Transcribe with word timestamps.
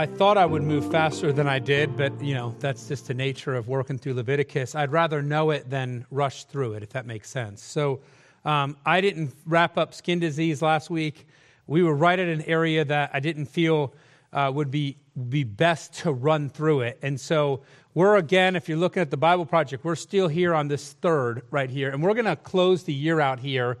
I 0.00 0.06
thought 0.06 0.38
I 0.38 0.46
would 0.46 0.62
move 0.62 0.90
faster 0.90 1.30
than 1.30 1.46
I 1.46 1.58
did, 1.58 1.94
but 1.94 2.18
you 2.22 2.32
know, 2.32 2.54
that's 2.58 2.88
just 2.88 3.08
the 3.08 3.12
nature 3.12 3.54
of 3.54 3.68
working 3.68 3.98
through 3.98 4.14
Leviticus. 4.14 4.74
I'd 4.74 4.92
rather 4.92 5.20
know 5.20 5.50
it 5.50 5.68
than 5.68 6.06
rush 6.10 6.44
through 6.44 6.72
it, 6.72 6.82
if 6.82 6.88
that 6.94 7.04
makes 7.04 7.28
sense. 7.28 7.62
So 7.62 8.00
um, 8.46 8.78
I 8.86 9.02
didn't 9.02 9.34
wrap 9.44 9.76
up 9.76 9.92
skin 9.92 10.18
disease 10.18 10.62
last 10.62 10.88
week. 10.88 11.26
We 11.66 11.82
were 11.82 11.94
right 11.94 12.18
at 12.18 12.28
an 12.28 12.40
area 12.46 12.82
that 12.82 13.10
I 13.12 13.20
didn't 13.20 13.44
feel 13.44 13.92
uh, 14.32 14.50
would 14.54 14.70
be, 14.70 14.96
be 15.28 15.44
best 15.44 15.92
to 15.96 16.12
run 16.12 16.48
through 16.48 16.80
it. 16.80 16.98
And 17.02 17.20
so 17.20 17.60
we're 17.92 18.16
again, 18.16 18.56
if 18.56 18.70
you're 18.70 18.78
looking 18.78 19.02
at 19.02 19.10
the 19.10 19.18
Bible 19.18 19.44
Project, 19.44 19.84
we're 19.84 19.96
still 19.96 20.28
here 20.28 20.54
on 20.54 20.68
this 20.68 20.94
third 20.94 21.42
right 21.50 21.68
here. 21.68 21.90
And 21.90 22.02
we're 22.02 22.14
going 22.14 22.24
to 22.24 22.36
close 22.36 22.84
the 22.84 22.94
year 22.94 23.20
out 23.20 23.38
here. 23.38 23.76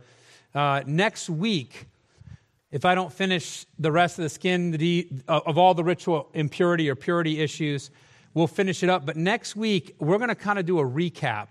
Uh, 0.54 0.82
next 0.84 1.30
week, 1.30 1.86
if 2.72 2.84
I 2.84 2.94
don't 2.94 3.12
finish 3.12 3.66
the 3.78 3.90
rest 3.90 4.18
of 4.18 4.22
the 4.22 4.28
skin 4.28 4.70
the, 4.70 5.08
of 5.26 5.58
all 5.58 5.74
the 5.74 5.82
ritual 5.84 6.30
impurity 6.34 6.88
or 6.88 6.94
purity 6.94 7.40
issues, 7.40 7.90
we'll 8.34 8.46
finish 8.46 8.82
it 8.82 8.88
up. 8.88 9.04
But 9.04 9.16
next 9.16 9.56
week, 9.56 9.96
we're 9.98 10.18
going 10.18 10.28
to 10.28 10.34
kind 10.34 10.58
of 10.58 10.66
do 10.66 10.78
a 10.78 10.84
recap. 10.84 11.48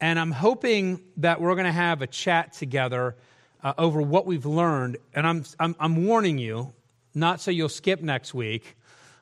And 0.00 0.18
I'm 0.18 0.30
hoping 0.30 1.00
that 1.18 1.40
we're 1.40 1.54
going 1.54 1.66
to 1.66 1.72
have 1.72 2.02
a 2.02 2.06
chat 2.06 2.52
together 2.52 3.16
uh, 3.62 3.74
over 3.76 4.00
what 4.00 4.26
we've 4.26 4.46
learned. 4.46 4.96
And 5.14 5.26
I'm, 5.26 5.44
I'm, 5.58 5.76
I'm, 5.80 6.06
warning 6.06 6.38
you, 6.38 6.72
not 7.14 7.40
so 7.40 7.50
you'll 7.50 7.68
skip 7.68 8.00
next 8.00 8.32
week. 8.32 8.76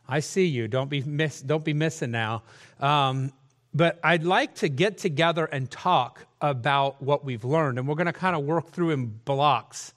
I 0.06 0.20
see 0.20 0.47
you. 0.47 0.69
Don't 0.69 0.91
be, 0.91 1.03
miss, 1.03 1.41
don't 1.41 1.65
be 1.65 1.73
missing 1.73 2.11
now. 2.11 2.43
Um, 2.79 3.33
but 3.75 3.98
I'd 4.05 4.23
like 4.23 4.55
to 4.56 4.69
get 4.69 4.98
together 4.98 5.47
and 5.47 5.70
talk 5.70 6.27
about 6.41 7.03
what 7.03 7.25
we've 7.25 7.45
learned. 7.45 7.79
And 7.79 7.89
we're 7.89 7.97
going 7.97 8.06
to 8.06 8.12
kind 8.12 8.37
of 8.37 8.45
work 8.45 8.70
through 8.70 8.91
in 8.91 9.06
blocks 9.06 9.95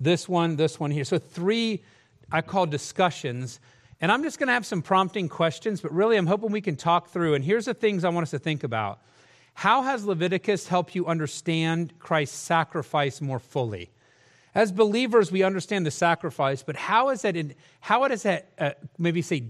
this 0.00 0.28
one, 0.28 0.56
this 0.56 0.78
one 0.78 0.90
here. 0.90 1.04
So, 1.04 1.18
three 1.18 1.82
I 2.30 2.42
call 2.42 2.66
discussions. 2.66 3.60
And 4.00 4.10
I'm 4.10 4.22
just 4.22 4.38
going 4.38 4.48
to 4.48 4.52
have 4.52 4.66
some 4.66 4.82
prompting 4.82 5.28
questions, 5.28 5.80
but 5.80 5.92
really 5.92 6.16
I'm 6.16 6.26
hoping 6.26 6.50
we 6.50 6.60
can 6.60 6.76
talk 6.76 7.08
through. 7.08 7.34
And 7.34 7.44
here's 7.44 7.66
the 7.66 7.74
things 7.74 8.04
I 8.04 8.08
want 8.08 8.24
us 8.24 8.30
to 8.32 8.38
think 8.38 8.64
about. 8.64 9.00
How 9.54 9.82
has 9.82 10.04
Leviticus 10.04 10.66
helped 10.66 10.94
you 10.94 11.06
understand 11.06 11.98
Christ's 12.00 12.36
sacrifice 12.36 13.20
more 13.20 13.38
fully? 13.38 13.90
As 14.54 14.72
believers, 14.72 15.30
we 15.32 15.42
understand 15.42 15.86
the 15.86 15.90
sacrifice, 15.90 16.62
but 16.62 16.76
how 16.76 17.10
is 17.10 17.22
that? 17.22 17.36
In, 17.36 17.54
how 17.80 18.08
has 18.08 18.24
that 18.24 18.48
uh, 18.58 18.70
maybe 18.98 19.22
say 19.22 19.44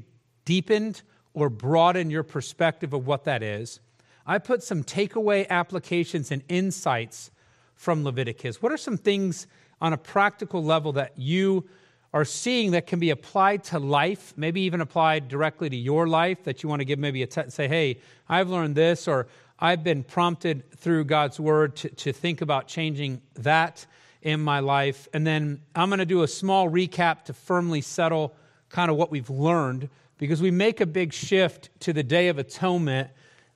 deepened 0.44 1.02
or 1.32 1.48
broadened 1.48 2.10
your 2.10 2.22
perspective 2.22 2.92
of 2.92 3.06
what 3.06 3.24
that 3.24 3.42
is? 3.42 3.80
I 4.26 4.38
put 4.38 4.62
some 4.62 4.84
takeaway 4.84 5.48
applications 5.48 6.30
and 6.30 6.42
insights 6.48 7.30
from 7.74 8.04
Leviticus. 8.04 8.62
What 8.62 8.72
are 8.72 8.78
some 8.78 8.96
things 8.96 9.46
on 9.80 9.92
a 9.92 9.96
practical 9.96 10.62
level 10.62 10.92
that 10.92 11.12
you 11.16 11.68
are 12.12 12.24
seeing 12.24 12.70
that 12.70 12.86
can 12.86 13.00
be 13.00 13.10
applied 13.10 13.64
to 13.64 13.78
life, 13.78 14.32
maybe 14.36 14.60
even 14.60 14.80
applied 14.80 15.28
directly 15.28 15.68
to 15.68 15.76
your 15.76 16.06
life, 16.06 16.44
that 16.44 16.62
you 16.62 16.68
want 16.68 16.80
to 16.80 16.84
give 16.84 16.98
maybe 16.98 17.22
a 17.22 17.26
t- 17.26 17.42
say, 17.48 17.66
hey, 17.66 17.98
I've 18.28 18.48
learned 18.48 18.76
this, 18.76 19.08
or 19.08 19.26
I've 19.58 19.82
been 19.82 20.04
prompted 20.04 20.70
through 20.76 21.06
God's 21.06 21.40
word 21.40 21.74
to, 21.76 21.88
to 21.88 22.12
think 22.12 22.40
about 22.40 22.68
changing 22.68 23.20
that 23.34 23.84
in 24.22 24.40
my 24.40 24.60
life. 24.60 25.08
And 25.12 25.26
then 25.26 25.60
I'm 25.74 25.88
going 25.88 25.98
to 25.98 26.06
do 26.06 26.22
a 26.22 26.28
small 26.28 26.70
recap 26.70 27.24
to 27.24 27.32
firmly 27.32 27.80
settle 27.80 28.34
kind 28.68 28.90
of 28.90 28.96
what 28.96 29.10
we've 29.10 29.30
learned 29.30 29.88
because 30.18 30.40
we 30.40 30.50
make 30.50 30.80
a 30.80 30.86
big 30.86 31.12
shift 31.12 31.68
to 31.80 31.92
the 31.92 32.02
Day 32.02 32.28
of 32.28 32.38
Atonement 32.38 33.10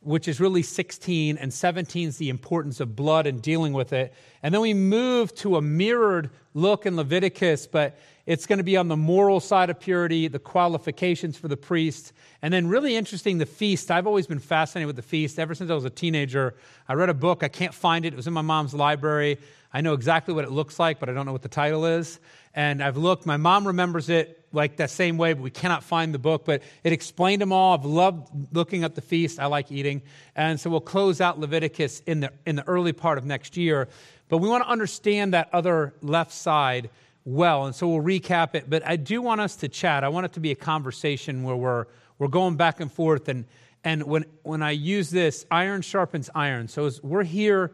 which 0.08 0.26
is 0.26 0.40
really 0.40 0.62
16, 0.62 1.36
and 1.36 1.52
17 1.52 2.08
is 2.08 2.16
the 2.16 2.30
importance 2.30 2.80
of 2.80 2.96
blood 2.96 3.26
and 3.26 3.42
dealing 3.42 3.74
with 3.74 3.92
it. 3.92 4.14
And 4.42 4.54
then 4.54 4.62
we 4.62 4.72
move 4.72 5.34
to 5.36 5.56
a 5.56 5.60
mirrored 5.60 6.30
look 6.54 6.86
in 6.86 6.96
Leviticus, 6.96 7.66
but 7.66 7.98
it's 8.24 8.46
going 8.46 8.56
to 8.56 8.64
be 8.64 8.78
on 8.78 8.88
the 8.88 8.96
moral 8.96 9.38
side 9.38 9.68
of 9.68 9.78
purity, 9.78 10.26
the 10.26 10.38
qualifications 10.38 11.36
for 11.36 11.46
the 11.48 11.58
priest, 11.58 12.14
and 12.40 12.54
then 12.54 12.68
really 12.68 12.96
interesting 12.96 13.36
the 13.36 13.44
feast. 13.44 13.90
I've 13.90 14.06
always 14.06 14.26
been 14.26 14.38
fascinated 14.38 14.86
with 14.86 14.96
the 14.96 15.02
feast. 15.02 15.38
Ever 15.38 15.54
since 15.54 15.70
I 15.70 15.74
was 15.74 15.84
a 15.84 15.90
teenager, 15.90 16.54
I 16.88 16.94
read 16.94 17.10
a 17.10 17.14
book. 17.14 17.42
I 17.42 17.48
can't 17.48 17.74
find 17.74 18.06
it. 18.06 18.14
It 18.14 18.16
was 18.16 18.26
in 18.26 18.32
my 18.32 18.40
mom's 18.40 18.72
library. 18.72 19.36
I 19.74 19.82
know 19.82 19.92
exactly 19.92 20.32
what 20.32 20.44
it 20.44 20.50
looks 20.50 20.78
like, 20.78 21.00
but 21.00 21.10
I 21.10 21.12
don't 21.12 21.26
know 21.26 21.32
what 21.32 21.42
the 21.42 21.50
title 21.50 21.84
is. 21.84 22.18
And 22.54 22.82
I've 22.82 22.96
looked. 22.96 23.26
My 23.26 23.36
mom 23.36 23.66
remembers 23.66 24.08
it 24.08 24.37
like 24.52 24.76
that 24.76 24.90
same 24.90 25.18
way, 25.18 25.32
but 25.32 25.42
we 25.42 25.50
cannot 25.50 25.84
find 25.84 26.14
the 26.14 26.18
book. 26.18 26.44
But 26.44 26.62
it 26.84 26.92
explained 26.92 27.42
them 27.42 27.52
all. 27.52 27.74
I've 27.74 27.84
loved 27.84 28.54
looking 28.54 28.84
at 28.84 28.94
the 28.94 29.00
feast. 29.00 29.38
I 29.38 29.46
like 29.46 29.70
eating. 29.70 30.02
And 30.34 30.58
so 30.58 30.70
we'll 30.70 30.80
close 30.80 31.20
out 31.20 31.38
Leviticus 31.38 32.00
in 32.06 32.20
the, 32.20 32.32
in 32.46 32.56
the 32.56 32.66
early 32.66 32.92
part 32.92 33.18
of 33.18 33.24
next 33.24 33.56
year. 33.56 33.88
But 34.28 34.38
we 34.38 34.48
want 34.48 34.64
to 34.64 34.70
understand 34.70 35.34
that 35.34 35.48
other 35.52 35.94
left 36.02 36.32
side 36.32 36.90
well. 37.24 37.66
And 37.66 37.74
so 37.74 37.88
we'll 37.88 38.02
recap 38.02 38.54
it. 38.54 38.68
But 38.68 38.86
I 38.86 38.96
do 38.96 39.20
want 39.20 39.40
us 39.40 39.56
to 39.56 39.68
chat. 39.68 40.04
I 40.04 40.08
want 40.08 40.26
it 40.26 40.32
to 40.34 40.40
be 40.40 40.50
a 40.50 40.56
conversation 40.56 41.42
where 41.42 41.56
we're, 41.56 41.86
we're 42.18 42.28
going 42.28 42.56
back 42.56 42.80
and 42.80 42.90
forth. 42.90 43.28
And, 43.28 43.44
and 43.84 44.02
when, 44.04 44.24
when 44.42 44.62
I 44.62 44.70
use 44.70 45.10
this, 45.10 45.44
iron 45.50 45.82
sharpens 45.82 46.30
iron. 46.34 46.68
So 46.68 46.86
as 46.86 47.02
we're 47.02 47.24
here 47.24 47.72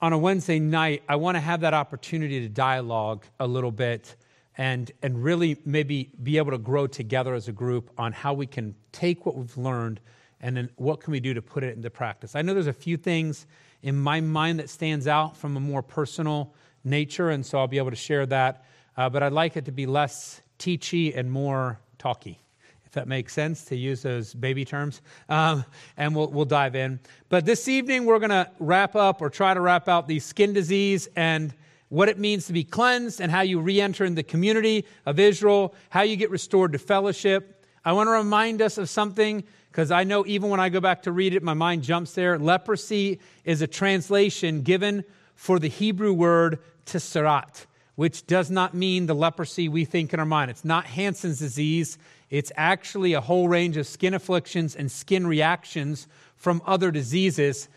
on 0.00 0.12
a 0.12 0.18
Wednesday 0.18 0.58
night, 0.58 1.02
I 1.08 1.16
want 1.16 1.36
to 1.36 1.40
have 1.40 1.60
that 1.60 1.74
opportunity 1.74 2.40
to 2.40 2.48
dialogue 2.48 3.24
a 3.40 3.46
little 3.46 3.72
bit 3.72 4.14
and, 4.56 4.92
and 5.02 5.22
really 5.22 5.56
maybe 5.64 6.10
be 6.22 6.38
able 6.38 6.52
to 6.52 6.58
grow 6.58 6.86
together 6.86 7.34
as 7.34 7.48
a 7.48 7.52
group 7.52 7.90
on 7.98 8.12
how 8.12 8.32
we 8.32 8.46
can 8.46 8.74
take 8.92 9.26
what 9.26 9.36
we've 9.36 9.56
learned 9.56 10.00
and 10.40 10.56
then 10.56 10.68
what 10.76 11.00
can 11.00 11.10
we 11.12 11.20
do 11.20 11.34
to 11.34 11.42
put 11.42 11.64
it 11.64 11.76
into 11.76 11.90
practice. 11.90 12.36
I 12.36 12.42
know 12.42 12.54
there's 12.54 12.66
a 12.66 12.72
few 12.72 12.96
things 12.96 13.46
in 13.82 13.96
my 13.96 14.20
mind 14.20 14.58
that 14.60 14.70
stands 14.70 15.06
out 15.06 15.36
from 15.36 15.56
a 15.56 15.60
more 15.60 15.82
personal 15.82 16.54
nature, 16.84 17.30
and 17.30 17.44
so 17.44 17.58
I'll 17.58 17.66
be 17.66 17.78
able 17.78 17.90
to 17.90 17.96
share 17.96 18.26
that. 18.26 18.64
Uh, 18.96 19.08
but 19.08 19.22
I'd 19.22 19.32
like 19.32 19.56
it 19.56 19.64
to 19.64 19.72
be 19.72 19.86
less 19.86 20.40
teachy 20.58 21.16
and 21.16 21.30
more 21.30 21.80
talky, 21.98 22.38
if 22.84 22.92
that 22.92 23.08
makes 23.08 23.32
sense 23.32 23.64
to 23.66 23.76
use 23.76 24.02
those 24.02 24.34
baby 24.34 24.64
terms. 24.64 25.00
Um, 25.28 25.64
and 25.96 26.14
we'll, 26.14 26.28
we'll 26.28 26.44
dive 26.44 26.76
in. 26.76 27.00
But 27.28 27.44
this 27.44 27.66
evening, 27.66 28.04
we're 28.04 28.20
going 28.20 28.30
to 28.30 28.48
wrap 28.58 28.94
up 28.94 29.20
or 29.20 29.30
try 29.30 29.54
to 29.54 29.60
wrap 29.60 29.88
out 29.88 30.06
the 30.06 30.20
skin 30.20 30.52
disease 30.52 31.08
and 31.16 31.52
what 31.88 32.08
it 32.08 32.18
means 32.18 32.46
to 32.46 32.52
be 32.52 32.64
cleansed 32.64 33.20
and 33.20 33.30
how 33.30 33.42
you 33.42 33.60
re 33.60 33.80
enter 33.80 34.04
in 34.04 34.14
the 34.14 34.22
community 34.22 34.84
of 35.06 35.18
Israel, 35.18 35.74
how 35.90 36.02
you 36.02 36.16
get 36.16 36.30
restored 36.30 36.72
to 36.72 36.78
fellowship. 36.78 37.64
I 37.84 37.92
want 37.92 38.08
to 38.08 38.12
remind 38.12 38.62
us 38.62 38.78
of 38.78 38.88
something 38.88 39.44
because 39.70 39.90
I 39.90 40.04
know 40.04 40.24
even 40.26 40.50
when 40.50 40.60
I 40.60 40.68
go 40.68 40.80
back 40.80 41.02
to 41.02 41.12
read 41.12 41.34
it, 41.34 41.42
my 41.42 41.54
mind 41.54 41.82
jumps 41.82 42.12
there. 42.12 42.38
Leprosy 42.38 43.20
is 43.44 43.60
a 43.60 43.66
translation 43.66 44.62
given 44.62 45.04
for 45.34 45.58
the 45.58 45.68
Hebrew 45.68 46.12
word 46.12 46.60
tsarat, 46.86 47.66
which 47.96 48.26
does 48.26 48.50
not 48.50 48.74
mean 48.74 49.06
the 49.06 49.14
leprosy 49.14 49.68
we 49.68 49.84
think 49.84 50.14
in 50.14 50.20
our 50.20 50.26
mind. 50.26 50.50
It's 50.50 50.64
not 50.64 50.86
Hansen's 50.86 51.40
disease, 51.40 51.98
it's 52.30 52.52
actually 52.56 53.12
a 53.12 53.20
whole 53.20 53.48
range 53.48 53.76
of 53.76 53.86
skin 53.86 54.14
afflictions 54.14 54.74
and 54.74 54.90
skin 54.90 55.26
reactions 55.26 56.06
from 56.36 56.62
other 56.66 56.90
diseases 56.90 57.68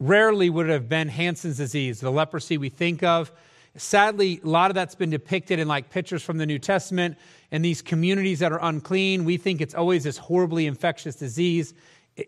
rarely 0.00 0.50
would 0.50 0.68
it 0.68 0.72
have 0.72 0.88
been 0.88 1.08
Hansen's 1.08 1.56
disease, 1.56 2.00
the 2.00 2.10
leprosy 2.10 2.58
we 2.58 2.68
think 2.68 3.02
of. 3.02 3.32
Sadly, 3.76 4.40
a 4.42 4.46
lot 4.48 4.70
of 4.70 4.74
that's 4.74 4.94
been 4.94 5.10
depicted 5.10 5.58
in 5.58 5.68
like 5.68 5.90
pictures 5.90 6.22
from 6.22 6.38
the 6.38 6.46
New 6.46 6.58
Testament 6.58 7.16
and 7.50 7.64
these 7.64 7.82
communities 7.82 8.40
that 8.40 8.52
are 8.52 8.60
unclean. 8.62 9.24
We 9.24 9.36
think 9.36 9.60
it's 9.60 9.74
always 9.74 10.04
this 10.04 10.18
horribly 10.18 10.66
infectious 10.66 11.16
disease. 11.16 11.74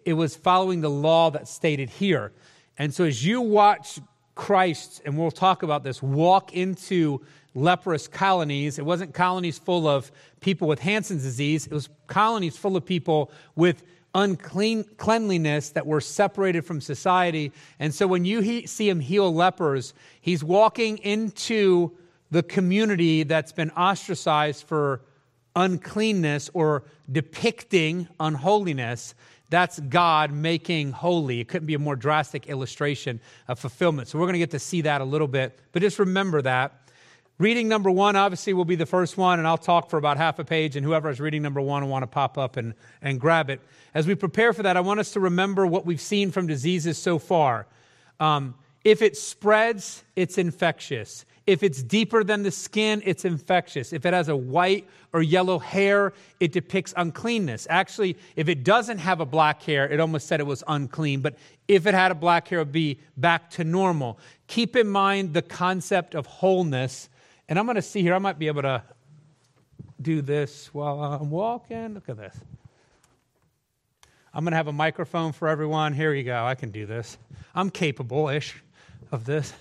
It 0.05 0.15
was 0.15 0.37
following 0.37 0.81
the 0.81 0.91
law 0.91 1.31
that's 1.31 1.51
stated 1.51 1.91
here. 1.91 2.33
And 2.79 2.95
so 2.95 3.05
as 3.05 3.25
you 3.25 3.41
watch 3.41 3.99
Christ, 4.35 5.03
and 5.05 5.19
we'll 5.19 5.31
talk 5.31 5.63
about 5.63 5.83
this, 5.83 6.03
walk 6.03 6.55
into 6.55 7.21
leprous 7.55 8.07
colonies, 8.07 8.79
it 8.79 8.85
wasn't 8.85 9.13
colonies 9.13 9.59
full 9.59 9.89
of 9.89 10.11
people 10.41 10.69
with 10.69 10.79
Hansen's 10.79 11.23
disease, 11.23 11.67
it 11.67 11.73
was 11.73 11.89
colonies 12.07 12.57
full 12.57 12.77
of 12.77 12.85
people 12.85 13.33
with 13.57 13.83
unclean 14.15 14.85
cleanliness 14.97 15.71
that 15.71 15.87
we're 15.87 16.01
separated 16.01 16.65
from 16.65 16.81
society. 16.81 17.53
And 17.79 17.95
so 17.95 18.07
when 18.07 18.25
you 18.25 18.41
he, 18.41 18.67
see 18.67 18.89
him 18.89 19.01
heal 19.01 19.33
lepers, 19.33 19.95
he's 20.21 20.43
walking 20.43 20.99
into 20.99 21.93
the 22.31 22.43
community 22.43 23.23
that's 23.23 23.53
been 23.53 23.71
ostracized 23.71 24.65
for 24.65 25.03
uncleanness 25.57 26.51
or 26.55 26.85
depicting 27.11 28.09
unholiness. 28.19 29.15
That's 29.51 29.81
God 29.81 30.33
making 30.33 30.93
holy. 30.93 31.41
It 31.41 31.49
couldn't 31.49 31.67
be 31.67 31.75
a 31.75 31.79
more 31.79 31.97
drastic 31.97 32.49
illustration 32.49 33.21
of 33.49 33.59
fulfillment. 33.59 34.09
So 34.09 34.19
we're 34.19 34.27
going 34.27 34.35
to 34.35 34.39
get 34.39 34.53
to 34.53 34.61
see 34.61 34.83
that 34.83 35.01
a 35.01 35.05
little 35.05 35.27
bit. 35.27 35.59
But 35.73 35.83
just 35.83 35.99
remember 35.99 36.41
that. 36.43 36.89
Reading 37.41 37.69
number 37.69 37.91
one, 37.91 38.17
obviously, 38.17 38.53
will 38.53 38.67
be 38.67 38.77
the 38.77 38.85
first 38.85 39.17
one, 39.17 39.39
and 39.39 39.49
I'll 39.49 39.57
talk 39.57 39.89
for 39.89 39.97
about 39.97 40.19
half 40.19 40.39
a 40.39 40.45
page, 40.45 40.77
and 40.77 40.85
whoever 40.85 41.09
is 41.09 41.21
reading 41.21 41.41
number 41.41 41.63
one 41.63 41.83
will 41.83 41.89
want 41.89 42.03
to 42.03 42.07
pop 42.07 42.37
up 42.37 42.59
and, 42.59 42.75
and 43.01 43.19
grab 43.19 43.49
it. 43.49 43.63
As 43.95 44.07
we 44.07 44.15
prepare 44.15 44.53
for 44.53 44.63
that, 44.63 44.77
I 44.77 44.81
want 44.81 45.01
us 45.01 45.13
to 45.13 45.21
remember 45.21 45.67
what 45.67 45.87
we've 45.87 46.03
seen 46.03 46.33
from 46.33 46.47
diseases 46.47 46.99
so 46.99 47.19
far. 47.19 47.67
Um, 48.21 48.57
if 48.85 49.01
it 49.01 49.17
spreads, 49.17 50.05
it's 50.17 50.37
infectious. 50.37 51.25
If 51.47 51.63
it's 51.63 51.83
deeper 51.83 52.23
than 52.23 52.43
the 52.43 52.51
skin, 52.51 53.03
it's 53.07 53.25
infectious. 53.25 53.95
If 53.95 54.05
it 54.05 54.13
has 54.13 54.29
a 54.29 54.37
white 54.37 54.87
or 55.15 55.23
yellow 55.23 55.59
hair, 55.59 56.13
it 56.41 56.53
depicts 56.53 56.93
uncleanness. 56.95 57.67
Actually, 57.71 58.19
if 58.37 58.51
it 58.51 58.65
doesn't 58.65 58.99
have 58.99 59.21
a 59.21 59.27
black 59.27 59.63
hair, 59.63 59.89
it 59.89 59.99
almost 59.99 60.27
said 60.27 60.41
it 60.41 60.47
was 60.47 60.63
unclean. 60.69 61.23
But 61.23 61.37
if 61.69 61.87
it 61.87 61.95
had 61.95 62.13
a 62.13 62.15
black 62.15 62.49
hair, 62.49 62.59
it 62.59 62.67
would 62.67 62.73
be 62.73 62.99
back 63.17 63.49
to 63.53 63.65
normal. 63.65 64.19
Keep 64.47 64.77
in 64.77 64.89
mind 64.89 65.33
the 65.33 65.41
concept 65.41 66.15
of 66.15 66.27
wholeness 66.27 67.09
and 67.51 67.59
I'm 67.59 67.67
going 67.67 67.75
to 67.75 67.83
see 67.83 68.01
here, 68.01 68.15
I 68.15 68.19
might 68.19 68.39
be 68.39 68.47
able 68.47 68.63
to 68.63 68.81
do 70.01 70.23
this 70.23 70.73
while 70.73 71.03
I'm 71.03 71.31
walking. 71.31 71.95
Look 71.95 72.09
at 72.09 72.17
this. 72.17 72.39
I'm 74.33 74.45
going 74.45 74.53
to 74.53 74.57
have 74.57 74.69
a 74.69 74.73
microphone 74.73 75.33
for 75.33 75.49
everyone. 75.49 75.93
Here 75.93 76.15
you 76.15 76.23
go. 76.23 76.45
I 76.45 76.55
can 76.55 76.71
do 76.71 76.87
this. 76.87 77.19
I'm 77.53 77.69
capable 77.69 78.29
ish 78.29 78.55
of 79.11 79.25
this. 79.25 79.53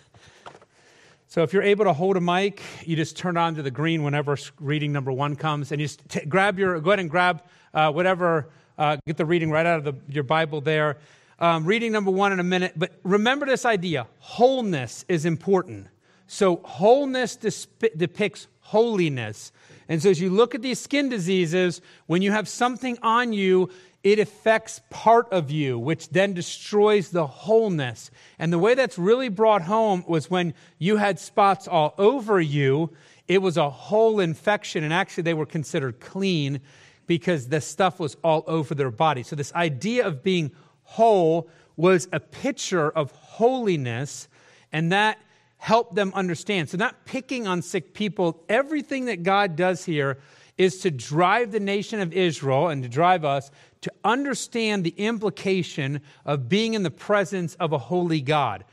So 1.30 1.42
if 1.42 1.52
you're 1.52 1.64
able 1.64 1.86
to 1.86 1.94
hold 1.94 2.16
a 2.16 2.22
mic, 2.22 2.62
you 2.86 2.96
just 2.96 3.18
turn 3.18 3.38
on 3.38 3.56
to 3.56 3.64
the 3.64 3.72
green 3.72 4.04
whenever 4.04 4.38
reading 4.60 4.92
number 4.92 5.12
one 5.12 5.36
comes, 5.36 5.72
and 5.72 5.82
you 5.82 5.88
just 5.88 6.08
t- 6.10 6.26
grab 6.26 6.60
your 6.60 6.80
go 6.80 6.92
ahead 6.92 7.00
and 7.00 7.10
grab 7.10 7.44
uh, 7.74 7.92
whatever. 7.92 8.50
Uh, 8.78 8.98
get 9.08 9.18
the 9.18 9.26
reading 9.26 9.52
right 9.52 9.66
out 9.66 9.80
of 9.80 9.84
the, 9.84 9.94
your 10.14 10.24
Bible 10.24 10.62
there. 10.62 10.98
Um, 11.40 11.66
reading 11.66 11.92
number 11.92 12.12
one 12.12 12.32
in 12.32 12.40
a 12.40 12.44
minute, 12.44 12.74
but 12.76 12.94
remember 13.04 13.46
this 13.46 13.66
idea: 13.66 14.08
wholeness 14.20 15.06
is 15.08 15.26
important. 15.26 15.88
So 16.32 16.58
wholeness 16.58 17.36
depicts 17.36 18.48
holiness. 18.60 19.52
And 19.88 20.02
so 20.02 20.12
as 20.12 20.22
you 20.22 20.30
look 20.30 20.54
at 20.54 20.62
these 20.62 20.80
skin 20.80 21.10
diseases, 21.10 21.82
when 22.06 22.22
you 22.22 22.32
have 22.32 22.48
something 22.48 22.98
on 23.02 23.34
you 23.34 23.70
it 24.04 24.18
affects 24.18 24.82
part 24.90 25.28
of 25.32 25.52
you, 25.52 25.78
which 25.78 26.10
then 26.10 26.34
destroys 26.34 27.10
the 27.10 27.28
wholeness. 27.28 28.12
And 28.38 28.54
the 28.54 28.60
way 28.60 28.74
that's 28.74 28.98
really 28.98 29.28
brought 29.28 29.64
home 29.64 30.06
was 30.08 30.30
when 30.30 30.54
you 30.78 30.98
had 30.98 31.20
spots 31.20 31.68
all 31.68 31.96
over 31.98 32.40
you, 32.40 32.92
it 33.28 33.42
was 33.42 33.58
a 33.58 33.70
whole 33.70 34.22
infection. 34.22 34.86
And 34.86 34.94
actually, 34.94 35.24
they 35.24 35.34
were 35.34 35.46
considered 35.46 36.00
clean 36.00 36.62
because 37.08 37.50
the 37.50 37.60
stuff 37.60 38.00
was 38.00 38.16
all 38.24 38.46
over 38.48 38.74
their 38.74 38.92
body. 38.92 39.24
So, 39.24 39.36
this 39.36 39.54
idea 39.54 40.08
of 40.08 40.24
being 40.24 40.52
whole 40.84 41.50
was 41.76 42.08
a 42.14 42.20
picture 42.20 42.90
of 42.90 43.12
holiness, 43.12 44.28
and 44.72 44.92
that 44.92 45.18
helped 45.60 45.94
them 45.94 46.12
understand. 46.16 46.70
So, 46.70 46.78
not 46.78 47.06
picking 47.06 47.46
on 47.46 47.62
sick 47.62 47.94
people, 47.94 48.44
everything 48.50 49.06
that 49.06 49.24
God 49.24 49.56
does 49.56 49.86
here 49.86 50.18
is 50.58 50.80
to 50.80 50.92
drive 50.92 51.52
the 51.52 51.60
nation 51.60 52.00
of 52.00 52.12
Israel 52.12 52.70
and 52.70 52.82
to 52.84 52.90
drive 52.90 53.24
us 53.24 53.52
to 53.82 53.92
understand 54.04 54.84
the 54.84 54.94
implication 54.98 56.02
of 56.26 56.50
being 56.50 56.74
in 56.74 56.84
the 56.84 56.92
presence 56.92 57.56
of 57.56 57.72
a 57.72 57.78
holy 57.78 58.22
God. 58.22 58.66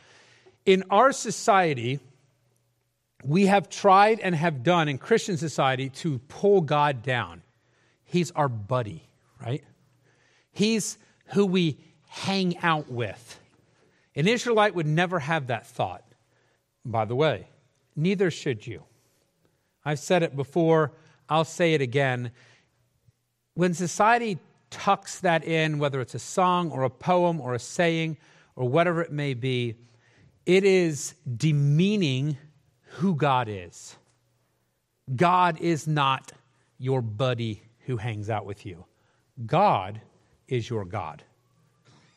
In 0.64 0.82
our 0.90 1.12
society, 1.12 2.00
we 3.24 3.46
have 3.46 3.68
tried 3.68 4.20
and 4.20 4.34
have 4.34 4.62
done 4.62 4.88
in 4.88 4.98
Christian 4.98 5.36
society 5.36 5.90
to 5.90 6.18
pull 6.28 6.60
God 6.60 7.02
down. 7.02 7.42
He's 8.04 8.30
our 8.32 8.48
buddy, 8.48 9.02
right? 9.44 9.62
He's 10.52 10.98
who 11.26 11.46
we 11.46 11.78
hang 12.08 12.58
out 12.58 12.90
with. 12.90 13.40
An 14.14 14.26
Israelite 14.26 14.74
would 14.74 14.86
never 14.86 15.18
have 15.18 15.48
that 15.48 15.66
thought. 15.66 16.02
By 16.86 17.04
the 17.04 17.16
way, 17.16 17.48
neither 17.96 18.30
should 18.30 18.64
you. 18.66 18.84
I've 19.84 19.98
said 19.98 20.22
it 20.22 20.36
before, 20.36 20.92
I'll 21.28 21.44
say 21.44 21.74
it 21.74 21.80
again. 21.80 22.30
When 23.54 23.74
society 23.74 24.38
tucks 24.70 25.20
that 25.20 25.44
in, 25.44 25.78
whether 25.78 26.00
it's 26.00 26.14
a 26.14 26.20
song 26.20 26.70
or 26.70 26.84
a 26.84 26.90
poem 26.90 27.40
or 27.40 27.54
a 27.54 27.58
saying 27.58 28.16
or 28.54 28.68
whatever 28.68 29.02
it 29.02 29.10
may 29.10 29.34
be, 29.34 29.74
it 30.44 30.62
is 30.62 31.14
demeaning 31.36 32.38
who 32.82 33.16
God 33.16 33.48
is. 33.50 33.96
God 35.14 35.60
is 35.60 35.88
not 35.88 36.32
your 36.78 37.02
buddy 37.02 37.62
who 37.80 37.96
hangs 37.96 38.30
out 38.30 38.46
with 38.46 38.64
you. 38.64 38.84
God 39.44 40.00
is 40.46 40.70
your 40.70 40.84
God. 40.84 41.24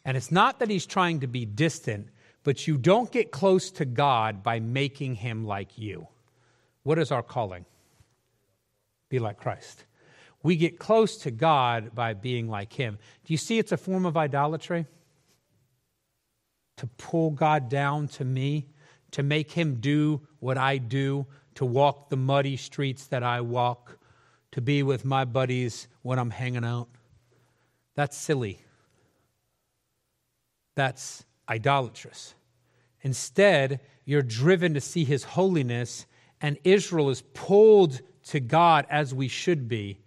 And 0.05 0.15
it's 0.15 0.31
not 0.31 0.59
that 0.59 0.69
he's 0.69 0.85
trying 0.85 1.21
to 1.21 1.27
be 1.27 1.45
distant, 1.45 2.07
but 2.43 2.67
you 2.67 2.77
don't 2.77 3.11
get 3.11 3.31
close 3.31 3.71
to 3.71 3.85
God 3.85 4.43
by 4.43 4.59
making 4.59 5.15
him 5.15 5.45
like 5.45 5.77
you. 5.77 6.07
What 6.83 6.99
is 6.99 7.11
our 7.11 7.23
calling? 7.23 7.65
Be 9.09 9.19
like 9.19 9.37
Christ. 9.37 9.85
We 10.41 10.55
get 10.55 10.79
close 10.79 11.17
to 11.17 11.31
God 11.31 11.93
by 11.93 12.13
being 12.13 12.47
like 12.47 12.73
Him. 12.73 12.97
Do 13.25 13.33
you 13.33 13.37
see 13.37 13.59
it's 13.59 13.71
a 13.71 13.77
form 13.77 14.05
of 14.05 14.15
idolatry? 14.15 14.85
To 16.77 16.87
pull 16.97 17.31
God 17.31 17.69
down 17.69 18.07
to 18.09 18.23
me, 18.23 18.67
to 19.11 19.23
make 19.23 19.51
Him 19.51 19.75
do 19.81 20.21
what 20.39 20.57
I 20.57 20.77
do, 20.77 21.25
to 21.55 21.65
walk 21.65 22.09
the 22.09 22.17
muddy 22.17 22.55
streets 22.55 23.07
that 23.07 23.23
I 23.23 23.41
walk, 23.41 23.97
to 24.53 24.61
be 24.61 24.81
with 24.81 25.03
my 25.03 25.25
buddies 25.25 25.87
when 26.03 26.17
I'm 26.17 26.29
hanging 26.29 26.63
out. 26.63 26.87
That's 27.95 28.17
silly. 28.17 28.63
That's 30.75 31.25
idolatrous. 31.49 32.35
Instead, 33.01 33.79
you're 34.05 34.21
driven 34.21 34.73
to 34.73 34.81
see 34.81 35.03
His 35.03 35.23
holiness, 35.23 36.05
and 36.41 36.57
Israel 36.63 37.09
is 37.09 37.21
pulled 37.33 38.01
to 38.25 38.39
God 38.39 38.85
as 38.89 39.13
we 39.13 39.27
should 39.27 39.67
be 39.67 39.99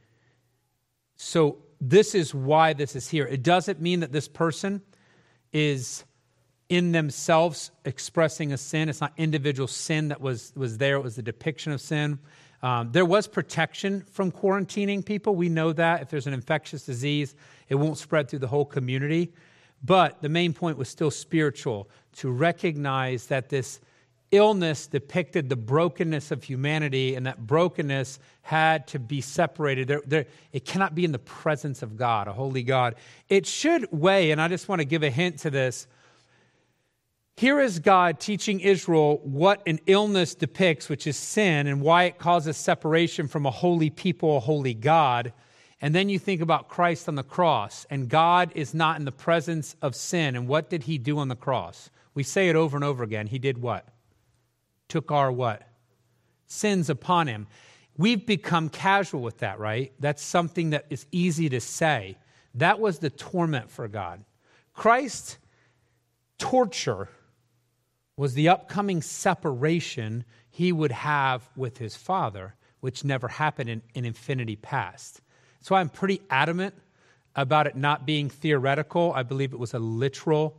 so, 1.25 1.59
this 1.81 2.17
is 2.17 2.35
why 2.35 2.73
this 2.73 2.97
is 2.97 3.09
here. 3.09 3.25
It 3.25 3.45
doesn't 3.45 3.81
mean 3.81 4.01
that 4.01 4.11
this 4.11 4.27
person 4.27 4.83
is 5.53 6.05
in 6.69 6.91
themselves 6.91 7.71
expressing 7.85 8.53
a 8.53 8.59
sin. 8.59 8.89
It's 8.89 9.01
not 9.01 9.13
individual 9.17 9.69
sin 9.69 10.09
that 10.09 10.21
was, 10.21 10.53
was 10.57 10.79
there, 10.79 10.97
it 10.97 11.03
was 11.05 11.15
the 11.15 11.23
depiction 11.23 11.71
of 11.71 11.81
sin. 11.81 12.19
Um, 12.61 12.91
there 12.91 13.05
was 13.05 13.29
protection 13.29 14.01
from 14.11 14.33
quarantining 14.33 15.05
people. 15.05 15.37
We 15.37 15.49
know 15.49 15.73
that 15.73 16.03
if 16.03 16.11
there's 16.11 16.27
an 16.27 16.35
infectious 16.35 16.85
disease, 16.85 17.37
it 17.69 17.77
won't 17.77 17.99
spread 17.99 18.29
through 18.29 18.41
the 18.41 18.49
whole 18.49 18.65
community. 18.65 19.33
But 19.83 20.23
the 20.23 20.29
main 20.29 20.53
point 20.53 20.79
was 20.79 20.89
still 20.89 21.11
spiritual 21.11 21.89
to 22.17 22.31
recognize 22.31 23.27
that 23.27 23.49
this 23.49 23.81
illness 24.31 24.87
depicted 24.87 25.49
the 25.49 25.57
brokenness 25.57 26.31
of 26.31 26.43
humanity, 26.43 27.15
and 27.15 27.27
that 27.27 27.47
brokenness 27.47 28.19
had 28.41 28.87
to 28.89 28.99
be 28.99 29.21
separated. 29.21 29.87
There, 29.89 30.03
there, 30.07 30.27
it 30.53 30.65
cannot 30.65 30.95
be 30.95 31.05
in 31.05 31.13
the 31.13 31.19
presence 31.19 31.83
of 31.83 31.97
God, 31.97 32.29
a 32.29 32.33
holy 32.33 32.63
God. 32.63 32.95
It 33.29 33.47
should 33.47 33.87
weigh, 33.93 34.31
and 34.31 34.41
I 34.41 34.49
just 34.49 34.69
want 34.69 34.81
to 34.81 34.87
give 34.87 35.03
a 35.03 35.11
hint 35.11 35.41
to 35.41 35.51
this. 35.51 35.87
Here 37.37 37.61
is 37.61 37.79
God 37.79 38.21
teaching 38.21 38.61
Israel 38.61 39.21
what 39.23 39.63
an 39.67 39.81
illness 39.87 40.35
depicts, 40.35 40.89
which 40.89 41.07
is 41.07 41.17
sin, 41.17 41.67
and 41.67 41.83
why 41.83 42.05
it 42.05 42.19
causes 42.19 42.57
separation 42.57 43.29
from 43.29 43.45
a 43.45 43.51
holy 43.51 43.91
people, 43.91 44.39
a 44.39 44.41
holy 44.41 44.75
God. 44.75 45.33
And 45.83 45.95
then 45.95 46.09
you 46.09 46.19
think 46.19 46.41
about 46.41 46.69
Christ 46.69 47.09
on 47.09 47.17
the 47.17 47.23
cross, 47.23 47.85
and 47.91 48.09
God 48.09 48.53
is 48.55 48.73
not 48.73 48.99
in 48.99 49.05
the 49.05 49.13
presence 49.13 49.77
of 49.83 49.95
sin. 49.95 50.37
And 50.37 50.49
what 50.49 50.71
did 50.71 50.85
he 50.85 50.97
do 50.97 51.19
on 51.19 51.29
the 51.29 51.37
cross? 51.37 51.91
We 52.15 52.23
say 52.23 52.49
it 52.49 52.57
over 52.57 52.77
and 52.77 52.85
over 52.85 53.03
again. 53.03 53.27
He 53.27 53.39
did 53.39 53.59
what? 53.59 53.87
took 54.93 55.11
our 55.11 55.33
what? 55.33 55.67
Sins 56.47 56.91
upon 56.91 57.27
him. 57.27 57.47
We've 57.97 58.27
become 58.27 58.69
casual 58.69 59.23
with 59.23 59.39
that, 59.39 59.59
right? 59.59 59.91
That's 59.99 60.23
something 60.23 60.71
that 60.71 60.85
is 60.91 61.07
easy 61.11 61.49
to 61.49 61.61
say. 61.63 62.19
That 62.57 62.79
was 62.79 62.99
the 62.99 63.09
torment 63.09 63.71
for 63.71 63.89
God. 63.89 64.23
Christ's 64.75 65.39
torture 66.39 67.09
was 68.19 68.35
the 68.35 68.51
upcoming 68.51 69.01
separation 69.01 70.27
he 70.51 70.73
would 70.73 70.93
have 70.93 71.49
with 71.57 71.79
his 71.79 71.97
Father, 71.97 72.55
which 72.81 73.03
never 73.03 73.29
happened 73.29 73.71
in, 73.71 73.81
in 73.95 74.05
infinity 74.05 74.57
past. 74.57 75.23
That's 75.63 75.71
why 75.71 75.79
I'm 75.79 75.91
pretty 75.91 76.21
adamant 76.29 76.75
about 77.37 77.69
it 77.69 77.77
not 77.77 78.05
being 78.05 78.29
theoretical. 78.29 79.13
I 79.15 79.23
believe 79.23 79.53
it 79.53 79.61
was 79.61 79.75
a 79.75 79.79
literal 79.79 80.57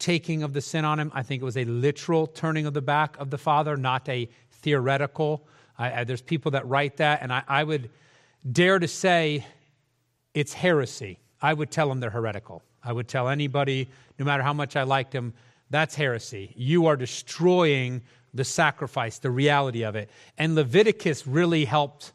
taking 0.00 0.42
of 0.42 0.52
the 0.52 0.60
sin 0.60 0.84
on 0.84 0.98
him. 0.98 1.12
I 1.14 1.22
think 1.22 1.42
it 1.42 1.44
was 1.44 1.56
a 1.56 1.64
literal 1.64 2.26
turning 2.26 2.66
of 2.66 2.74
the 2.74 2.82
back 2.82 3.16
of 3.20 3.30
the 3.30 3.38
Father, 3.38 3.76
not 3.76 4.08
a 4.08 4.28
theoretical. 4.50 5.46
I, 5.78 6.00
I, 6.00 6.04
there's 6.04 6.22
people 6.22 6.50
that 6.50 6.66
write 6.66 6.96
that, 6.96 7.22
and 7.22 7.32
I, 7.32 7.44
I 7.46 7.62
would 7.62 7.88
dare 8.50 8.80
to 8.80 8.88
say 8.88 9.46
it's 10.34 10.52
heresy. 10.52 11.20
I 11.40 11.54
would 11.54 11.70
tell 11.70 11.88
them 11.88 12.00
they're 12.00 12.10
heretical. 12.10 12.64
I 12.82 12.92
would 12.92 13.06
tell 13.06 13.28
anybody, 13.28 13.90
no 14.18 14.24
matter 14.24 14.42
how 14.42 14.52
much 14.52 14.74
I 14.74 14.82
liked 14.82 15.12
them, 15.12 15.34
that's 15.70 15.94
heresy. 15.94 16.52
You 16.56 16.86
are 16.86 16.96
destroying 16.96 18.02
the 18.34 18.42
sacrifice, 18.42 19.20
the 19.20 19.30
reality 19.30 19.84
of 19.84 19.94
it. 19.94 20.10
And 20.36 20.56
Leviticus 20.56 21.28
really 21.28 21.64
helped, 21.64 22.12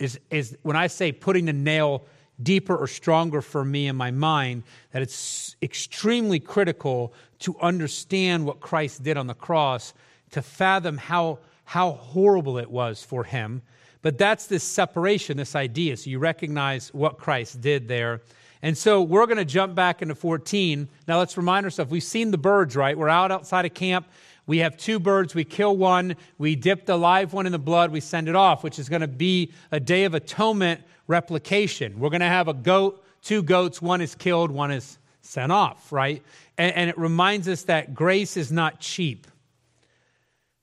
is, 0.00 0.18
is 0.30 0.56
when 0.62 0.76
I 0.76 0.88
say 0.88 1.12
putting 1.12 1.44
the 1.44 1.52
nail 1.52 2.04
deeper 2.42 2.74
or 2.76 2.86
stronger 2.86 3.42
for 3.42 3.64
me 3.64 3.86
in 3.86 3.96
my 3.96 4.10
mind, 4.10 4.62
that 4.92 5.02
it's 5.02 5.56
extremely 5.62 6.40
critical 6.40 7.12
to 7.40 7.56
understand 7.60 8.46
what 8.46 8.60
Christ 8.60 9.02
did 9.02 9.16
on 9.16 9.26
the 9.26 9.34
cross, 9.34 9.92
to 10.30 10.42
fathom 10.42 10.96
how, 10.96 11.38
how 11.64 11.92
horrible 11.92 12.58
it 12.58 12.70
was 12.70 13.02
for 13.02 13.24
him. 13.24 13.62
But 14.02 14.16
that's 14.16 14.46
this 14.46 14.64
separation, 14.64 15.36
this 15.36 15.54
idea. 15.54 15.96
So 15.96 16.08
you 16.08 16.18
recognize 16.18 16.92
what 16.94 17.18
Christ 17.18 17.60
did 17.60 17.86
there. 17.86 18.22
And 18.62 18.76
so 18.76 19.02
we're 19.02 19.26
going 19.26 19.38
to 19.38 19.44
jump 19.44 19.74
back 19.74 20.02
into 20.02 20.14
14. 20.14 20.88
Now 21.06 21.18
let's 21.18 21.36
remind 21.36 21.64
ourselves 21.64 21.90
we've 21.90 22.02
seen 22.02 22.30
the 22.30 22.38
birds, 22.38 22.76
right? 22.76 22.96
We're 22.96 23.08
out 23.08 23.30
outside 23.30 23.66
of 23.66 23.74
camp. 23.74 24.06
We 24.50 24.58
have 24.58 24.76
two 24.76 24.98
birds. 24.98 25.32
We 25.32 25.44
kill 25.44 25.76
one. 25.76 26.16
We 26.36 26.56
dip 26.56 26.84
the 26.84 26.96
live 26.96 27.32
one 27.32 27.46
in 27.46 27.52
the 27.52 27.58
blood. 27.60 27.92
We 27.92 28.00
send 28.00 28.28
it 28.28 28.34
off, 28.34 28.64
which 28.64 28.80
is 28.80 28.88
going 28.88 29.02
to 29.02 29.06
be 29.06 29.52
a 29.70 29.78
day 29.78 30.02
of 30.02 30.12
atonement 30.12 30.80
replication. 31.06 32.00
We're 32.00 32.10
going 32.10 32.18
to 32.18 32.26
have 32.26 32.48
a 32.48 32.52
goat, 32.52 33.04
two 33.22 33.44
goats. 33.44 33.80
One 33.80 34.00
is 34.00 34.16
killed, 34.16 34.50
one 34.50 34.72
is 34.72 34.98
sent 35.20 35.52
off, 35.52 35.92
right? 35.92 36.24
And, 36.58 36.74
and 36.74 36.90
it 36.90 36.98
reminds 36.98 37.46
us 37.46 37.62
that 37.66 37.94
grace 37.94 38.36
is 38.36 38.50
not 38.50 38.80
cheap. 38.80 39.28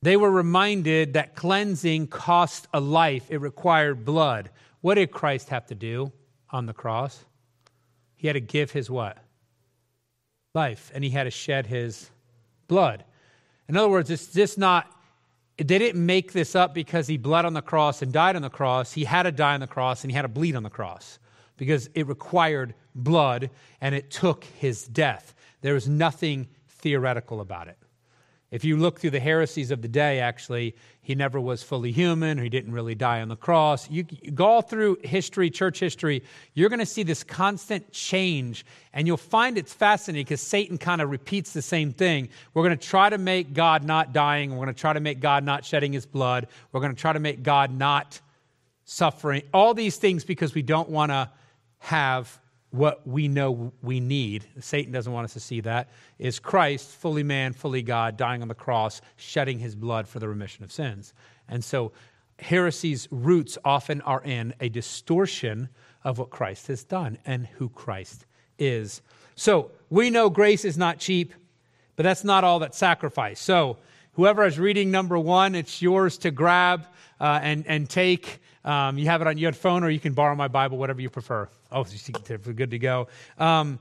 They 0.01 0.17
were 0.17 0.31
reminded 0.31 1.13
that 1.13 1.37
cleansing 1.37 2.07
cost 2.07 2.67
a 2.73 2.81
life, 2.81 3.27
it 3.29 3.39
required 3.39 4.03
blood. 4.03 4.49
what 4.81 4.95
did 4.95 5.11
Christ 5.11 5.47
have 5.47 5.65
to 5.67 5.75
do 5.75 6.11
on 6.49 6.65
the 6.65 6.73
cross? 6.73 7.23
He 8.17 8.27
had 8.27 8.33
to 8.33 8.41
give 8.41 8.69
his 8.69 8.89
what? 8.89 9.17
Life. 10.53 10.91
And 10.93 11.05
he 11.05 11.09
had 11.09 11.23
to 11.23 11.31
shed 11.31 11.67
his 11.67 12.11
blood. 12.67 13.05
In 13.67 13.75
other 13.75 13.89
words, 13.89 14.09
it's 14.09 14.27
just 14.27 14.57
not, 14.57 14.91
they 15.57 15.77
didn't 15.77 16.05
make 16.05 16.31
this 16.31 16.55
up 16.55 16.73
because 16.73 17.07
he 17.07 17.17
bled 17.17 17.45
on 17.45 17.53
the 17.53 17.61
cross 17.61 18.01
and 18.01 18.11
died 18.11 18.35
on 18.35 18.41
the 18.41 18.49
cross. 18.49 18.93
He 18.93 19.03
had 19.03 19.23
to 19.23 19.31
die 19.31 19.53
on 19.53 19.59
the 19.59 19.67
cross 19.67 20.03
and 20.03 20.11
he 20.11 20.15
had 20.15 20.21
to 20.23 20.27
bleed 20.27 20.55
on 20.55 20.63
the 20.63 20.69
cross 20.69 21.19
because 21.57 21.89
it 21.95 22.07
required 22.07 22.75
blood 22.95 23.49
and 23.81 23.93
it 23.93 24.09
took 24.09 24.43
his 24.43 24.85
death. 24.87 25.33
There 25.61 25.73
was 25.73 25.87
nothing 25.87 26.47
theoretical 26.67 27.41
about 27.41 27.67
it. 27.67 27.77
If 28.49 28.63
you 28.63 28.77
look 28.77 28.99
through 28.99 29.09
the 29.09 29.19
heresies 29.19 29.71
of 29.71 29.81
the 29.81 29.89
day, 29.89 30.21
actually, 30.21 30.73
he 31.01 31.15
never 31.15 31.39
was 31.39 31.63
fully 31.63 31.91
human, 31.91 32.37
he 32.37 32.47
didn't 32.47 32.71
really 32.71 32.95
die 32.95 33.21
on 33.21 33.27
the 33.27 33.35
cross. 33.35 33.89
You, 33.89 34.05
you 34.09 34.31
go 34.31 34.45
all 34.45 34.61
through 34.61 34.99
history, 35.03 35.49
church 35.49 35.79
history, 35.79 36.23
you're 36.53 36.69
going 36.69 36.79
to 36.79 36.85
see 36.85 37.03
this 37.03 37.25
constant 37.25 37.91
change, 37.91 38.65
and 38.93 39.05
you'll 39.05 39.17
find 39.17 39.57
it's 39.57 39.73
fascinating 39.73 40.23
because 40.23 40.39
Satan 40.39 40.77
kind 40.77 41.01
of 41.01 41.09
repeats 41.09 41.51
the 41.51 41.61
same 41.61 41.91
thing. 41.91 42.29
We're 42.53 42.63
going 42.63 42.77
to 42.77 42.87
try 42.87 43.09
to 43.09 43.17
make 43.17 43.53
God 43.53 43.83
not 43.83 44.13
dying, 44.13 44.51
we're 44.51 44.63
going 44.63 44.75
to 44.75 44.81
try 44.81 44.93
to 44.93 45.01
make 45.01 45.19
God 45.19 45.43
not 45.43 45.65
shedding 45.65 45.91
his 45.91 46.05
blood, 46.05 46.47
we're 46.71 46.81
going 46.81 46.95
to 46.95 47.01
try 47.01 47.11
to 47.11 47.19
make 47.19 47.43
God 47.43 47.71
not 47.71 48.21
suffering. 48.85 49.41
All 49.53 49.73
these 49.73 49.97
things 49.97 50.23
because 50.23 50.55
we 50.55 50.61
don't 50.61 50.89
want 50.89 51.11
to 51.11 51.29
have 51.79 52.39
what 52.77 53.05
we 53.07 53.27
know 53.27 53.73
we 53.81 53.99
need, 53.99 54.45
Satan 54.59 54.91
doesn't 54.91 55.11
want 55.11 55.25
us 55.25 55.33
to 55.33 55.39
see 55.39 55.61
that, 55.61 55.89
is 56.19 56.39
Christ, 56.39 56.89
fully 56.89 57.23
man, 57.23 57.53
fully 57.53 57.81
God, 57.81 58.15
dying 58.17 58.41
on 58.41 58.47
the 58.47 58.55
cross, 58.55 59.01
shedding 59.15 59.59
his 59.59 59.75
blood 59.75 60.07
for 60.07 60.19
the 60.19 60.29
remission 60.29 60.63
of 60.63 60.71
sins. 60.71 61.13
And 61.49 61.63
so 61.63 61.91
heresy's 62.37 63.07
roots 63.11 63.57
often 63.65 64.01
are 64.01 64.21
in 64.23 64.53
a 64.59 64.69
distortion 64.69 65.69
of 66.03 66.19
what 66.19 66.29
Christ 66.29 66.67
has 66.67 66.83
done 66.83 67.17
and 67.25 67.47
who 67.47 67.69
Christ 67.69 68.25
is. 68.59 69.01
So 69.35 69.71
we 69.89 70.09
know 70.09 70.29
grace 70.29 70.63
is 70.63 70.77
not 70.77 70.99
cheap, 70.99 71.33
but 71.95 72.03
that's 72.03 72.23
not 72.23 72.43
all 72.43 72.59
that 72.59 72.75
sacrifice. 72.75 73.39
So 73.39 73.77
whoever 74.17 74.45
is 74.45 74.59
reading 74.59 74.89
number 74.91 75.17
one, 75.17 75.55
it's 75.55 75.81
yours 75.81 76.17
to 76.17 76.31
grab 76.31 76.85
uh, 77.21 77.39
and, 77.41 77.65
and 77.67 77.89
take. 77.89 78.39
Um, 78.65 78.97
you 78.97 79.05
have 79.05 79.21
it 79.21 79.27
on 79.27 79.37
your 79.37 79.53
phone, 79.53 79.83
or 79.83 79.89
you 79.89 79.99
can 79.99 80.13
borrow 80.13 80.35
my 80.35 80.47
Bible, 80.49 80.77
whatever 80.77 80.99
you 80.99 81.09
prefer. 81.09 81.47
Oh, 81.71 81.85
we're 82.45 82.53
good 82.53 82.71
to 82.71 82.79
go. 82.79 83.07
Um, 83.37 83.79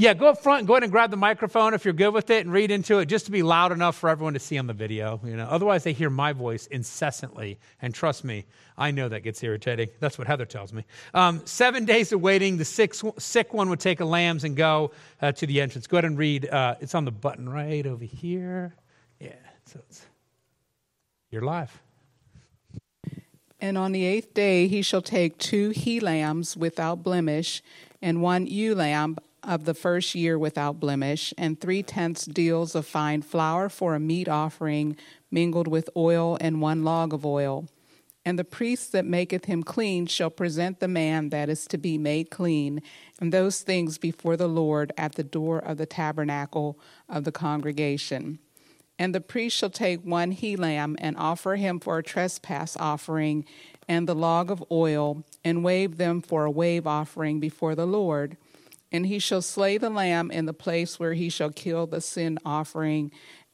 yeah, 0.00 0.14
go 0.14 0.28
up 0.28 0.42
front 0.42 0.60
and 0.60 0.66
go 0.66 0.72
ahead 0.74 0.82
and 0.82 0.90
grab 0.90 1.10
the 1.10 1.16
microphone 1.18 1.74
if 1.74 1.84
you're 1.84 1.92
good 1.92 2.14
with 2.14 2.30
it 2.30 2.46
and 2.46 2.52
read 2.52 2.70
into 2.70 3.00
it 3.00 3.06
just 3.06 3.26
to 3.26 3.30
be 3.30 3.42
loud 3.42 3.70
enough 3.70 3.96
for 3.96 4.08
everyone 4.08 4.32
to 4.32 4.40
see 4.40 4.56
on 4.56 4.66
the 4.66 4.72
video. 4.72 5.20
You 5.22 5.36
know, 5.36 5.44
otherwise 5.44 5.84
they 5.84 5.92
hear 5.92 6.08
my 6.08 6.32
voice 6.32 6.66
incessantly, 6.68 7.58
and 7.82 7.94
trust 7.94 8.24
me, 8.24 8.46
I 8.78 8.92
know 8.92 9.10
that 9.10 9.20
gets 9.20 9.42
irritating. 9.42 9.90
That's 10.00 10.16
what 10.16 10.26
Heather 10.26 10.46
tells 10.46 10.72
me. 10.72 10.86
Um, 11.12 11.42
seven 11.44 11.84
days 11.84 12.12
of 12.12 12.22
waiting. 12.22 12.56
The 12.56 12.64
sick, 12.64 12.94
sick 13.18 13.52
one 13.52 13.68
would 13.68 13.80
take 13.80 14.00
a 14.00 14.06
lambs 14.06 14.44
and 14.44 14.56
go 14.56 14.92
uh, 15.20 15.32
to 15.32 15.46
the 15.46 15.60
entrance. 15.60 15.86
Go 15.86 15.98
ahead 15.98 16.06
and 16.06 16.16
read. 16.16 16.48
Uh, 16.48 16.76
it's 16.80 16.94
on 16.94 17.04
the 17.04 17.12
button 17.12 17.46
right 17.46 17.86
over 17.86 18.04
here. 18.04 18.74
Yeah, 19.18 19.34
so 19.66 19.80
it's 19.86 20.06
your 21.30 21.42
life. 21.42 21.82
And 23.60 23.76
on 23.76 23.92
the 23.92 24.06
eighth 24.06 24.32
day 24.32 24.66
he 24.66 24.80
shall 24.80 25.02
take 25.02 25.36
two 25.36 25.70
he 25.70 26.00
lambs 26.00 26.56
without 26.56 27.02
blemish, 27.02 27.62
and 28.00 28.22
one 28.22 28.46
ewe 28.46 28.74
lamb 28.74 29.18
of 29.42 29.64
the 29.64 29.74
first 29.74 30.14
year 30.14 30.38
without 30.38 30.80
blemish, 30.80 31.32
and 31.38 31.60
three 31.60 31.82
tenths 31.82 32.24
deals 32.24 32.74
of 32.74 32.86
fine 32.86 33.22
flour 33.22 33.68
for 33.68 33.94
a 33.94 34.00
meat 34.00 34.28
offering 34.28 34.96
mingled 35.30 35.68
with 35.68 35.88
oil, 35.96 36.36
and 36.40 36.60
one 36.60 36.84
log 36.84 37.12
of 37.12 37.24
oil. 37.24 37.68
And 38.24 38.38
the 38.38 38.44
priest 38.44 38.92
that 38.92 39.06
maketh 39.06 39.46
him 39.46 39.62
clean 39.62 40.06
shall 40.06 40.30
present 40.30 40.78
the 40.78 40.88
man 40.88 41.30
that 41.30 41.48
is 41.48 41.66
to 41.68 41.78
be 41.78 41.96
made 41.96 42.30
clean, 42.30 42.82
and 43.18 43.32
those 43.32 43.62
things 43.62 43.96
before 43.96 44.36
the 44.36 44.48
Lord 44.48 44.92
at 44.98 45.14
the 45.14 45.24
door 45.24 45.58
of 45.58 45.78
the 45.78 45.86
tabernacle 45.86 46.78
of 47.08 47.24
the 47.24 47.32
congregation. 47.32 48.38
And 48.98 49.14
the 49.14 49.22
priest 49.22 49.56
shall 49.56 49.70
take 49.70 50.04
one 50.04 50.32
he 50.32 50.56
lamb 50.56 50.96
and 50.98 51.16
offer 51.16 51.56
him 51.56 51.80
for 51.80 51.96
a 51.96 52.02
trespass 52.02 52.76
offering 52.76 53.46
and 53.88 54.06
the 54.06 54.14
log 54.14 54.50
of 54.50 54.62
oil, 54.70 55.24
and 55.42 55.64
wave 55.64 55.96
them 55.96 56.20
for 56.20 56.44
a 56.44 56.50
wave 56.50 56.86
offering 56.86 57.40
before 57.40 57.74
the 57.74 57.86
Lord. 57.86 58.36
And 58.92 59.06
he 59.06 59.18
shall 59.18 59.42
slay 59.42 59.78
the 59.78 59.90
lamb 59.90 60.30
in 60.30 60.46
the 60.46 60.52
place 60.52 60.98
where 60.98 61.14
he 61.14 61.28
shall 61.28 61.50
kill 61.50 61.86
the 61.86 62.00
sin 62.00 62.38
offering 62.44 63.12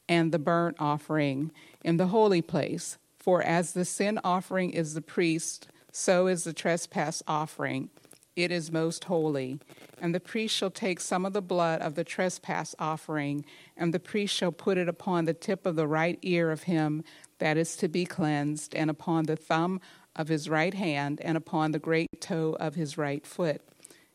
and 0.09 0.31
the 0.31 0.39
burnt 0.39 0.77
offering 0.79 1.51
in 1.83 1.97
the 1.97 2.07
holy 2.07 2.41
place. 2.41 2.97
For 3.17 3.41
as 3.41 3.73
the 3.73 3.85
sin 3.85 4.19
offering 4.23 4.71
is 4.71 4.93
the 4.93 5.01
priest, 5.01 5.67
so 5.91 6.27
is 6.27 6.43
the 6.43 6.53
trespass 6.53 7.21
offering. 7.27 7.89
It 8.35 8.51
is 8.51 8.71
most 8.71 9.05
holy. 9.05 9.59
And 9.99 10.13
the 10.13 10.19
priest 10.19 10.55
shall 10.55 10.69
take 10.69 10.99
some 10.99 11.25
of 11.25 11.33
the 11.33 11.41
blood 11.41 11.81
of 11.81 11.95
the 11.95 12.03
trespass 12.03 12.75
offering, 12.77 13.43
and 13.75 13.93
the 13.93 13.99
priest 13.99 14.33
shall 14.35 14.51
put 14.51 14.77
it 14.77 14.87
upon 14.87 15.25
the 15.25 15.33
tip 15.33 15.65
of 15.65 15.75
the 15.75 15.87
right 15.87 16.19
ear 16.21 16.51
of 16.51 16.63
him 16.63 17.03
that 17.39 17.57
is 17.57 17.75
to 17.77 17.87
be 17.87 18.05
cleansed, 18.05 18.75
and 18.75 18.89
upon 18.89 19.25
the 19.25 19.35
thumb 19.35 19.81
of 20.15 20.27
his 20.27 20.49
right 20.49 20.75
hand, 20.75 21.19
and 21.21 21.35
upon 21.35 21.71
the 21.71 21.79
great 21.79 22.21
toe 22.21 22.55
of 22.59 22.75
his 22.75 22.97
right 22.97 23.25
foot. 23.25 23.61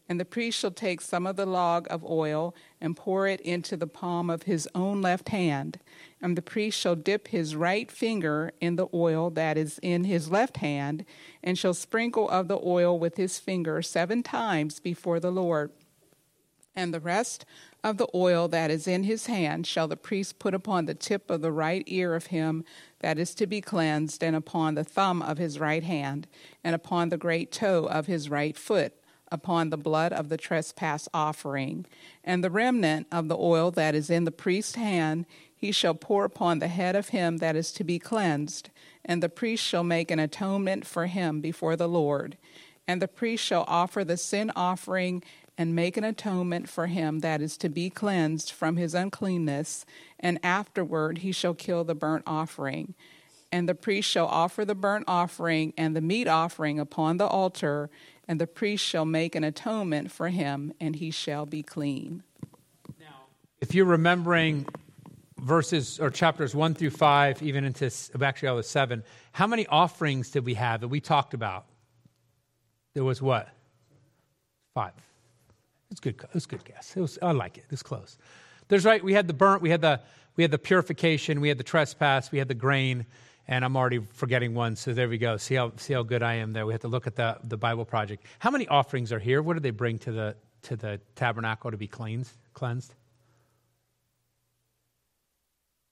And 0.09 0.19
the 0.19 0.25
priest 0.25 0.59
shall 0.59 0.73
take 0.73 1.01
some 1.01 1.27
of 1.27 1.37
the 1.37 1.47
log 1.47 1.87
of 1.89 2.05
oil 2.05 2.55
and 2.81 2.97
pour 2.97 3.27
it 3.27 3.41
into 3.41 3.77
the 3.77 3.87
palm 3.87 4.31
of 4.31 4.43
his 4.43 4.69
own 4.75 5.01
left 5.01 5.29
hand. 5.29 5.79
And 6.21 6.37
the 6.37 6.43
priest 6.43 6.79
shall 6.79 6.97
dip 6.97 7.29
his 7.29 7.57
right 7.57 7.91
finger 7.91 8.53
in 8.61 8.77
the 8.77 8.89
oil 8.93 9.31
that 9.31 9.57
is 9.57 9.79
in 9.81 10.05
his 10.05 10.31
left 10.31 10.59
hand, 10.59 11.05
and 11.43 11.57
shall 11.57 11.75
sprinkle 11.75 12.29
of 12.29 12.49
the 12.49 12.59
oil 12.63 12.99
with 12.99 13.17
his 13.17 13.39
finger 13.39 13.81
seven 13.81 14.23
times 14.23 14.81
before 14.81 15.21
the 15.21 15.33
Lord. 15.33 15.71
And 16.75 16.93
the 16.93 17.01
rest 17.01 17.45
of 17.85 17.97
the 17.97 18.09
oil 18.15 18.49
that 18.49 18.71
is 18.71 18.89
in 18.89 19.05
his 19.05 19.27
hand 19.27 19.67
shall 19.67 19.89
the 19.89 19.97
priest 19.97 20.39
put 20.39 20.55
upon 20.55 20.87
the 20.87 20.95
tip 20.95 21.31
of 21.31 21.43
the 21.43 21.53
right 21.53 21.85
ear 21.87 22.15
of 22.15 22.27
him 22.27 22.65
that 23.01 23.19
is 23.19 23.35
to 23.37 23.47
be 23.47 23.61
cleansed, 23.61 24.23
and 24.23 24.35
upon 24.35 24.75
the 24.75 24.85
thumb 24.85 25.23
of 25.23 25.39
his 25.39 25.59
right 25.59 25.83
hand, 25.83 26.27
and 26.65 26.75
upon 26.75 27.09
the 27.09 27.17
great 27.17 27.53
toe 27.53 27.85
of 27.87 28.07
his 28.07 28.29
right 28.31 28.57
foot 28.57 28.95
upon 29.33 29.71
the 29.71 29.77
blood 29.77 30.13
of 30.13 30.29
the 30.29 30.37
trespass 30.37 31.09
offering. 31.13 31.87
And 32.23 32.45
the 32.45 32.51
remnant 32.51 33.09
of 33.11 33.27
the 33.27 33.37
oil 33.37 33.73
that 33.73 33.95
is 33.97 34.11
in 34.11 34.25
the 34.25 34.31
priest's 34.31 34.77
hand 34.77 35.27
he 35.57 35.73
shall 35.73 35.95
pour 35.95 36.25
upon 36.25 36.59
the 36.59 36.69
head 36.69 36.97
of 36.97 37.11
him 37.11 37.37
that 37.39 37.55
is 37.55 37.71
to 37.73 37.85
be 37.85 38.01
cleansed, 38.01 38.71
and 39.05 39.23
the 39.23 39.29
priest 39.29 39.65
shall 39.65 39.85
make 39.85 40.11
an 40.11 40.19
atonement 40.19 40.85
for 40.85 41.07
him 41.07 41.41
before 41.41 41.77
the 41.77 41.89
Lord. 41.89 42.37
And 42.89 43.01
the 43.01 43.07
priest 43.07 43.45
shall 43.45 43.65
offer 43.69 44.05
the 44.05 44.17
sin 44.17 44.51
offering 44.57 45.23
and 45.57 45.75
make 45.75 45.97
an 45.97 46.03
atonement 46.03 46.69
for 46.69 46.89
him 46.89 47.21
that 47.21 47.41
is 47.41 47.57
to 47.59 47.69
be 47.69 47.91
cleansed 47.91 48.51
from 48.51 48.77
his 48.77 48.93
uncleanness, 48.93 49.87
and 50.19 50.41
afterward 50.43 51.19
he 51.19 51.31
shall 51.31 51.55
kill 51.55 51.85
the 51.85 51.95
burnt 51.95 52.25
offering. 52.27 52.95
And 53.53 53.69
the 53.69 53.75
priest 53.75 54.11
shall 54.11 54.27
offer 54.27 54.65
the 54.65 54.75
burnt 54.75 55.05
offering 55.07 55.75
and 55.77 55.95
the 55.95 56.01
meat 56.01 56.27
offering 56.27 56.81
upon 56.81 57.19
the 57.19 57.27
altar, 57.27 57.91
and 58.29 58.41
the 58.41 58.47
priest 58.47 58.85
shall 58.85 59.05
make 59.05 59.35
an 59.35 59.45
atonement 59.45 60.11
for 60.11 60.29
him, 60.29 60.73
and 60.81 60.97
he 60.97 61.11
shall 61.11 61.47
be 61.47 61.63
clean. 61.63 62.23
Now, 63.01 63.27
if 63.61 63.75
you're 63.75 63.87
remembering 63.87 64.67
verses 65.39 65.99
or 65.99 66.11
chapters 66.11 66.55
one 66.55 66.75
through 66.75 66.91
five, 66.91 67.43
even 67.43 67.65
into 67.65 67.91
actually 68.23 68.49
all 68.49 68.57
the 68.57 68.63
seven, 68.63 69.03
how 69.33 69.47
many 69.47 69.67
offerings 69.67 70.31
did 70.31 70.45
we 70.45 70.55
have 70.55 70.81
that 70.81 70.89
we 70.89 71.01
talked 71.01 71.35
about? 71.35 71.67
There 72.95 73.05
was 73.05 73.21
what? 73.21 73.49
Five. 74.75 74.93
It's 75.91 76.01
good. 76.01 76.21
It's 76.33 76.47
good 76.47 76.65
guess. 76.65 76.97
It 76.97 77.01
was. 77.01 77.19
I 77.21 77.33
like 77.33 77.59
it. 77.59 77.65
It's 77.71 77.83
close. 77.83 78.17
There's 78.69 78.85
right. 78.85 79.03
We 79.03 79.13
had 79.13 79.27
the 79.27 79.35
burnt. 79.35 79.63
We 79.63 79.71
had 79.71 79.81
the. 79.81 80.01
We 80.35 80.45
had 80.45 80.51
the 80.51 80.59
purification. 80.59 81.43
We 81.43 81.49
had 81.49 81.59
the 81.59 81.65
trespass. 81.65 82.33
We 82.33 82.39
had 82.39 82.49
the 82.49 82.55
grain 82.55 83.05
and 83.49 83.65
I'm 83.65 83.77
already 83.77 83.99
forgetting 83.99 84.55
one. 84.55 84.77
So 84.77 84.93
there 84.93 85.09
we 85.09 85.19
go. 85.19 85.37
See 85.37 85.55
how 85.55 85.73
see 85.77 85.95
how 85.95 86.03
good 86.03 86.23
I 86.23 86.35
am 86.35 86.53
there. 86.53 86.67
We 86.67 86.73
have 86.73 86.83
to 86.83 86.89
look 86.89 87.07
at 87.07 87.17
the 87.17 87.39
the 87.45 87.57
Bible 87.57 87.85
project. 87.85 88.25
How 88.39 88.51
many 88.51 88.69
offerings 88.69 89.13
are 89.13 89.19
here? 89.19 89.43
What 89.43 89.55
do 89.55 89.61
they 89.61 89.71
bring 89.71 89.99
to 90.01 90.13
the 90.13 90.37
to 90.63 90.77
the 90.77 91.01
tabernacle 91.17 91.71
to 91.71 91.77
be 91.77 91.89
cleansed? 91.89 92.37
Cleansed. 92.55 92.95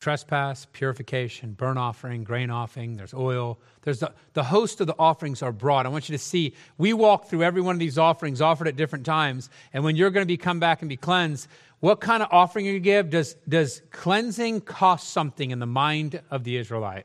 Trespass, 0.00 0.66
purification, 0.72 1.52
burnt 1.52 1.78
offering, 1.78 2.24
grain 2.24 2.48
offering, 2.48 2.96
there's 2.96 3.12
oil. 3.12 3.58
There's 3.82 4.00
the, 4.00 4.10
the 4.32 4.44
host 4.44 4.80
of 4.80 4.86
the 4.86 4.94
offerings 4.98 5.42
are 5.42 5.52
brought. 5.52 5.84
I 5.84 5.90
want 5.90 6.08
you 6.08 6.16
to 6.16 6.22
see, 6.22 6.54
we 6.78 6.94
walk 6.94 7.28
through 7.28 7.42
every 7.42 7.60
one 7.60 7.74
of 7.74 7.80
these 7.80 7.98
offerings 7.98 8.40
offered 8.40 8.66
at 8.66 8.76
different 8.76 9.04
times. 9.04 9.50
And 9.74 9.84
when 9.84 9.96
you're 9.96 10.08
going 10.08 10.22
to 10.22 10.26
be 10.26 10.38
come 10.38 10.58
back 10.58 10.80
and 10.80 10.88
be 10.88 10.96
cleansed, 10.96 11.48
what 11.80 12.00
kind 12.00 12.22
of 12.22 12.30
offering 12.32 12.64
you 12.64 12.80
give? 12.80 13.10
Does, 13.10 13.34
does 13.46 13.82
cleansing 13.90 14.62
cost 14.62 15.10
something 15.10 15.50
in 15.50 15.58
the 15.58 15.66
mind 15.66 16.22
of 16.30 16.44
the 16.44 16.56
Israelite? 16.56 17.04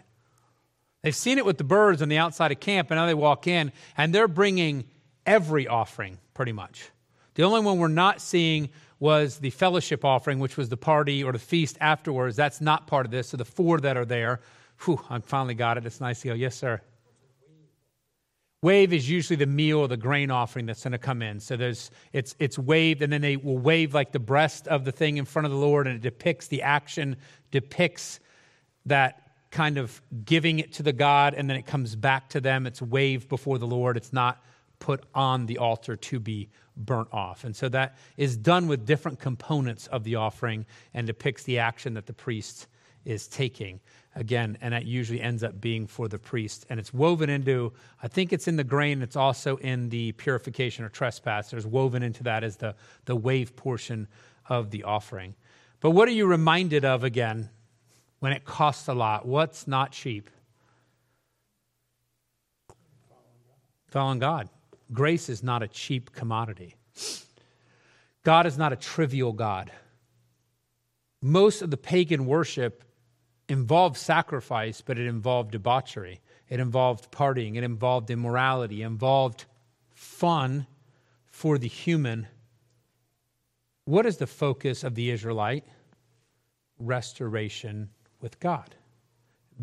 They've 1.06 1.16
seen 1.16 1.38
it 1.38 1.46
with 1.46 1.60
the 1.60 1.64
birds 1.64 2.02
on 2.02 2.10
the 2.10 2.18
outside 2.18 2.52
of 2.52 2.60
camp, 2.60 2.90
and 2.90 2.98
now 2.98 3.06
they 3.06 3.14
walk 3.14 3.46
in, 3.46 3.72
and 3.96 4.12
they're 4.12 4.28
bringing 4.28 4.86
every 5.24 5.68
offering, 5.68 6.18
pretty 6.34 6.52
much. 6.52 6.90
The 7.36 7.44
only 7.44 7.62
one 7.62 7.78
we're 7.78 7.90
not 7.90 8.22
seeing 8.22 8.70
was 9.00 9.38
the 9.38 9.52
fellowship 9.52 10.04
offering, 10.04 10.40
which 10.40 10.58
was 10.58 10.68
the 10.68 10.78
party 10.78 11.24
or 11.24 11.32
the 11.32 11.38
feast 11.38 11.78
afterwards. 11.80 12.36
That's 12.36 12.60
not 12.60 12.88
part 12.88 13.06
of 13.06 13.12
this. 13.12 13.30
So 13.30 13.38
the 13.38 13.46
four 13.46 13.80
that 13.82 13.98
are 13.98 14.06
there, 14.06 14.42
whew, 14.84 15.00
I 15.08 15.20
finally 15.20 15.54
got 15.54 15.78
it. 15.78 15.86
It's 15.86 16.02
nice 16.02 16.22
to 16.22 16.30
go, 16.30 16.34
yes, 16.34 16.56
sir. 16.56 16.82
Wave 18.64 18.92
is 18.92 19.08
usually 19.08 19.38
the 19.38 19.46
meal 19.46 19.82
or 19.82 19.88
the 19.88 19.98
grain 19.98 20.32
offering 20.32 20.66
that's 20.66 20.84
going 20.84 20.94
to 20.94 20.98
come 20.98 21.22
in. 21.22 21.40
So 21.40 21.56
there's 21.56 21.92
it's 22.14 22.36
it's 22.40 22.58
waved, 22.58 23.04
and 23.04 23.14
then 23.14 23.22
they 23.22 23.38
will 23.38 23.60
wave 23.60 23.94
like 23.94 24.12
the 24.12 24.18
breast 24.18 24.68
of 24.70 24.86
the 24.86 24.92
thing 24.92 25.18
in 25.18 25.26
front 25.26 25.46
of 25.46 25.52
the 25.52 25.58
Lord, 25.60 25.86
and 25.86 25.98
it 25.98 26.02
depicts 26.02 26.48
the 26.48 26.64
action, 26.64 27.16
depicts 27.52 28.20
that 28.88 29.22
kind 29.56 29.78
of 29.78 30.02
giving 30.26 30.60
it 30.60 30.74
to 30.74 30.84
the 30.84 30.92
God, 30.92 31.34
and 31.34 31.50
then 31.50 31.56
it 31.56 31.66
comes 31.66 31.96
back 31.96 32.28
to 32.32 32.42
them. 32.42 32.68
It's 32.68 32.82
waved 32.82 33.30
before 33.30 33.58
the 33.58 33.66
Lord. 33.66 33.96
It's 33.96 34.12
not 34.12 34.44
put 34.80 35.06
on 35.16 35.46
the 35.46 35.60
altar 35.60 35.96
to 35.96 36.20
be 36.20 36.50
burnt 36.76 37.08
off. 37.14 37.46
And 37.46 37.56
so 37.56 37.70
that 37.70 37.96
is 38.18 38.36
done 38.36 38.68
with 38.68 38.86
different 38.86 39.18
components 39.18 39.88
of 39.88 40.04
the 40.04 40.16
offering 40.16 40.66
and 40.94 41.08
depicts 41.08 41.44
the 41.44 41.60
action 41.60 41.94
that 41.94 42.06
the 42.06 42.14
priest 42.14 42.68
is 43.06 43.30
taking. 43.30 43.80
Again, 44.16 44.58
and 44.60 44.74
that 44.74 44.86
usually 44.86 45.22
ends 45.22 45.42
up 45.42 45.62
being 45.62 45.88
for 45.88 46.10
the 46.10 46.20
priest. 46.20 46.66
And 46.70 46.78
it's 46.78 46.94
woven 46.94 47.30
into, 47.30 47.72
I 48.04 48.10
think 48.10 48.34
it's 48.34 48.50
in 48.50 48.58
the 48.58 48.64
grain, 48.66 49.02
it's 49.02 49.16
also 49.16 49.56
in 49.58 49.88
the 49.88 50.12
purification 50.14 50.84
or 50.84 50.90
trespass. 50.90 51.52
There's 51.52 51.66
woven 51.66 52.04
into 52.04 52.24
that 52.24 52.44
as 52.44 52.58
the, 52.58 52.76
the 53.06 53.16
wave 53.16 53.56
portion 53.56 54.10
of 54.50 54.72
the 54.72 54.84
offering. 54.84 55.34
But 55.80 55.92
what 55.92 56.10
are 56.10 56.14
you 56.14 56.26
reminded 56.28 56.84
of 56.84 57.06
again 57.06 57.50
when 58.20 58.32
it 58.32 58.46
costs 58.46 58.88
a 58.88 58.94
lot? 58.94 59.26
What's 59.26 59.68
not 59.68 59.92
cheap? 59.92 60.30
Following 63.88 64.20
God. 64.20 64.50
Grace 64.92 65.30
is 65.30 65.42
not 65.42 65.64
a 65.64 65.68
cheap 65.68 66.12
commodity. 66.12 66.76
God 68.24 68.46
is 68.46 68.58
not 68.58 68.74
a 68.74 68.76
trivial 68.76 69.34
God. 69.34 69.72
Most 71.22 71.62
of 71.62 71.72
the 71.72 71.78
pagan 71.78 72.26
worship 72.26 72.84
involved 73.48 73.98
sacrifice, 73.98 74.82
but 74.82 74.98
it 74.98 75.08
involved 75.08 75.52
debauchery. 75.52 76.20
It 76.50 76.60
involved 76.60 77.12
partying. 77.12 77.56
It 77.56 77.64
involved 77.64 78.10
immorality. 78.10 78.82
It 78.82 78.88
involved 78.88 79.46
fun 79.94 80.68
for 81.26 81.58
the 81.58 81.68
human. 81.68 82.28
What 83.86 84.06
is 84.06 84.18
the 84.18 84.28
focus 84.28 84.84
of 84.84 84.96
the 84.96 85.12
Israelite? 85.12 85.66
Restoration 86.78 87.90
with 88.26 88.40
God, 88.40 88.74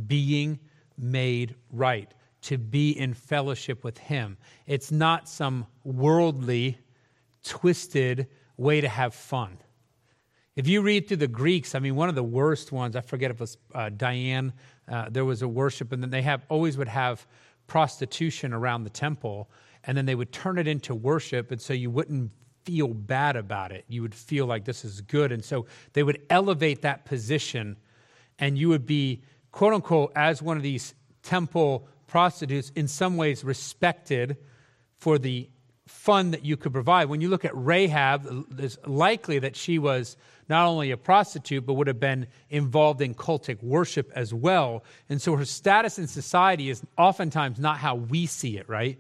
being 0.07 0.61
made 0.97 1.57
right, 1.73 2.15
to 2.43 2.57
be 2.57 2.97
in 2.97 3.13
fellowship 3.13 3.83
with 3.83 3.99
Him. 3.99 4.37
It's 4.69 4.93
not 4.93 5.29
some 5.29 5.67
worldly, 5.83 6.79
twisted 7.43 8.29
way 8.57 8.81
to 8.81 8.89
have 8.89 9.17
fun. 9.17 9.59
If 10.55 10.69
you 10.69 10.81
read 10.81 11.09
through 11.09 11.17
the 11.17 11.27
Greeks, 11.27 11.75
I 11.75 11.81
mean, 11.81 11.97
one 11.97 12.09
of 12.09 12.15
the 12.15 12.23
worst 12.23 12.71
ones, 12.71 12.95
I 12.95 13.01
forget 13.01 13.33
if 13.33 13.39
it 13.39 13.41
was 13.41 13.59
uh, 13.75 13.89
Diane, 13.89 14.53
uh, 14.89 15.09
there 15.11 15.25
was 15.25 15.43
a 15.43 15.49
worship, 15.49 15.91
and 15.91 16.01
then 16.01 16.11
they 16.11 16.23
have 16.23 16.47
always 16.49 16.79
would 16.79 16.87
have 16.87 17.27
prostitution 17.67 18.53
around 18.53 18.85
the 18.85 18.91
temple, 18.91 19.51
and 19.83 19.99
then 19.99 20.07
they 20.07 20.15
would 20.15 20.31
turn 20.31 20.57
it 20.57 20.69
into 20.69 20.95
worship, 20.95 21.51
and 21.51 21.61
so 21.61 21.73
you 21.73 21.91
wouldn't 21.91 22.31
feel 22.65 22.95
bad 22.95 23.35
about 23.35 23.73
it. 23.73 23.85
You 23.89 24.03
would 24.03 24.15
feel 24.15 24.47
like 24.47 24.65
this 24.65 24.85
is 24.85 25.01
good. 25.01 25.33
And 25.33 25.45
so 25.45 25.67
they 25.95 26.05
would 26.05 26.23
elevate 26.31 26.83
that 26.83 27.05
position, 27.05 27.77
and 28.39 28.59
you 28.59 28.69
would 28.69 28.87
be, 28.87 29.23
quote 29.51 29.75
unquote, 29.75 30.13
as 30.17 30.43
one 30.43 30.57
of 30.57 30.63
these 30.63 30.95
temple 31.23 31.87
prostitutes, 32.07 32.71
in 32.75 32.89
some 32.89 33.17
ways 33.17 33.45
respected 33.45 34.37
for 34.97 35.19
the 35.19 35.49
fun 35.87 36.31
that 36.31 36.45
you 36.45 36.57
could 36.57 36.73
provide. 36.73 37.09
When 37.09 37.21
you 37.21 37.29
look 37.29 37.45
at 37.45 37.53
Rahab, 37.55 38.47
it's 38.59 38.79
likely 38.87 39.39
that 39.41 39.57
she 39.57 39.79
was 39.79 40.17
not 40.49 40.67
only 40.67 40.91
a 40.91 40.97
prostitute, 40.97 41.65
but 41.67 41.75
would 41.75 41.87
have 41.87 42.01
been 42.01 42.27
involved 42.51 43.01
in 43.01 43.15
cultic 43.15 43.63
worship 43.63 44.11
as 44.15 44.35
well. 44.35 44.85
And 45.09 45.21
so 45.21 45.37
her 45.37 45.45
status 45.45 45.99
in 45.99 46.07
society 46.07 46.71
is 46.71 46.83
oftentimes 46.99 47.59
not 47.59 47.79
how 47.79 47.95
we 47.95 48.27
see 48.27 48.59
it, 48.59 48.69
right? 48.69 48.99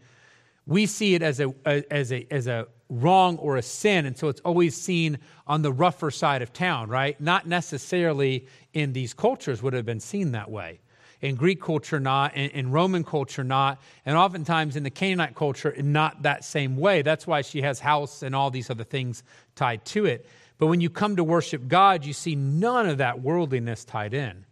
We 0.66 0.86
see 0.86 1.14
it 1.14 1.22
as 1.22 1.40
a, 1.40 1.54
as 1.66 2.12
a, 2.12 2.26
as 2.30 2.46
a 2.46 2.68
wrong 3.00 3.38
or 3.38 3.56
a 3.56 3.62
sin, 3.62 4.06
and 4.06 4.16
so 4.16 4.28
it's 4.28 4.40
always 4.40 4.76
seen 4.76 5.18
on 5.46 5.62
the 5.62 5.72
rougher 5.72 6.10
side 6.10 6.42
of 6.42 6.52
town, 6.52 6.88
right? 6.88 7.20
Not 7.20 7.46
necessarily 7.46 8.46
in 8.72 8.92
these 8.92 9.14
cultures 9.14 9.62
would 9.62 9.72
have 9.72 9.86
been 9.86 10.00
seen 10.00 10.32
that 10.32 10.50
way 10.50 10.80
in 11.22 11.36
Greek 11.36 11.62
culture, 11.62 12.00
not, 12.00 12.34
in, 12.36 12.50
in, 12.50 12.70
Roman 12.72 13.04
culture, 13.04 13.44
not, 13.44 13.80
and 14.04 14.16
oftentimes 14.16 14.74
in 14.74 14.82
the 14.82 14.90
Canaanite 14.90 15.36
culture, 15.36 15.72
not 15.78 16.22
that 16.22 16.44
same 16.44 16.76
way. 16.76 17.02
That's 17.02 17.26
why 17.26 17.42
she 17.42 17.62
has 17.62 17.78
house 17.78 18.22
and 18.22 18.34
all 18.34 18.50
these 18.50 18.68
other 18.68 18.84
things 18.84 19.22
tied 19.54 19.84
to 19.86 20.04
it. 20.04 20.26
But 20.58 20.66
when 20.66 20.80
you 20.80 20.90
come 20.90 21.16
to 21.16 21.24
worship 21.24 21.68
God, 21.68 22.04
you 22.04 22.12
see 22.12 22.34
none 22.34 22.88
of 22.88 22.98
that 22.98 23.22
worldliness 23.22 23.84
tied 23.84 24.14
in. 24.14 24.44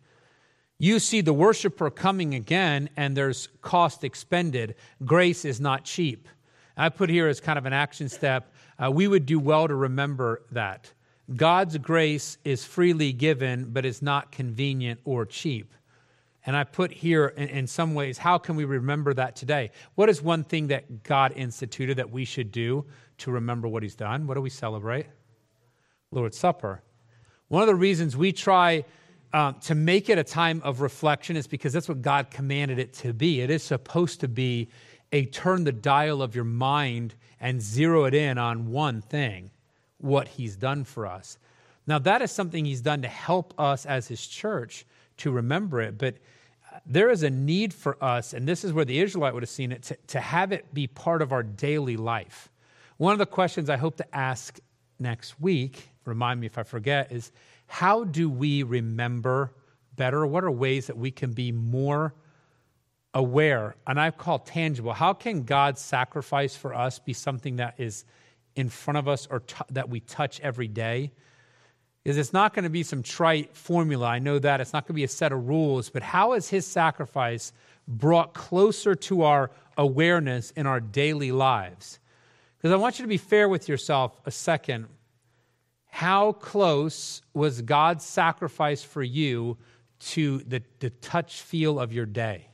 You 0.78 0.98
see 0.98 1.20
the 1.20 1.34
worshiper 1.34 1.90
coming 1.90 2.34
again, 2.34 2.88
and 2.96 3.16
there's 3.16 3.48
cost 3.60 4.02
expended. 4.02 4.76
Grace 5.04 5.44
is 5.44 5.60
not 5.60 5.84
cheap. 5.84 6.26
I 6.80 6.88
put 6.88 7.10
here 7.10 7.28
as 7.28 7.40
kind 7.40 7.58
of 7.58 7.66
an 7.66 7.74
action 7.74 8.08
step. 8.08 8.54
Uh, 8.78 8.90
we 8.90 9.06
would 9.06 9.26
do 9.26 9.38
well 9.38 9.68
to 9.68 9.74
remember 9.74 10.40
that. 10.52 10.90
God's 11.36 11.76
grace 11.76 12.38
is 12.42 12.64
freely 12.64 13.12
given, 13.12 13.66
but 13.70 13.84
it's 13.84 14.00
not 14.00 14.32
convenient 14.32 14.98
or 15.04 15.26
cheap. 15.26 15.74
And 16.46 16.56
I 16.56 16.64
put 16.64 16.90
here, 16.90 17.26
in, 17.26 17.48
in, 17.50 17.66
some 17.66 17.92
ways, 17.92 18.16
how 18.16 18.38
can 18.38 18.56
we 18.56 18.64
remember 18.64 19.12
that 19.12 19.36
today? 19.36 19.72
What 19.94 20.08
is 20.08 20.22
one 20.22 20.42
thing 20.42 20.68
that 20.68 21.02
God 21.02 21.34
instituted 21.36 21.98
that 21.98 22.10
we 22.10 22.24
should 22.24 22.50
do 22.50 22.86
to 23.18 23.30
remember 23.30 23.68
what 23.68 23.82
He's 23.82 23.94
done? 23.94 24.26
What 24.26 24.34
do 24.36 24.40
we 24.40 24.48
celebrate? 24.48 25.04
Lord's 26.10 26.38
Supper. 26.38 26.82
One 27.48 27.60
of 27.60 27.68
the 27.68 27.74
reasons 27.74 28.16
we 28.16 28.32
try 28.32 28.86
um, 29.34 29.56
to 29.60 29.74
make 29.74 30.08
it 30.08 30.16
a 30.16 30.24
time 30.24 30.62
of 30.64 30.80
reflection 30.80 31.36
is 31.36 31.46
because 31.46 31.74
that's 31.74 31.90
what 31.90 32.00
God 32.00 32.30
commanded 32.30 32.78
it 32.78 32.94
to 32.94 33.12
be. 33.12 33.42
It 33.42 33.50
is 33.50 33.62
supposed 33.62 34.20
to 34.20 34.28
be 34.28 34.70
a 35.12 35.24
turn 35.26 35.64
the 35.64 35.72
dial 35.72 36.22
of 36.22 36.34
your 36.34 36.44
mind 36.44 37.14
and 37.40 37.60
zero 37.60 38.04
it 38.04 38.14
in 38.14 38.38
on 38.38 38.70
one 38.70 39.00
thing 39.00 39.50
what 39.98 40.28
He's 40.28 40.56
done 40.56 40.84
for 40.84 41.06
us. 41.06 41.38
Now, 41.86 41.98
that 42.00 42.22
is 42.22 42.30
something 42.30 42.64
He's 42.64 42.80
done 42.80 43.02
to 43.02 43.08
help 43.08 43.54
us 43.58 43.86
as 43.86 44.08
His 44.08 44.26
church 44.26 44.86
to 45.18 45.30
remember 45.30 45.80
it. 45.80 45.98
But 45.98 46.16
uh, 46.72 46.78
there 46.86 47.10
is 47.10 47.22
a 47.22 47.30
need 47.30 47.74
for 47.74 48.02
us, 48.02 48.32
and 48.32 48.46
this 48.46 48.64
is 48.64 48.72
where 48.72 48.84
the 48.84 49.00
Israelite 49.00 49.34
would 49.34 49.42
have 49.42 49.50
seen 49.50 49.72
it, 49.72 49.82
to, 49.84 49.96
to 50.08 50.20
have 50.20 50.52
it 50.52 50.72
be 50.72 50.86
part 50.86 51.22
of 51.22 51.32
our 51.32 51.42
daily 51.42 51.96
life. 51.96 52.48
One 52.96 53.12
of 53.12 53.18
the 53.18 53.26
questions 53.26 53.70
I 53.70 53.76
hope 53.76 53.96
to 53.96 54.16
ask 54.16 54.58
next 54.98 55.40
week, 55.40 55.88
remind 56.04 56.40
me 56.40 56.46
if 56.46 56.58
I 56.58 56.62
forget, 56.62 57.10
is 57.10 57.32
how 57.66 58.04
do 58.04 58.28
we 58.28 58.62
remember 58.62 59.52
better? 59.96 60.26
What 60.26 60.44
are 60.44 60.50
ways 60.50 60.86
that 60.86 60.96
we 60.96 61.10
can 61.10 61.32
be 61.32 61.50
more 61.52 62.14
aware? 63.14 63.76
And 63.86 64.00
I 64.00 64.10
call 64.10 64.38
tangible. 64.38 64.92
How 64.92 65.12
can 65.12 65.44
God's 65.44 65.80
sacrifice 65.80 66.56
for 66.56 66.74
us 66.74 66.98
be 66.98 67.12
something 67.12 67.56
that 67.56 67.74
is 67.78 68.04
in 68.56 68.68
front 68.68 68.98
of 68.98 69.08
us 69.08 69.26
or 69.30 69.40
t- 69.40 69.56
that 69.70 69.88
we 69.88 70.00
touch 70.00 70.40
every 70.40 70.68
day? 70.68 71.12
is 72.04 72.16
it's 72.16 72.32
not 72.32 72.54
going 72.54 72.64
to 72.64 72.70
be 72.70 72.82
some 72.82 73.02
trite 73.02 73.54
formula. 73.54 74.06
I 74.06 74.18
know 74.18 74.38
that. 74.38 74.60
It's 74.60 74.72
not 74.72 74.84
going 74.84 74.94
to 74.94 75.00
be 75.00 75.04
a 75.04 75.08
set 75.08 75.32
of 75.32 75.48
rules. 75.48 75.90
But 75.90 76.02
how 76.02 76.32
is 76.32 76.48
his 76.48 76.66
sacrifice 76.66 77.52
brought 77.86 78.32
closer 78.32 78.94
to 78.94 79.22
our 79.22 79.50
awareness 79.76 80.50
in 80.52 80.66
our 80.66 80.80
daily 80.80 81.32
lives? 81.32 81.98
Because 82.56 82.72
I 82.72 82.76
want 82.76 82.98
you 82.98 83.04
to 83.04 83.08
be 83.08 83.18
fair 83.18 83.48
with 83.48 83.68
yourself 83.68 84.18
a 84.24 84.30
second. 84.30 84.86
How 85.88 86.32
close 86.32 87.20
was 87.34 87.62
God's 87.62 88.04
sacrifice 88.04 88.82
for 88.82 89.02
you 89.02 89.58
to 90.00 90.38
the, 90.38 90.62
the 90.78 90.90
touch 90.90 91.42
feel 91.42 91.78
of 91.78 91.92
your 91.92 92.06
day? 92.06 92.49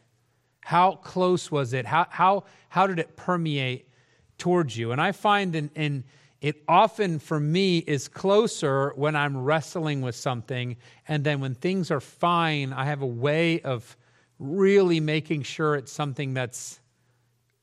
How 0.67 0.97
close 0.97 1.49
was 1.49 1.75
it? 1.75 1.87
How, 1.87 2.09
how, 2.11 2.43
how 2.71 2.89
did 2.89 2.99
it 2.99 3.15
permeate 3.15 3.89
towards 4.37 4.77
you? 4.77 4.91
And 4.91 5.01
I 5.01 5.13
find 5.13 5.55
in, 5.55 5.71
in 5.77 6.03
it 6.41 6.65
often 6.67 7.21
for 7.21 7.39
me 7.39 7.79
is 7.79 8.09
closer 8.09 8.93
when 8.97 9.15
I'm 9.15 9.45
wrestling 9.45 10.01
with 10.01 10.17
something. 10.17 10.77
And 11.07 11.23
then 11.23 11.39
when 11.39 11.55
things 11.55 11.93
are 11.93 12.01
fine, 12.01 12.73
I 12.73 12.87
have 12.87 13.03
a 13.03 13.07
way 13.07 13.61
of 13.61 13.97
really 14.41 14.99
making 14.99 15.45
sure 15.45 15.77
it's 15.77 15.93
something 15.93 16.35
that's 16.35 16.81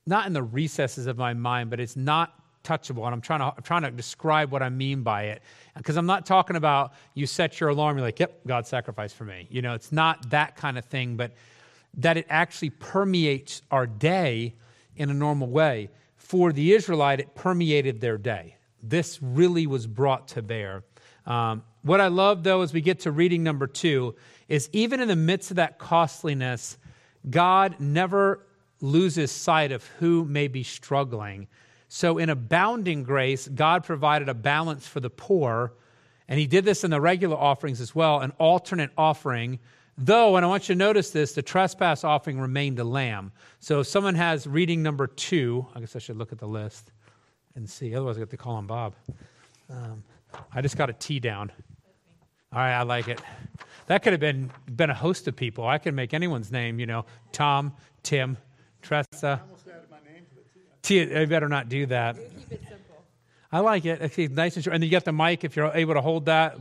not 0.07 0.25
in 0.25 0.31
the 0.31 0.41
recesses 0.41 1.05
of 1.05 1.17
my 1.17 1.33
mind, 1.33 1.71
but 1.71 1.81
it's 1.81 1.97
not 1.97 2.33
touchable. 2.63 3.05
And 3.05 3.13
I'm 3.13 3.19
trying 3.19 3.41
to, 3.41 3.53
I'm 3.57 3.63
trying 3.63 3.81
to 3.81 3.91
describe 3.91 4.49
what 4.49 4.63
I 4.63 4.69
mean 4.69 5.03
by 5.03 5.23
it. 5.23 5.41
Because 5.75 5.97
I'm 5.97 6.05
not 6.05 6.25
talking 6.25 6.55
about 6.55 6.93
you 7.15 7.27
set 7.27 7.59
your 7.59 7.67
alarm, 7.67 7.97
you're 7.97 8.05
like, 8.05 8.21
yep, 8.21 8.47
God 8.47 8.65
sacrificed 8.65 9.17
for 9.17 9.25
me. 9.25 9.45
You 9.49 9.61
know, 9.61 9.73
it's 9.73 9.91
not 9.91 10.29
that 10.29 10.55
kind 10.55 10.77
of 10.77 10.85
thing, 10.85 11.17
but 11.17 11.33
that 11.95 12.17
it 12.17 12.25
actually 12.29 12.71
permeates 12.71 13.61
our 13.71 13.85
day 13.87 14.55
in 14.95 15.09
a 15.09 15.13
normal 15.13 15.47
way. 15.47 15.89
For 16.15 16.51
the 16.51 16.73
Israelite, 16.73 17.19
it 17.19 17.35
permeated 17.35 18.01
their 18.01 18.17
day 18.17 18.57
this 18.83 19.19
really 19.23 19.65
was 19.65 19.87
brought 19.87 20.27
to 20.27 20.41
bear. 20.41 20.83
Um, 21.25 21.63
what 21.81 22.01
I 22.01 22.07
love, 22.07 22.43
though, 22.43 22.61
as 22.61 22.73
we 22.73 22.81
get 22.81 22.99
to 23.01 23.11
reading 23.11 23.41
number 23.41 23.65
two, 23.65 24.15
is 24.49 24.69
even 24.73 24.99
in 24.99 25.07
the 25.07 25.15
midst 25.15 25.51
of 25.51 25.55
that 25.55 25.79
costliness, 25.79 26.77
God 27.29 27.79
never 27.79 28.45
loses 28.81 29.31
sight 29.31 29.71
of 29.71 29.85
who 29.99 30.25
may 30.25 30.49
be 30.49 30.63
struggling. 30.63 31.47
So, 31.87 32.17
in 32.17 32.29
abounding 32.29 33.03
grace, 33.03 33.47
God 33.47 33.85
provided 33.85 34.27
a 34.27 34.33
balance 34.33 34.85
for 34.85 34.99
the 34.99 35.09
poor, 35.09 35.73
and 36.27 36.39
He 36.39 36.47
did 36.47 36.65
this 36.65 36.83
in 36.83 36.91
the 36.91 36.99
regular 36.99 37.37
offerings 37.37 37.79
as 37.79 37.95
well, 37.95 38.19
an 38.19 38.31
alternate 38.37 38.91
offering 38.97 39.59
Though, 39.97 40.35
and 40.37 40.45
I 40.45 40.49
want 40.49 40.69
you 40.69 40.75
to 40.75 40.79
notice 40.79 41.11
this, 41.11 41.33
the 41.33 41.41
trespass 41.41 42.03
offering 42.03 42.39
remained 42.39 42.79
a 42.79 42.83
lamb. 42.83 43.31
So 43.59 43.81
if 43.81 43.87
someone 43.87 44.15
has 44.15 44.47
reading 44.47 44.81
number 44.81 45.05
two, 45.05 45.67
I 45.75 45.79
guess 45.79 45.95
I 45.95 45.99
should 45.99 46.17
look 46.17 46.31
at 46.31 46.39
the 46.39 46.47
list 46.47 46.91
and 47.55 47.69
see. 47.69 47.93
Otherwise, 47.95 48.17
I 48.17 48.21
get 48.21 48.31
to 48.31 48.37
call 48.37 48.55
on 48.55 48.65
Bob. 48.65 48.95
Um, 49.69 50.03
I 50.53 50.61
just 50.61 50.77
got 50.77 50.89
a 50.89 50.93
T 50.93 51.19
down. 51.19 51.51
All 52.51 52.59
right, 52.59 52.73
I 52.73 52.83
like 52.83 53.07
it. 53.07 53.21
That 53.87 54.01
could 54.01 54.13
have 54.13 54.19
been 54.19 54.51
been 54.75 54.89
a 54.89 54.95
host 54.95 55.27
of 55.27 55.35
people. 55.35 55.67
I 55.67 55.77
could 55.77 55.93
make 55.93 56.13
anyone's 56.13 56.51
name, 56.51 56.79
you 56.79 56.85
know, 56.85 57.05
Tom, 57.31 57.73
Tim, 58.01 58.37
Tressa. 58.81 59.41
T. 60.81 61.15
I 61.15 61.25
better 61.25 61.47
not 61.47 61.69
do 61.69 61.85
that. 61.87 62.17
I 63.51 63.59
like 63.59 63.85
it. 63.85 64.01
It's 64.01 64.33
nice 64.33 64.55
and 64.55 64.63
short. 64.63 64.75
And 64.75 64.83
you 64.83 64.89
got 64.89 65.05
the 65.05 65.13
mic 65.13 65.43
if 65.43 65.55
you're 65.55 65.71
able 65.73 65.93
to 65.93 66.01
hold 66.01 66.25
that. 66.25 66.57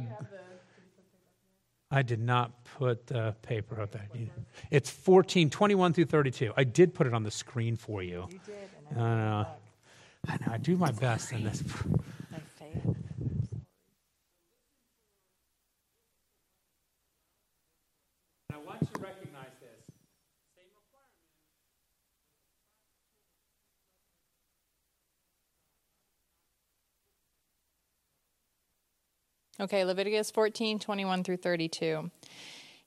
I 1.91 2.03
did 2.03 2.21
not 2.21 2.62
put 2.83 3.07
the 3.07 3.33
paper 3.43 3.81
up 3.81 3.93
there. 3.93 4.09
It's 4.73 4.91
14, 4.91 5.51
21 5.51 5.93
through 5.93 6.07
32. 6.07 6.53
I 6.57 6.65
did 6.65 6.95
put 6.95 7.07
it 7.07 7.15
on 7.15 7.23
the 7.23 7.31
screen 7.31 7.77
for 7.77 8.03
you. 8.03 8.27
You 8.29 8.41
did. 8.45 8.57
I 8.91 8.99
know. 8.99 9.47
I 10.27 10.33
know. 10.33 10.53
I 10.53 10.59
do 10.59 10.77
my 10.77 10.91
best 10.91 11.31
in 11.31 11.45
this. 11.45 11.63
I 11.63 12.41
failed. 12.59 12.97
I 18.53 18.57
want 18.57 18.81
you 18.81 18.89
to 18.95 18.99
recognize 19.01 19.47
this. 19.61 19.69
Okay, 29.61 29.85
Leviticus 29.85 30.33
14, 30.33 30.81
21 30.81 31.23
through 31.23 31.37
32. 31.37 32.11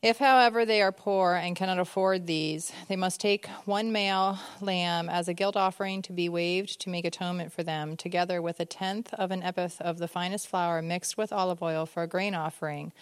If, 0.06 0.20
however, 0.20 0.66
they 0.66 0.84
are 0.84 0.92
poor 0.92 1.34
and 1.34 1.56
cannot 1.56 1.80
afford 1.80 2.28
these, 2.28 2.72
they 2.88 2.96
must 2.96 3.20
take 3.20 3.48
one 3.66 3.92
male 3.92 4.38
lamb 4.62 5.10
as 5.10 5.28
a 5.28 5.34
guilt 5.34 5.58
offering 5.58 6.04
to 6.04 6.14
be 6.14 6.30
waved 6.30 6.80
to 6.82 6.92
make 6.92 7.06
atonement 7.06 7.52
for 7.52 7.64
them, 7.64 7.98
together 7.98 8.40
with 8.40 8.60
a 8.60 8.66
tenth 8.66 9.16
of 9.16 9.32
an 9.32 9.42
ephah 9.42 9.70
of 9.80 9.98
the 9.98 10.08
finest 10.08 10.48
flour 10.48 10.84
mixed 10.84 11.18
with 11.18 11.34
olive 11.34 11.64
oil 11.64 11.88
for 11.88 12.04
a 12.04 12.08
grain 12.08 12.36
offering, 12.36 12.94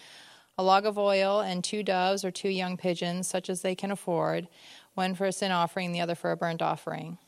a 0.56 0.62
log 0.62 0.86
of 0.86 0.96
oil, 0.96 1.40
and 1.40 1.62
two 1.62 1.82
doves 1.82 2.24
or 2.24 2.30
two 2.30 2.48
young 2.48 2.78
pigeons, 2.78 3.28
such 3.28 3.50
as 3.50 3.60
they 3.60 3.74
can 3.74 3.90
afford, 3.90 4.48
one 4.94 5.14
for 5.14 5.26
a 5.26 5.32
sin 5.32 5.52
offering, 5.52 5.92
the 5.92 6.00
other 6.00 6.14
for 6.14 6.30
a 6.32 6.38
burnt 6.38 6.62
offering. 6.62 7.18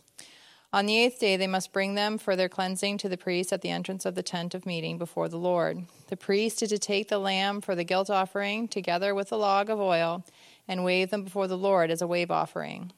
On 0.76 0.84
the 0.84 0.98
eighth 0.98 1.18
day, 1.20 1.38
they 1.38 1.46
must 1.46 1.72
bring 1.72 1.94
them 1.94 2.18
for 2.18 2.36
their 2.36 2.50
cleansing 2.50 2.98
to 2.98 3.08
the 3.08 3.16
priest 3.16 3.50
at 3.50 3.62
the 3.62 3.70
entrance 3.70 4.04
of 4.04 4.14
the 4.14 4.22
tent 4.22 4.54
of 4.54 4.66
meeting 4.66 4.98
before 4.98 5.26
the 5.26 5.38
Lord. 5.38 5.86
The 6.08 6.18
priest 6.18 6.62
is 6.62 6.68
to 6.68 6.78
take 6.78 7.08
the 7.08 7.18
lamb 7.18 7.62
for 7.62 7.74
the 7.74 7.82
guilt 7.82 8.10
offering, 8.10 8.68
together 8.68 9.14
with 9.14 9.30
the 9.30 9.38
log 9.38 9.70
of 9.70 9.80
oil, 9.80 10.22
and 10.68 10.84
wave 10.84 11.08
them 11.08 11.24
before 11.24 11.48
the 11.48 11.56
Lord 11.56 11.90
as 11.90 12.02
a 12.02 12.06
wave 12.06 12.30
offering. 12.30 12.92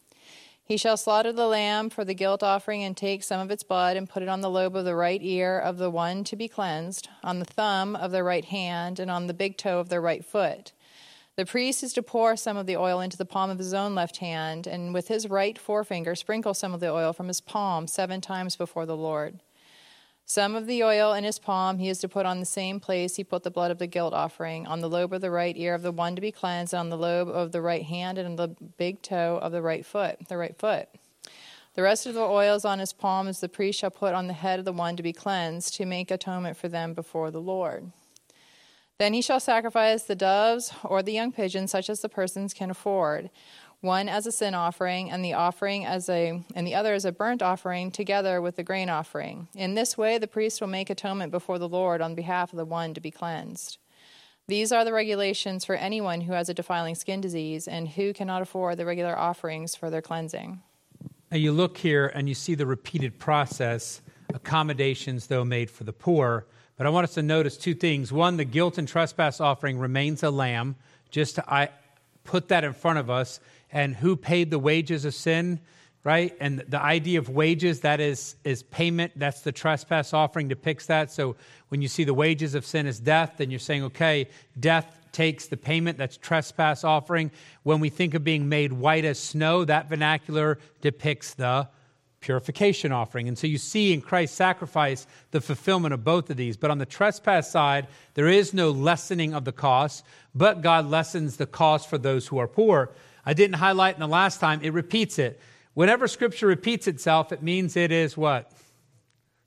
He 0.64 0.76
shall 0.76 0.96
slaughter 0.96 1.32
the 1.32 1.46
lamb 1.46 1.88
for 1.88 2.04
the 2.04 2.14
guilt 2.14 2.42
offering 2.42 2.82
and 2.82 2.96
take 2.96 3.22
some 3.22 3.40
of 3.40 3.52
its 3.52 3.62
blood 3.62 3.96
and 3.96 4.08
put 4.08 4.24
it 4.24 4.28
on 4.28 4.40
the 4.40 4.50
lobe 4.50 4.74
of 4.74 4.84
the 4.84 4.96
right 4.96 5.20
ear 5.22 5.56
of 5.56 5.78
the 5.78 5.88
one 5.88 6.24
to 6.24 6.34
be 6.34 6.48
cleansed, 6.48 7.08
on 7.22 7.38
the 7.38 7.44
thumb 7.44 7.94
of 7.94 8.10
the 8.10 8.24
right 8.24 8.46
hand, 8.46 8.98
and 8.98 9.08
on 9.08 9.28
the 9.28 9.34
big 9.34 9.56
toe 9.56 9.78
of 9.78 9.88
the 9.88 10.00
right 10.00 10.24
foot. 10.24 10.72
The 11.38 11.46
priest 11.46 11.84
is 11.84 11.92
to 11.92 12.02
pour 12.02 12.36
some 12.36 12.56
of 12.56 12.66
the 12.66 12.76
oil 12.76 13.00
into 13.00 13.16
the 13.16 13.24
palm 13.24 13.48
of 13.48 13.58
his 13.58 13.72
own 13.72 13.94
left 13.94 14.16
hand, 14.16 14.66
and 14.66 14.92
with 14.92 15.06
his 15.06 15.28
right 15.28 15.56
forefinger 15.56 16.16
sprinkle 16.16 16.52
some 16.52 16.74
of 16.74 16.80
the 16.80 16.90
oil 16.90 17.12
from 17.12 17.28
his 17.28 17.40
palm 17.40 17.86
seven 17.86 18.20
times 18.20 18.56
before 18.56 18.86
the 18.86 18.96
Lord. 18.96 19.38
Some 20.24 20.56
of 20.56 20.66
the 20.66 20.82
oil 20.82 21.12
in 21.12 21.22
his 21.22 21.38
palm 21.38 21.78
he 21.78 21.88
is 21.88 22.00
to 22.00 22.08
put 22.08 22.26
on 22.26 22.40
the 22.40 22.44
same 22.44 22.80
place 22.80 23.14
he 23.14 23.22
put 23.22 23.44
the 23.44 23.52
blood 23.52 23.70
of 23.70 23.78
the 23.78 23.86
guilt 23.86 24.14
offering, 24.14 24.66
on 24.66 24.80
the 24.80 24.90
lobe 24.90 25.12
of 25.12 25.20
the 25.20 25.30
right 25.30 25.56
ear 25.56 25.74
of 25.74 25.82
the 25.82 25.92
one 25.92 26.16
to 26.16 26.20
be 26.20 26.32
cleansed, 26.32 26.74
on 26.74 26.90
the 26.90 26.98
lobe 26.98 27.28
of 27.28 27.52
the 27.52 27.62
right 27.62 27.84
hand, 27.84 28.18
and 28.18 28.26
on 28.26 28.34
the 28.34 28.56
big 28.76 29.00
toe 29.00 29.38
of 29.40 29.52
the 29.52 29.62
right 29.62 29.86
foot, 29.86 30.16
the 30.26 30.36
right 30.36 30.58
foot. 30.58 30.88
The 31.74 31.82
rest 31.82 32.04
of 32.04 32.14
the 32.14 32.20
oils 32.20 32.64
on 32.64 32.80
his 32.80 32.92
palms 32.92 33.38
the 33.38 33.48
priest 33.48 33.78
shall 33.78 33.92
put 33.92 34.12
on 34.12 34.26
the 34.26 34.32
head 34.32 34.58
of 34.58 34.64
the 34.64 34.72
one 34.72 34.96
to 34.96 35.04
be 35.04 35.12
cleansed, 35.12 35.74
to 35.74 35.86
make 35.86 36.10
atonement 36.10 36.56
for 36.56 36.66
them 36.66 36.94
before 36.94 37.30
the 37.30 37.40
Lord. 37.40 37.92
Then 38.98 39.14
he 39.14 39.22
shall 39.22 39.40
sacrifice 39.40 40.02
the 40.02 40.16
doves 40.16 40.72
or 40.82 41.02
the 41.02 41.12
young 41.12 41.30
pigeons, 41.30 41.70
such 41.70 41.88
as 41.88 42.00
the 42.00 42.08
persons 42.08 42.52
can 42.52 42.70
afford, 42.70 43.30
one 43.80 44.08
as 44.08 44.26
a 44.26 44.32
sin 44.32 44.54
offering, 44.54 45.08
and 45.08 45.24
the 45.24 45.34
offering 45.34 45.86
as 45.86 46.08
a 46.08 46.42
and 46.56 46.66
the 46.66 46.74
other 46.74 46.94
as 46.94 47.04
a 47.04 47.12
burnt 47.12 47.40
offering, 47.40 47.92
together 47.92 48.42
with 48.42 48.56
the 48.56 48.64
grain 48.64 48.88
offering. 48.88 49.46
In 49.54 49.74
this 49.74 49.96
way, 49.96 50.18
the 50.18 50.26
priest 50.26 50.60
will 50.60 50.68
make 50.68 50.90
atonement 50.90 51.30
before 51.30 51.60
the 51.60 51.68
Lord 51.68 52.00
on 52.00 52.16
behalf 52.16 52.52
of 52.52 52.56
the 52.56 52.64
one 52.64 52.92
to 52.94 53.00
be 53.00 53.12
cleansed. 53.12 53.78
These 54.48 54.72
are 54.72 54.84
the 54.84 54.94
regulations 54.94 55.64
for 55.64 55.76
anyone 55.76 56.22
who 56.22 56.32
has 56.32 56.48
a 56.48 56.54
defiling 56.54 56.96
skin 56.96 57.20
disease 57.20 57.68
and 57.68 57.86
who 57.86 58.12
cannot 58.12 58.42
afford 58.42 58.78
the 58.78 58.86
regular 58.86 59.16
offerings 59.16 59.76
for 59.76 59.90
their 59.90 60.02
cleansing. 60.02 60.62
Now 61.30 61.36
you 61.36 61.52
look 61.52 61.76
here 61.76 62.10
and 62.14 62.28
you 62.28 62.34
see 62.34 62.54
the 62.54 62.66
repeated 62.66 63.18
process, 63.18 64.00
accommodations, 64.34 65.26
though 65.26 65.44
made 65.44 65.70
for 65.70 65.84
the 65.84 65.92
poor. 65.92 66.46
But 66.78 66.86
I 66.86 66.90
want 66.90 67.04
us 67.04 67.14
to 67.14 67.22
notice 67.22 67.56
two 67.56 67.74
things. 67.74 68.12
One, 68.12 68.36
the 68.36 68.44
guilt 68.44 68.78
and 68.78 68.86
trespass 68.86 69.40
offering 69.40 69.78
remains 69.78 70.22
a 70.22 70.30
lamb, 70.30 70.76
just 71.10 71.34
to 71.34 71.52
I, 71.52 71.70
put 72.22 72.48
that 72.48 72.62
in 72.62 72.72
front 72.72 73.00
of 73.00 73.10
us. 73.10 73.40
And 73.72 73.96
who 73.96 74.16
paid 74.16 74.50
the 74.50 74.60
wages 74.60 75.04
of 75.04 75.12
sin, 75.12 75.60
right? 76.04 76.34
And 76.40 76.60
the 76.60 76.80
idea 76.80 77.18
of 77.18 77.28
wages, 77.28 77.80
that 77.80 78.00
is, 78.00 78.36
is 78.44 78.62
payment. 78.62 79.12
That's 79.16 79.40
the 79.40 79.52
trespass 79.52 80.14
offering 80.14 80.46
depicts 80.46 80.86
that. 80.86 81.10
So 81.10 81.36
when 81.68 81.82
you 81.82 81.88
see 81.88 82.04
the 82.04 82.14
wages 82.14 82.54
of 82.54 82.64
sin 82.64 82.86
is 82.86 83.00
death, 83.00 83.34
then 83.38 83.50
you're 83.50 83.58
saying, 83.58 83.82
okay, 83.84 84.28
death 84.58 85.00
takes 85.10 85.46
the 85.46 85.56
payment. 85.56 85.98
That's 85.98 86.16
trespass 86.16 86.84
offering. 86.84 87.32
When 87.64 87.80
we 87.80 87.90
think 87.90 88.14
of 88.14 88.22
being 88.22 88.48
made 88.48 88.72
white 88.72 89.04
as 89.04 89.18
snow, 89.18 89.64
that 89.64 89.88
vernacular 89.88 90.60
depicts 90.80 91.34
the 91.34 91.68
purification 92.20 92.92
offering. 92.92 93.28
And 93.28 93.38
so 93.38 93.46
you 93.46 93.58
see 93.58 93.92
in 93.92 94.00
Christ's 94.00 94.36
sacrifice 94.36 95.06
the 95.30 95.40
fulfillment 95.40 95.94
of 95.94 96.04
both 96.04 96.30
of 96.30 96.36
these. 96.36 96.56
But 96.56 96.70
on 96.70 96.78
the 96.78 96.86
trespass 96.86 97.50
side, 97.50 97.86
there 98.14 98.28
is 98.28 98.52
no 98.52 98.70
lessening 98.70 99.34
of 99.34 99.44
the 99.44 99.52
cost, 99.52 100.04
but 100.34 100.62
God 100.62 100.86
lessens 100.86 101.36
the 101.36 101.46
cost 101.46 101.88
for 101.88 101.98
those 101.98 102.26
who 102.26 102.38
are 102.38 102.48
poor. 102.48 102.90
I 103.24 103.34
didn't 103.34 103.56
highlight 103.56 103.94
in 103.94 104.00
the 104.00 104.08
last 104.08 104.40
time, 104.40 104.60
it 104.62 104.72
repeats 104.72 105.18
it. 105.18 105.40
Whenever 105.74 106.08
scripture 106.08 106.48
repeats 106.48 106.88
itself, 106.88 107.30
it 107.30 107.42
means 107.42 107.76
it 107.76 107.92
is 107.92 108.16
what? 108.16 108.50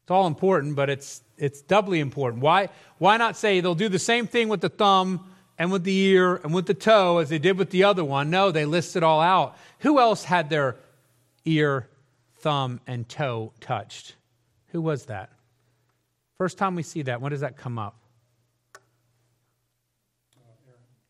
It's 0.04 0.12
all 0.12 0.28
important, 0.28 0.76
but 0.76 0.90
it's 0.90 1.22
it's 1.38 1.62
doubly 1.62 2.00
important. 2.00 2.42
Why 2.42 2.70
why 3.00 3.18
not 3.18 3.36
say 3.36 3.60
they'll 3.60 3.76
do 3.76 3.90
the 3.90 4.00
same 4.00 4.28
thing 4.28 4.48
with 4.48 4.62
the 4.62 4.70
thumb 4.70 5.30
and 5.58 5.72
with 5.72 5.84
the 5.84 5.98
ear 5.98 6.36
and 6.38 6.54
with 6.54 6.68
the 6.68 6.74
toe 6.74 7.18
as 7.18 7.30
they 7.30 7.40
did 7.40 7.58
with 7.58 7.70
the 7.70 7.84
other 7.84 8.04
one? 8.04 8.30
No, 8.30 8.52
they 8.52 8.66
list 8.66 8.96
it 8.96 9.04
all 9.04 9.20
out. 9.20 9.58
Who 9.80 10.00
else 10.00 10.24
had 10.24 10.50
their 10.50 10.78
ear 11.46 11.90
thumb 12.42 12.80
and 12.88 13.08
toe 13.08 13.54
touched. 13.60 14.16
Who 14.68 14.82
was 14.82 15.06
that? 15.06 15.32
First 16.38 16.58
time 16.58 16.76
we 16.76 16.84
see 16.84 17.04
that, 17.04 17.22
when 17.22 17.32
does 17.32 17.42
that 17.42 17.58
come 17.58 17.78
up? 17.78 17.98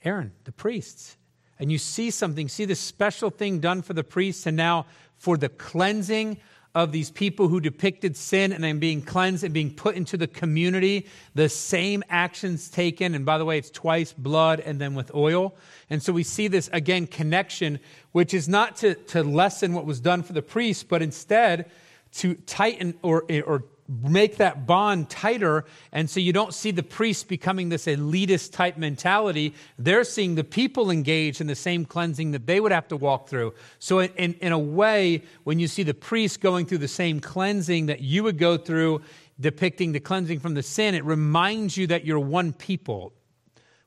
Aaron, 0.03 0.31
the 0.43 0.51
priests. 0.51 1.15
And 1.59 1.71
you 1.71 1.77
see 1.77 2.09
something, 2.09 2.49
see 2.49 2.65
this 2.65 2.79
special 2.79 3.29
thing 3.29 3.59
done 3.59 3.81
for 3.81 3.93
the 3.93 4.03
priests, 4.03 4.47
and 4.47 4.57
now 4.57 4.87
for 5.17 5.37
the 5.37 5.49
cleansing 5.49 6.37
of 6.73 6.91
these 6.91 7.11
people 7.11 7.47
who 7.47 7.59
depicted 7.59 8.15
sin 8.15 8.53
and 8.53 8.63
then 8.63 8.79
being 8.79 9.01
cleansed 9.01 9.43
and 9.43 9.53
being 9.53 9.73
put 9.73 9.95
into 9.95 10.15
the 10.15 10.27
community, 10.27 11.07
the 11.35 11.49
same 11.49 12.03
actions 12.09 12.69
taken. 12.69 13.13
And 13.13 13.25
by 13.25 13.37
the 13.37 13.45
way, 13.45 13.57
it's 13.57 13.69
twice 13.69 14.13
blood 14.13 14.61
and 14.61 14.79
then 14.79 14.93
with 14.93 15.13
oil. 15.13 15.55
And 15.89 16.01
so 16.01 16.13
we 16.13 16.23
see 16.23 16.47
this 16.47 16.69
again 16.71 17.07
connection, 17.07 17.79
which 18.13 18.33
is 18.33 18.47
not 18.47 18.77
to, 18.77 18.95
to 18.95 19.23
lessen 19.23 19.73
what 19.73 19.85
was 19.85 19.99
done 19.99 20.23
for 20.23 20.33
the 20.33 20.41
priest, 20.41 20.87
but 20.87 21.01
instead 21.01 21.69
to 22.13 22.35
tighten 22.35 22.93
or, 23.01 23.25
or 23.45 23.65
make 24.03 24.37
that 24.37 24.65
bond 24.65 25.09
tighter. 25.09 25.65
And 25.91 26.09
so 26.09 26.19
you 26.19 26.31
don't 26.31 26.53
see 26.53 26.71
the 26.71 26.83
priests 26.83 27.23
becoming 27.23 27.69
this 27.69 27.85
elitist 27.85 28.53
type 28.53 28.77
mentality. 28.77 29.53
They're 29.77 30.03
seeing 30.03 30.35
the 30.35 30.43
people 30.43 30.89
engage 30.89 31.41
in 31.41 31.47
the 31.47 31.55
same 31.55 31.85
cleansing 31.85 32.31
that 32.31 32.47
they 32.47 32.59
would 32.59 32.71
have 32.71 32.87
to 32.89 32.97
walk 32.97 33.27
through. 33.27 33.53
So, 33.79 33.99
in, 33.99 34.33
in 34.35 34.51
a 34.51 34.59
way, 34.59 35.23
when 35.43 35.59
you 35.59 35.67
see 35.67 35.83
the 35.83 35.93
priests 35.93 36.37
going 36.37 36.65
through 36.65 36.79
the 36.79 36.87
same 36.87 37.19
cleansing 37.19 37.87
that 37.87 38.01
you 38.01 38.23
would 38.23 38.37
go 38.37 38.57
through, 38.57 39.01
depicting 39.39 39.91
the 39.91 39.99
cleansing 39.99 40.39
from 40.39 40.53
the 40.53 40.63
sin, 40.63 40.95
it 40.95 41.03
reminds 41.03 41.75
you 41.75 41.87
that 41.87 42.05
you're 42.05 42.19
one 42.19 42.53
people. 42.53 43.13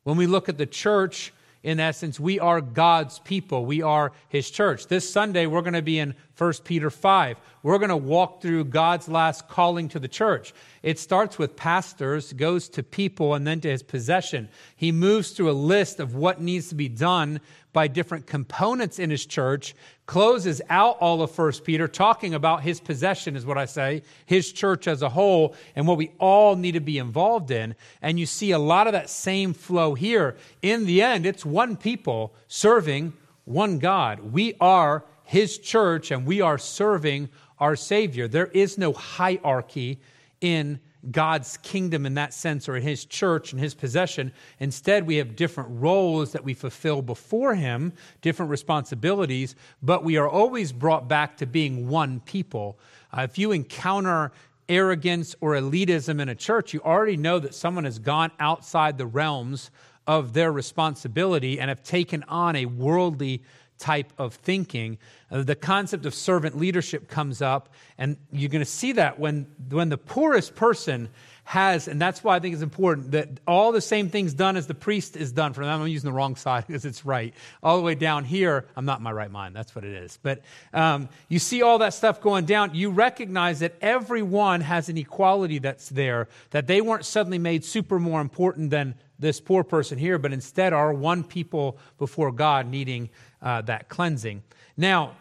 When 0.02 0.16
we 0.16 0.26
look 0.26 0.48
at 0.48 0.58
the 0.58 0.66
church, 0.66 1.32
in 1.62 1.80
essence, 1.80 2.20
we 2.20 2.38
are 2.38 2.60
God's 2.60 3.20
people. 3.20 3.64
We 3.64 3.80
are 3.80 4.12
His 4.28 4.50
church. 4.50 4.86
This 4.88 5.10
Sunday, 5.10 5.46
we're 5.46 5.62
going 5.62 5.72
to 5.72 5.82
be 5.82 5.98
in 5.98 6.14
1 6.36 6.52
Peter 6.64 6.90
5. 6.90 7.36
we're 7.62 7.78
going 7.78 7.90
to 7.90 7.96
walk 7.96 8.42
through 8.42 8.64
God's 8.64 9.08
last 9.08 9.46
calling 9.46 9.88
to 9.90 10.00
the 10.00 10.08
church. 10.08 10.52
It 10.82 10.98
starts 10.98 11.38
with 11.38 11.54
pastors, 11.54 12.32
goes 12.32 12.68
to 12.70 12.82
people, 12.82 13.34
and 13.34 13.46
then 13.46 13.60
to 13.60 13.70
his 13.70 13.84
possession. 13.84 14.48
He 14.74 14.90
moves 14.90 15.30
through 15.30 15.50
a 15.50 15.52
list 15.52 16.00
of 16.00 16.16
what 16.16 16.40
needs 16.40 16.70
to 16.70 16.74
be 16.74 16.88
done 16.88 17.40
by 17.72 17.86
different 17.86 18.26
components 18.26 18.98
in 18.98 19.10
his 19.10 19.26
church, 19.26 19.76
closes 20.06 20.60
out 20.68 20.98
all 20.98 21.22
of 21.22 21.30
First 21.30 21.62
Peter, 21.62 21.86
talking 21.86 22.34
about 22.34 22.62
his 22.62 22.80
possession, 22.80 23.36
is 23.36 23.46
what 23.46 23.58
I 23.58 23.66
say, 23.66 24.02
his 24.26 24.52
church 24.52 24.88
as 24.88 25.02
a 25.02 25.08
whole, 25.08 25.54
and 25.76 25.86
what 25.86 25.98
we 25.98 26.12
all 26.18 26.56
need 26.56 26.72
to 26.72 26.80
be 26.80 26.98
involved 26.98 27.52
in. 27.52 27.76
And 28.02 28.18
you 28.18 28.26
see 28.26 28.50
a 28.50 28.58
lot 28.58 28.88
of 28.88 28.92
that 28.92 29.08
same 29.08 29.54
flow 29.54 29.94
here. 29.94 30.36
In 30.62 30.86
the 30.86 31.00
end, 31.00 31.26
it's 31.26 31.44
one 31.44 31.76
people 31.76 32.34
serving 32.48 33.12
one 33.44 33.78
God. 33.78 34.32
We 34.32 34.54
are 34.60 35.04
his 35.24 35.58
church, 35.58 36.10
and 36.10 36.26
we 36.26 36.40
are 36.40 36.58
serving 36.58 37.28
our 37.58 37.76
Savior. 37.76 38.28
There 38.28 38.46
is 38.46 38.78
no 38.78 38.92
hierarchy 38.92 39.98
in 40.40 40.80
God's 41.10 41.56
kingdom 41.58 42.06
in 42.06 42.14
that 42.14 42.32
sense 42.32 42.68
or 42.68 42.76
in 42.76 42.82
his 42.82 43.04
church 43.04 43.52
and 43.52 43.60
his 43.60 43.74
possession. 43.74 44.32
Instead, 44.58 45.06
we 45.06 45.16
have 45.16 45.37
different 45.37 45.68
roles 45.72 46.32
that 46.32 46.44
we 46.44 46.54
fulfill 46.54 47.02
before 47.02 47.54
him, 47.54 47.92
different 48.22 48.50
responsibilities, 48.50 49.54
but 49.82 50.04
we 50.04 50.16
are 50.16 50.28
always 50.28 50.72
brought 50.72 51.08
back 51.08 51.37
to 51.38 51.46
being 51.46 51.88
one 51.88 52.20
people. 52.20 52.78
Uh, 53.12 53.22
if 53.22 53.38
you 53.38 53.52
encounter 53.52 54.32
arrogance 54.68 55.34
or 55.40 55.52
elitism 55.52 56.20
in 56.20 56.28
a 56.30 56.34
church, 56.34 56.72
you 56.72 56.80
already 56.80 57.16
know 57.16 57.38
that 57.38 57.54
someone 57.54 57.84
has 57.84 57.98
gone 57.98 58.30
outside 58.40 58.96
the 58.96 59.06
realms 59.06 59.70
of 60.06 60.32
their 60.32 60.52
responsibility 60.52 61.60
and 61.60 61.68
have 61.68 61.82
taken 61.82 62.22
on 62.24 62.56
a 62.56 62.66
worldly 62.66 63.42
type 63.84 64.14
of 64.16 64.34
thinking. 64.36 64.96
Uh, 65.30 65.42
the 65.42 65.54
concept 65.54 66.06
of 66.06 66.14
servant 66.14 66.56
leadership 66.56 67.06
comes 67.06 67.42
up, 67.42 67.68
and 67.98 68.16
you're 68.32 68.48
going 68.48 68.64
to 68.64 68.70
see 68.70 68.92
that 68.92 69.18
when, 69.18 69.46
when 69.68 69.90
the 69.90 69.98
poorest 69.98 70.54
person 70.54 71.10
has, 71.44 71.86
and 71.86 72.00
that's 72.00 72.24
why 72.24 72.34
I 72.34 72.38
think 72.38 72.54
it's 72.54 72.62
important 72.62 73.10
that 73.10 73.28
all 73.46 73.72
the 73.72 73.82
same 73.82 74.08
things 74.08 74.32
done 74.32 74.56
as 74.56 74.66
the 74.66 74.74
priest 74.74 75.18
is 75.18 75.32
done 75.32 75.52
for 75.52 75.62
them. 75.62 75.82
I'm 75.82 75.86
using 75.86 76.08
the 76.08 76.16
wrong 76.16 76.34
side 76.34 76.66
because 76.66 76.86
it's 76.86 77.04
right. 77.04 77.34
All 77.62 77.76
the 77.76 77.82
way 77.82 77.94
down 77.94 78.24
here, 78.24 78.64
I'm 78.74 78.86
not 78.86 79.00
in 79.00 79.04
my 79.04 79.12
right 79.12 79.30
mind. 79.30 79.54
That's 79.54 79.74
what 79.74 79.84
it 79.84 79.92
is. 79.92 80.18
But 80.22 80.40
um, 80.72 81.10
you 81.28 81.38
see 81.38 81.60
all 81.60 81.76
that 81.78 81.92
stuff 81.92 82.22
going 82.22 82.46
down. 82.46 82.74
You 82.74 82.88
recognize 82.88 83.60
that 83.60 83.74
everyone 83.82 84.62
has 84.62 84.88
an 84.88 84.96
equality 84.96 85.58
that's 85.58 85.90
there, 85.90 86.28
that 86.50 86.66
they 86.66 86.80
weren't 86.80 87.04
suddenly 87.04 87.38
made 87.38 87.66
super 87.66 87.98
more 87.98 88.22
important 88.22 88.70
than 88.70 88.94
this 89.18 89.40
poor 89.40 89.62
person 89.62 89.98
here, 89.98 90.18
but 90.18 90.32
instead 90.32 90.72
are 90.72 90.92
one 90.92 91.22
people 91.22 91.78
before 91.98 92.32
God 92.32 92.66
needing 92.66 93.10
uh, 93.44 93.62
that 93.62 93.88
cleansing. 93.88 94.42
Now, 94.76 95.12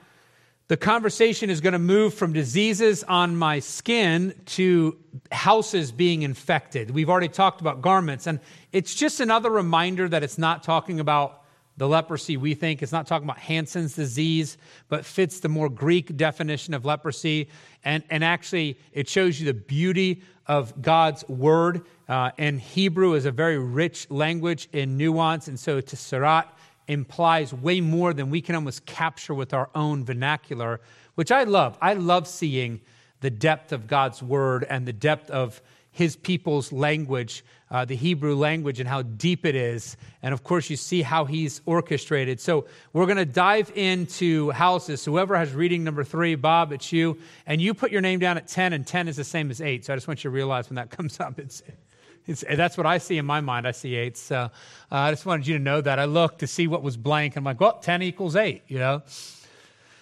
the 0.69 0.77
conversation 0.77 1.51
is 1.51 1.61
going 1.61 1.73
to 1.73 1.79
move 1.79 2.15
from 2.15 2.33
diseases 2.33 3.03
on 3.03 3.35
my 3.35 3.59
skin 3.59 4.33
to 4.45 4.97
houses 5.31 5.91
being 5.91 6.23
infected. 6.23 6.89
We've 6.89 7.09
already 7.09 7.27
talked 7.27 7.61
about 7.61 7.81
garments, 7.81 8.25
and 8.25 8.39
it's 8.71 8.95
just 8.95 9.19
another 9.19 9.51
reminder 9.51 10.09
that 10.09 10.23
it's 10.23 10.39
not 10.39 10.63
talking 10.63 10.99
about 10.99 11.43
the 11.77 11.87
leprosy 11.87 12.37
we 12.37 12.53
think. 12.53 12.81
It's 12.81 12.91
not 12.91 13.07
talking 13.07 13.25
about 13.25 13.39
Hansen's 13.39 13.95
disease, 13.95 14.57
but 14.89 15.05
fits 15.05 15.39
the 15.39 15.49
more 15.49 15.69
Greek 15.69 16.15
definition 16.15 16.73
of 16.73 16.85
leprosy. 16.85 17.49
And, 17.83 18.03
and 18.09 18.23
actually, 18.23 18.77
it 18.93 19.09
shows 19.09 19.39
you 19.39 19.45
the 19.47 19.53
beauty 19.53 20.21
of 20.47 20.81
God's 20.81 21.27
word. 21.27 21.85
Uh, 22.07 22.31
and 22.37 22.61
Hebrew 22.61 23.13
is 23.13 23.25
a 23.25 23.31
very 23.31 23.57
rich 23.57 24.09
language 24.11 24.69
in 24.71 24.97
nuance. 24.97 25.47
And 25.47 25.59
so, 25.59 25.81
tsarat, 25.81 26.45
implies 26.87 27.53
way 27.53 27.81
more 27.81 28.13
than 28.13 28.29
we 28.29 28.41
can 28.41 28.55
almost 28.55 28.85
capture 28.85 29.33
with 29.33 29.53
our 29.53 29.69
own 29.75 30.03
vernacular, 30.03 30.81
which 31.15 31.31
I 31.31 31.43
love. 31.43 31.77
I 31.81 31.93
love 31.93 32.27
seeing 32.27 32.81
the 33.21 33.29
depth 33.29 33.71
of 33.71 33.87
God's 33.87 34.21
word 34.21 34.65
and 34.69 34.85
the 34.85 34.93
depth 34.93 35.29
of 35.29 35.61
his 35.93 36.15
people's 36.15 36.71
language, 36.71 37.45
uh, 37.69 37.85
the 37.85 37.95
Hebrew 37.95 38.35
language, 38.35 38.79
and 38.79 38.89
how 38.89 39.03
deep 39.03 39.45
it 39.45 39.55
is. 39.55 39.95
And 40.23 40.33
of 40.33 40.43
course, 40.43 40.69
you 40.69 40.75
see 40.75 41.03
how 41.03 41.25
he's 41.25 41.61
orchestrated. 41.67 42.41
So 42.41 42.65
we're 42.93 43.05
going 43.05 43.17
to 43.17 43.25
dive 43.25 43.71
into 43.75 44.49
houses. 44.49 45.05
Whoever 45.05 45.37
has 45.37 45.53
reading 45.53 45.83
number 45.83 46.03
three, 46.03 46.33
Bob, 46.33 46.71
it's 46.71 46.91
you. 46.91 47.19
And 47.45 47.61
you 47.61 47.75
put 47.75 47.91
your 47.91 48.01
name 48.01 48.19
down 48.19 48.37
at 48.37 48.47
10, 48.47 48.73
and 48.73 48.85
10 48.85 49.07
is 49.07 49.17
the 49.17 49.23
same 49.23 49.51
as 49.51 49.61
8. 49.61 49.85
So 49.85 49.93
I 49.93 49.95
just 49.95 50.07
want 50.07 50.23
you 50.23 50.31
to 50.31 50.33
realize 50.33 50.69
when 50.69 50.75
that 50.75 50.89
comes 50.97 51.19
up, 51.19 51.37
it's 51.37 51.61
it's, 52.25 52.43
that's 52.55 52.77
what 52.77 52.85
I 52.85 52.97
see 52.97 53.17
in 53.17 53.25
my 53.25 53.41
mind. 53.41 53.67
I 53.67 53.71
see 53.71 53.95
eight. 53.95 54.17
So 54.17 54.37
uh, 54.37 54.49
I 54.89 55.11
just 55.11 55.25
wanted 55.25 55.47
you 55.47 55.57
to 55.57 55.63
know 55.63 55.81
that. 55.81 55.99
I 55.99 56.05
looked 56.05 56.39
to 56.39 56.47
see 56.47 56.67
what 56.67 56.81
was 56.81 56.97
blank. 56.97 57.35
I'm 57.35 57.43
like, 57.43 57.59
well, 57.59 57.79
10 57.79 58.01
equals 58.01 58.35
eight, 58.35 58.63
you 58.67 58.79
know? 58.79 59.03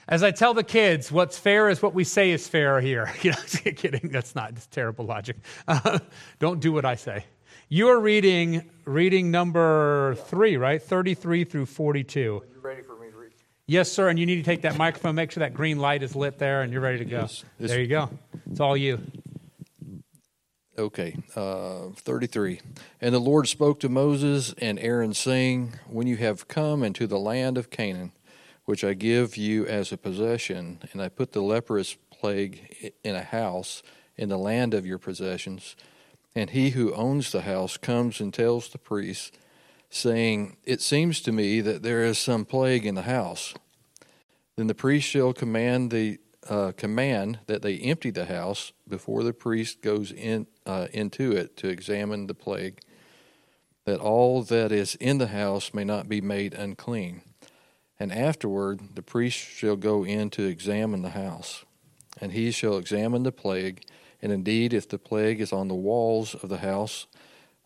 As 0.08 0.24
I 0.24 0.32
tell 0.32 0.54
the 0.54 0.64
kids, 0.64 1.12
what's 1.12 1.38
fair 1.38 1.70
is 1.70 1.82
what 1.82 1.94
we 1.94 2.04
say 2.04 2.32
is 2.32 2.48
fair 2.48 2.82
here. 2.82 3.12
You 3.22 3.32
know, 3.32 3.38
kidding. 3.76 4.10
That's 4.12 4.36
not, 4.36 4.52
it's 4.52 4.68
terrible 4.68 5.06
logic. 5.06 5.38
Uh, 5.68 6.00
don't 6.40 6.60
do 6.60 6.72
what 6.72 6.86
I 6.86 6.96
say. 6.96 7.26
You 7.70 7.88
are 7.88 8.00
reading, 8.00 8.70
reading 8.86 9.32
number 9.32 10.16
three, 10.26 10.58
right? 10.58 10.82
33 10.82 11.46
through 11.46 11.66
42. 11.68 12.20
You're 12.20 12.44
ready 12.62 12.82
for 12.82 12.98
me 12.98 13.10
to 13.10 13.18
read? 13.18 13.32
Yes, 13.66 13.90
sir. 13.92 14.10
And 14.10 14.20
you 14.20 14.26
need 14.26 14.36
to 14.36 14.44
take 14.44 14.64
that 14.64 14.78
microphone, 14.78 15.16
make 15.16 15.32
sure 15.32 15.42
that 15.42 15.54
green 15.54 15.80
light 15.80 16.04
is 16.04 16.16
lit 16.16 16.38
there, 16.38 16.64
and 16.64 16.74
you're 16.74 16.82
ready 16.82 16.98
to 16.98 17.06
go. 17.06 17.22
Yes, 17.22 17.46
there 17.60 17.80
you 17.80 17.88
go. 17.88 18.10
It's 18.50 18.60
all 18.60 18.76
you. 18.76 19.00
Okay, 20.78 21.18
uh, 21.36 21.90
33. 21.98 22.62
And 23.02 23.14
the 23.14 23.20
Lord 23.20 23.48
spoke 23.50 23.82
to 23.82 23.90
Moses 23.90 24.54
and 24.58 24.80
Aaron, 24.80 25.14
saying, 25.14 25.74
When 25.88 26.08
you 26.08 26.16
have 26.18 26.48
come 26.48 26.82
into 26.82 27.08
the 27.08 27.20
land 27.20 27.58
of 27.58 27.70
Canaan, 27.70 28.14
which 28.64 28.84
I 28.84 28.94
give 28.94 29.36
you 29.36 29.66
as 29.66 29.92
a 29.92 29.98
possession, 29.98 30.80
and 30.94 31.02
I 31.02 31.10
put 31.10 31.34
the 31.34 31.42
leprous 31.42 31.98
plague 32.10 32.94
in 33.04 33.16
a 33.16 33.24
house 33.24 33.84
in 34.16 34.30
the 34.30 34.38
land 34.38 34.74
of 34.74 34.86
your 34.86 34.98
possessions, 34.98 35.76
and 36.34 36.52
he 36.52 36.70
who 36.70 36.94
owns 36.94 37.34
the 37.34 37.42
house 37.42 37.76
comes 37.76 38.22
and 38.22 38.34
tells 38.34 38.70
the 38.70 38.78
priest, 38.78 39.38
saying, 39.90 40.56
It 40.64 40.80
seems 40.80 41.20
to 41.22 41.34
me 41.34 41.60
that 41.60 41.84
there 41.84 42.06
is 42.06 42.18
some 42.18 42.46
plague 42.46 42.86
in 42.86 42.96
the 42.96 43.02
house. 43.02 43.54
Then 44.56 44.68
the 44.68 44.74
priest 44.74 45.06
shall 45.06 45.34
command 45.34 45.92
the 45.92 46.20
uh, 46.50 46.72
command 46.78 47.40
that 47.48 47.62
they 47.62 47.78
empty 47.80 48.10
the 48.10 48.26
house 48.26 48.72
before 48.92 49.24
the 49.24 49.34
priest 49.34 49.82
goes 49.82 50.12
in 50.12 50.46
uh, 50.68 50.88
into 50.94 51.32
it 51.32 51.58
to 51.58 51.68
examine 51.68 52.28
the 52.28 52.36
plague, 52.36 52.80
that 53.86 54.00
all 54.00 54.44
that 54.44 54.72
is 54.72 54.94
in 54.96 55.18
the 55.18 55.30
house 55.30 55.74
may 55.74 55.84
not 55.84 56.08
be 56.08 56.22
made 56.22 56.54
unclean. 56.54 57.24
And 58.00 58.12
afterward 58.12 58.96
the 58.96 59.02
priest 59.02 59.38
shall 59.38 59.76
go 59.76 60.06
in 60.06 60.30
to 60.32 60.44
examine 60.44 61.02
the 61.02 61.12
house, 61.12 61.66
and 62.20 62.34
he 62.34 62.52
shall 62.52 62.78
examine 62.78 63.24
the 63.24 63.32
plague. 63.32 63.84
And 64.22 64.32
indeed, 64.32 64.74
if 64.74 64.88
the 64.88 65.00
plague 65.00 65.42
is 65.42 65.52
on 65.52 65.68
the 65.68 65.74
walls 65.74 66.36
of 66.36 66.50
the 66.50 66.60
house, 66.60 67.08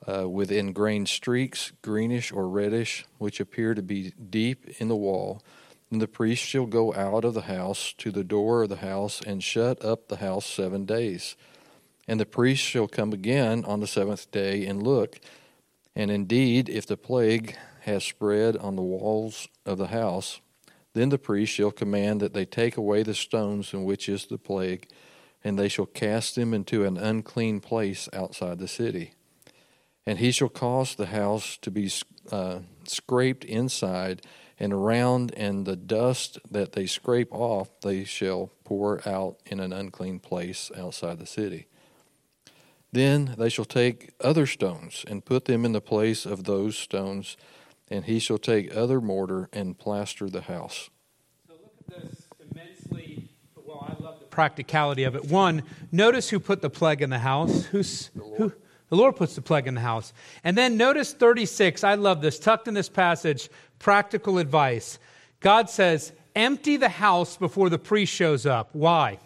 uh, 0.08 0.30
with 0.30 0.52
ingrained 0.52 1.10
streaks, 1.10 1.72
greenish 1.82 2.32
or 2.32 2.48
reddish, 2.48 3.06
which 3.18 3.40
appear 3.40 3.74
to 3.74 3.82
be 3.82 4.14
deep 4.30 4.70
in 4.80 4.88
the 4.88 4.96
wall, 4.96 5.42
then 5.90 6.00
the 6.00 6.08
priest 6.08 6.44
shall 6.44 6.66
go 6.66 6.94
out 6.94 7.24
of 7.26 7.34
the 7.34 7.42
house 7.42 7.94
to 8.00 8.12
the 8.12 8.24
door 8.24 8.64
of 8.64 8.70
the 8.70 8.78
house 8.78 9.22
and 9.22 9.44
shut 9.44 9.84
up 9.84 10.08
the 10.08 10.18
house 10.18 10.46
seven 10.46 10.86
days. 10.86 11.36
And 12.08 12.20
the 12.20 12.26
priest 12.26 12.62
shall 12.62 12.88
come 12.88 13.14
again 13.14 13.64
on 13.66 13.80
the 13.80 13.88
seventh 13.88 14.30
day 14.32 14.66
and 14.66 14.82
look. 14.82 15.20
And 15.96 16.12
indeed, 16.12 16.70
if 16.70 16.86
the 16.86 16.98
plague 16.98 17.56
has 17.82 18.04
spread 18.04 18.58
on 18.58 18.76
the 18.76 18.82
walls 18.82 19.48
of 19.66 19.78
the 19.78 19.88
house, 19.88 20.42
then 20.94 21.10
the 21.10 21.18
priest 21.18 21.54
shall 21.54 21.72
command 21.72 22.22
that 22.22 22.34
they 22.34 22.46
take 22.46 22.78
away 22.78 23.04
the 23.04 23.14
stones 23.14 23.74
in 23.74 23.84
which 23.84 24.10
is 24.10 24.26
the 24.26 24.38
plague, 24.38 24.88
and 25.44 25.58
they 25.58 25.68
shall 25.68 25.86
cast 25.86 26.36
them 26.36 26.54
into 26.54 26.84
an 26.84 26.98
unclean 26.98 27.60
place 27.60 28.10
outside 28.14 28.60
the 28.60 28.68
city. 28.68 29.14
And 30.06 30.20
he 30.20 30.32
shall 30.32 30.50
cause 30.50 30.96
the 30.96 31.08
house 31.08 31.58
to 31.62 31.72
be 31.72 31.92
uh, 32.32 32.60
scraped 32.86 33.44
inside 33.44 34.22
and 34.60 34.72
around, 34.72 35.34
and 35.36 35.66
the 35.66 35.76
dust 35.76 36.40
that 36.50 36.74
they 36.74 36.86
scrape 36.86 37.34
off 37.34 37.70
they 37.82 38.04
shall 38.04 38.52
pour 38.64 39.08
out 39.08 39.38
in 39.46 39.60
an 39.60 39.74
unclean 39.74 40.20
place 40.20 40.72
outside 40.78 41.20
the 41.20 41.26
city. 41.26 41.68
Then 42.92 43.36
they 43.38 43.50
shall 43.50 43.66
take 43.66 44.12
other 44.22 44.46
stones 44.46 45.04
and 45.08 45.26
put 45.26 45.46
them 45.46 45.66
in 45.66 45.74
the 45.74 45.82
place 45.82 46.26
of 46.26 46.46
those 46.46 46.78
stones, 46.78 47.36
and 47.92 48.06
he 48.06 48.20
shall 48.20 48.38
take 48.38 48.76
other 48.76 49.02
mortar 49.02 49.50
and 49.52 49.78
plaster 49.78 50.30
the 50.30 50.44
house. 50.44 50.90
So 51.48 51.56
look 51.62 51.74
at 51.90 52.04
this 52.04 52.28
immensely, 52.50 53.30
well, 53.66 53.86
I 53.86 54.02
love 54.02 54.20
the 54.22 54.26
practicality 54.26 55.04
of 55.04 55.16
it. 55.16 55.26
One, 55.26 55.64
notice 55.92 56.30
who 56.30 56.40
put 56.40 56.62
the 56.62 56.70
plague 56.70 57.02
in 57.02 57.10
the 57.10 57.20
house. 57.20 57.66
Who's, 57.66 58.10
the 58.16 58.24
Lord. 58.24 58.38
who? 58.38 58.54
The 58.90 58.96
Lord 58.96 59.16
puts 59.16 59.36
the 59.36 59.42
plague 59.42 59.68
in 59.68 59.76
the 59.76 59.82
house. 59.82 60.14
And 60.44 60.58
then 60.58 60.78
notice 60.78 61.14
36. 61.14 61.84
I 61.84 61.96
love 61.96 62.22
this. 62.22 62.38
Tucked 62.38 62.68
in 62.68 62.74
this 62.74 62.90
passage, 62.90 63.50
practical 63.80 64.38
advice. 64.38 65.00
God 65.40 65.70
says, 65.70 66.14
empty 66.36 66.78
the 66.78 66.90
house 66.90 67.38
before 67.38 67.70
the 67.70 67.80
priest 67.80 68.14
shows 68.14 68.46
up. 68.46 68.70
Why? 68.74 69.20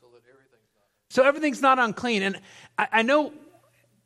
So, 0.00 0.06
that 0.12 0.22
everything's, 0.28 0.60
not- 0.76 1.10
so 1.10 1.22
everything's 1.24 1.62
not 1.62 1.78
unclean. 1.78 2.22
And 2.22 2.40
I, 2.78 2.88
I 2.92 3.02
know, 3.02 3.32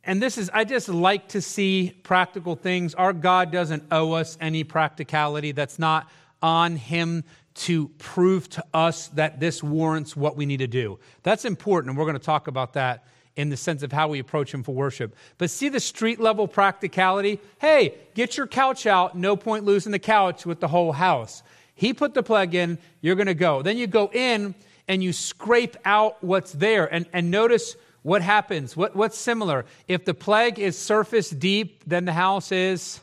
and 0.03 0.21
this 0.21 0.37
is, 0.37 0.49
I 0.53 0.63
just 0.63 0.89
like 0.89 1.29
to 1.29 1.41
see 1.41 1.95
practical 2.03 2.55
things. 2.55 2.95
Our 2.95 3.13
God 3.13 3.51
doesn't 3.51 3.83
owe 3.91 4.13
us 4.13 4.37
any 4.41 4.63
practicality. 4.63 5.51
That's 5.51 5.77
not 5.77 6.09
on 6.41 6.77
Him 6.77 7.23
to 7.55 7.89
prove 7.97 8.49
to 8.49 8.63
us 8.73 9.07
that 9.09 9.39
this 9.39 9.61
warrants 9.61 10.15
what 10.15 10.37
we 10.37 10.45
need 10.45 10.57
to 10.57 10.67
do. 10.67 10.97
That's 11.23 11.45
important, 11.45 11.89
and 11.89 11.97
we're 11.97 12.05
going 12.05 12.17
to 12.17 12.23
talk 12.23 12.47
about 12.47 12.73
that 12.73 13.05
in 13.39 13.47
the 13.47 13.55
sense 13.55 13.83
of 13.83 13.93
how 13.93 14.09
we 14.09 14.19
approach 14.19 14.53
Him 14.53 14.63
for 14.63 14.75
worship. 14.75 15.15
But 15.37 15.49
see 15.49 15.69
the 15.69 15.79
street 15.79 16.19
level 16.19 16.45
practicality? 16.45 17.39
Hey, 17.59 17.95
get 18.13 18.35
your 18.35 18.47
couch 18.47 18.85
out, 18.85 19.15
no 19.15 19.37
point 19.37 19.63
losing 19.63 19.93
the 19.93 19.99
couch 19.99 20.45
with 20.45 20.59
the 20.59 20.67
whole 20.67 20.91
house. 20.91 21.41
He 21.73 21.93
put 21.93 22.13
the 22.13 22.21
plug 22.21 22.53
in, 22.53 22.77
you're 22.99 23.15
going 23.15 23.27
to 23.27 23.33
go. 23.33 23.61
Then 23.61 23.77
you 23.77 23.87
go 23.87 24.11
in 24.11 24.55
and 24.89 25.01
you 25.01 25.13
scrape 25.13 25.77
out 25.85 26.21
what's 26.21 26.51
there. 26.51 26.93
And, 26.93 27.05
and 27.13 27.31
notice 27.31 27.77
what 28.01 28.21
happens. 28.21 28.75
What, 28.75 28.93
what's 28.93 29.17
similar? 29.17 29.65
If 29.87 30.03
the 30.03 30.13
plague 30.13 30.59
is 30.59 30.77
surface 30.77 31.29
deep, 31.29 31.83
then 31.87 32.03
the 32.03 32.11
house 32.11 32.51
is 32.51 32.99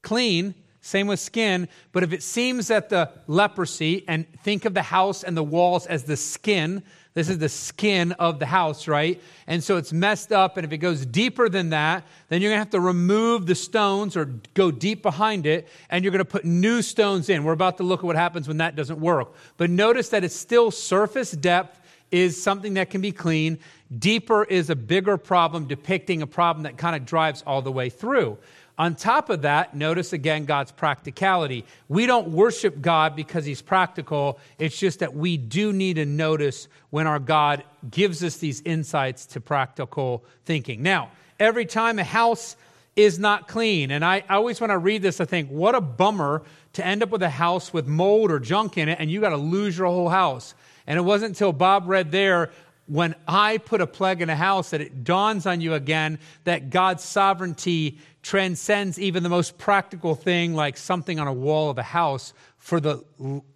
clean. 0.00 0.54
Same 0.82 1.06
with 1.06 1.20
skin. 1.20 1.68
But 1.92 2.02
if 2.02 2.12
it 2.12 2.24
seems 2.24 2.66
that 2.68 2.88
the 2.88 3.10
leprosy, 3.28 4.04
and 4.08 4.26
think 4.42 4.64
of 4.64 4.74
the 4.74 4.82
house 4.82 5.22
and 5.22 5.36
the 5.36 5.42
walls 5.42 5.86
as 5.86 6.02
the 6.04 6.16
skin, 6.16 6.82
this 7.14 7.28
is 7.28 7.38
the 7.38 7.48
skin 7.48 8.12
of 8.12 8.40
the 8.40 8.46
house, 8.46 8.88
right? 8.88 9.22
And 9.46 9.62
so 9.62 9.76
it's 9.76 9.92
messed 9.92 10.32
up. 10.32 10.56
And 10.56 10.66
if 10.66 10.72
it 10.72 10.78
goes 10.78 11.06
deeper 11.06 11.48
than 11.48 11.70
that, 11.70 12.04
then 12.28 12.42
you're 12.42 12.50
going 12.50 12.56
to 12.56 12.64
have 12.64 12.70
to 12.70 12.80
remove 12.80 13.46
the 13.46 13.54
stones 13.54 14.16
or 14.16 14.24
go 14.54 14.72
deep 14.72 15.02
behind 15.02 15.46
it, 15.46 15.68
and 15.88 16.02
you're 16.02 16.10
going 16.10 16.18
to 16.18 16.24
put 16.24 16.44
new 16.44 16.82
stones 16.82 17.28
in. 17.28 17.44
We're 17.44 17.52
about 17.52 17.76
to 17.76 17.84
look 17.84 18.00
at 18.00 18.04
what 18.04 18.16
happens 18.16 18.48
when 18.48 18.56
that 18.56 18.74
doesn't 18.74 18.98
work. 18.98 19.34
But 19.58 19.70
notice 19.70 20.08
that 20.08 20.24
it's 20.24 20.34
still 20.34 20.72
surface 20.72 21.30
depth 21.30 21.78
is 22.10 22.42
something 22.42 22.74
that 22.74 22.90
can 22.90 23.00
be 23.00 23.12
clean. 23.12 23.58
Deeper 23.98 24.44
is 24.44 24.68
a 24.68 24.76
bigger 24.76 25.16
problem, 25.16 25.66
depicting 25.66 26.22
a 26.22 26.26
problem 26.26 26.64
that 26.64 26.76
kind 26.76 26.96
of 26.96 27.06
drives 27.06 27.42
all 27.46 27.62
the 27.62 27.72
way 27.72 27.88
through. 27.88 28.36
On 28.82 28.96
top 28.96 29.30
of 29.30 29.42
that, 29.42 29.76
notice 29.76 30.12
again 30.12 30.44
God's 30.44 30.72
practicality. 30.72 31.64
We 31.88 32.06
don't 32.06 32.30
worship 32.30 32.80
God 32.80 33.14
because 33.14 33.44
he's 33.44 33.62
practical. 33.62 34.40
It's 34.58 34.76
just 34.76 34.98
that 34.98 35.14
we 35.14 35.36
do 35.36 35.72
need 35.72 35.94
to 35.94 36.04
notice 36.04 36.66
when 36.90 37.06
our 37.06 37.20
God 37.20 37.62
gives 37.88 38.24
us 38.24 38.38
these 38.38 38.60
insights 38.62 39.26
to 39.26 39.40
practical 39.40 40.24
thinking. 40.46 40.82
Now, 40.82 41.12
every 41.38 41.64
time 41.64 42.00
a 42.00 42.02
house 42.02 42.56
is 42.96 43.20
not 43.20 43.46
clean, 43.46 43.92
and 43.92 44.04
I, 44.04 44.24
I 44.28 44.34
always, 44.34 44.60
when 44.60 44.72
I 44.72 44.74
read 44.74 45.00
this, 45.00 45.20
I 45.20 45.26
think, 45.26 45.48
what 45.48 45.76
a 45.76 45.80
bummer 45.80 46.42
to 46.72 46.84
end 46.84 47.04
up 47.04 47.10
with 47.10 47.22
a 47.22 47.30
house 47.30 47.72
with 47.72 47.86
mold 47.86 48.32
or 48.32 48.40
junk 48.40 48.76
in 48.78 48.88
it 48.88 48.98
and 48.98 49.08
you 49.08 49.20
got 49.20 49.28
to 49.28 49.36
lose 49.36 49.78
your 49.78 49.86
whole 49.86 50.08
house. 50.08 50.56
And 50.88 50.98
it 50.98 51.02
wasn't 51.02 51.28
until 51.28 51.52
Bob 51.52 51.86
read 51.86 52.10
there, 52.10 52.50
when 52.86 53.14
I 53.28 53.58
put 53.58 53.80
a 53.80 53.86
plague 53.86 54.22
in 54.22 54.28
a 54.28 54.36
house, 54.36 54.70
that 54.70 54.80
it 54.80 55.04
dawns 55.04 55.46
on 55.46 55.60
you 55.60 55.74
again 55.74 56.18
that 56.44 56.70
God's 56.70 57.04
sovereignty 57.04 57.98
transcends 58.22 58.98
even 58.98 59.22
the 59.22 59.28
most 59.28 59.58
practical 59.58 60.14
thing, 60.14 60.54
like 60.54 60.76
something 60.76 61.18
on 61.18 61.26
a 61.26 61.32
wall 61.32 61.70
of 61.70 61.78
a 61.78 61.82
house. 61.82 62.32
For 62.58 62.78
the, 62.78 63.02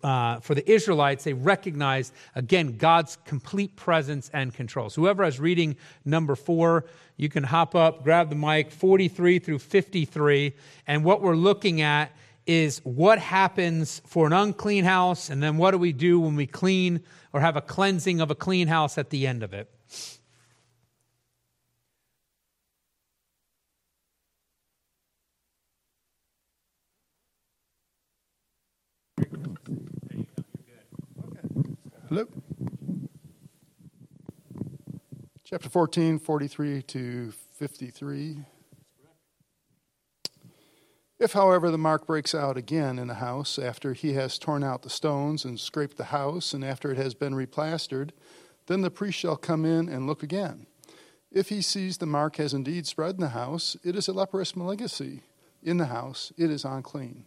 uh, 0.03 0.41
for 0.41 0.57
the 0.57 0.69
Israelites, 0.69 1.23
they 1.23 1.33
recognized, 1.33 2.13
again, 2.35 2.77
God's 2.77 3.19
complete 3.25 3.77
presence 3.77 4.31
and 4.33 4.53
control. 4.53 4.91
So, 4.91 5.03
whoever 5.03 5.23
is 5.23 5.39
reading 5.39 5.77
number 6.05 6.35
four, 6.35 6.87
you 7.17 7.29
can 7.29 7.45
hop 7.45 7.77
up, 7.77 8.03
grab 8.03 8.31
the 8.31 8.35
mic, 8.35 8.73
43 8.73 9.39
through 9.39 9.61
53. 9.61 10.55
And 10.89 11.05
what 11.05 11.23
we're 11.23 11.37
looking 11.37 11.83
at 11.83 12.11
is 12.47 12.79
what 12.85 13.19
happens 13.19 14.01
for 14.07 14.27
an 14.27 14.33
unclean 14.33 14.85
house, 14.85 15.31
and 15.31 15.43
then 15.43 15.57
what 15.57 15.73
do 15.73 15.79
we 15.79 15.93
do 15.93 16.21
when 16.21 16.37
we 16.37 16.47
clean 16.47 17.03
or 17.33 17.41
have 17.41 17.57
a 17.57 17.61
cleansing 17.61 18.21
of 18.21 18.31
a 18.31 18.35
clean 18.35 18.69
house 18.69 18.97
at 18.97 19.11
the 19.11 19.27
end 19.27 19.43
of 19.43 19.53
it. 19.53 19.71
Hello. 32.09 32.25
Chapter 35.43 35.69
14, 35.69 36.19
43 36.21 36.83
to 36.83 37.33
53. 37.55 38.45
If, 41.27 41.33
however, 41.33 41.73
the 41.73 41.77
mark 41.77 42.07
breaks 42.07 42.37
out 42.37 42.57
again 42.57 43.01
in 43.01 43.09
the 43.09 43.15
house 43.15 43.59
after 43.59 43.95
he 43.95 44.13
has 44.13 44.39
torn 44.39 44.63
out 44.63 44.83
the 44.83 44.89
stones 44.89 45.45
and 45.45 45.59
scraped 45.59 45.97
the 45.97 46.05
house, 46.05 46.55
and 46.55 46.65
after 46.65 46.93
it 46.93 46.99
has 46.99 47.15
been 47.15 47.35
replastered, 47.35 48.11
then 48.69 48.83
the 48.83 48.93
priest 48.93 49.19
shall 49.19 49.35
come 49.35 49.65
in 49.65 49.89
and 49.89 50.07
look 50.07 50.23
again. 50.23 50.69
If 51.33 51.49
he 51.49 51.63
sees 51.63 51.99
the 51.99 52.07
mark 52.07 52.37
has 52.37 52.55
indeed 52.55 52.87
spread 52.87 53.17
in 53.17 53.23
the 53.23 53.31
house, 53.31 53.77
it 53.83 53.97
is 53.97 54.07
a 54.07 54.13
leprous 54.13 54.55
malignancy 54.55 55.25
in 55.65 55.79
the 55.79 55.87
house, 55.87 56.33
it 56.39 56.49
is 56.49 56.65
unclean. 56.65 57.27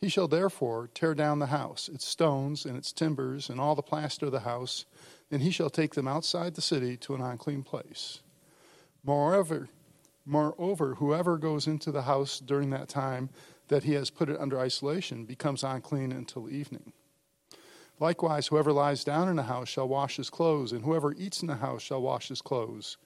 He 0.00 0.08
shall 0.08 0.28
therefore 0.28 0.88
tear 0.94 1.12
down 1.12 1.40
the 1.40 1.46
house, 1.46 1.88
its 1.88 2.04
stones 2.04 2.64
and 2.64 2.76
its 2.76 2.92
timbers, 2.92 3.50
and 3.50 3.58
all 3.58 3.74
the 3.74 3.82
plaster 3.82 4.26
of 4.26 4.32
the 4.32 4.40
house, 4.40 4.84
and 5.32 5.42
he 5.42 5.50
shall 5.50 5.68
take 5.68 5.96
them 5.96 6.06
outside 6.06 6.54
the 6.54 6.62
city 6.62 6.96
to 6.98 7.16
an 7.16 7.20
unclean 7.20 7.64
place. 7.64 8.20
Moreover, 9.02 9.68
Moreover, 10.24 10.94
whoever 10.94 11.36
goes 11.38 11.66
into 11.66 11.90
the 11.90 12.02
house 12.02 12.38
during 12.38 12.70
that 12.70 12.88
time 12.88 13.30
that 13.68 13.84
he 13.84 13.94
has 13.94 14.10
put 14.10 14.28
it 14.28 14.40
under 14.40 14.58
isolation 14.58 15.24
becomes 15.24 15.64
unclean 15.64 16.12
until 16.12 16.48
evening. 16.48 16.92
Likewise, 17.98 18.48
whoever 18.48 18.72
lies 18.72 19.04
down 19.04 19.28
in 19.28 19.36
the 19.36 19.44
house 19.44 19.68
shall 19.68 19.88
wash 19.88 20.16
his 20.16 20.30
clothes, 20.30 20.72
and 20.72 20.84
whoever 20.84 21.12
eats 21.14 21.40
in 21.40 21.48
the 21.48 21.56
house 21.56 21.82
shall 21.82 22.02
wash 22.02 22.28
his 22.28 22.42
clothes. 22.42 22.96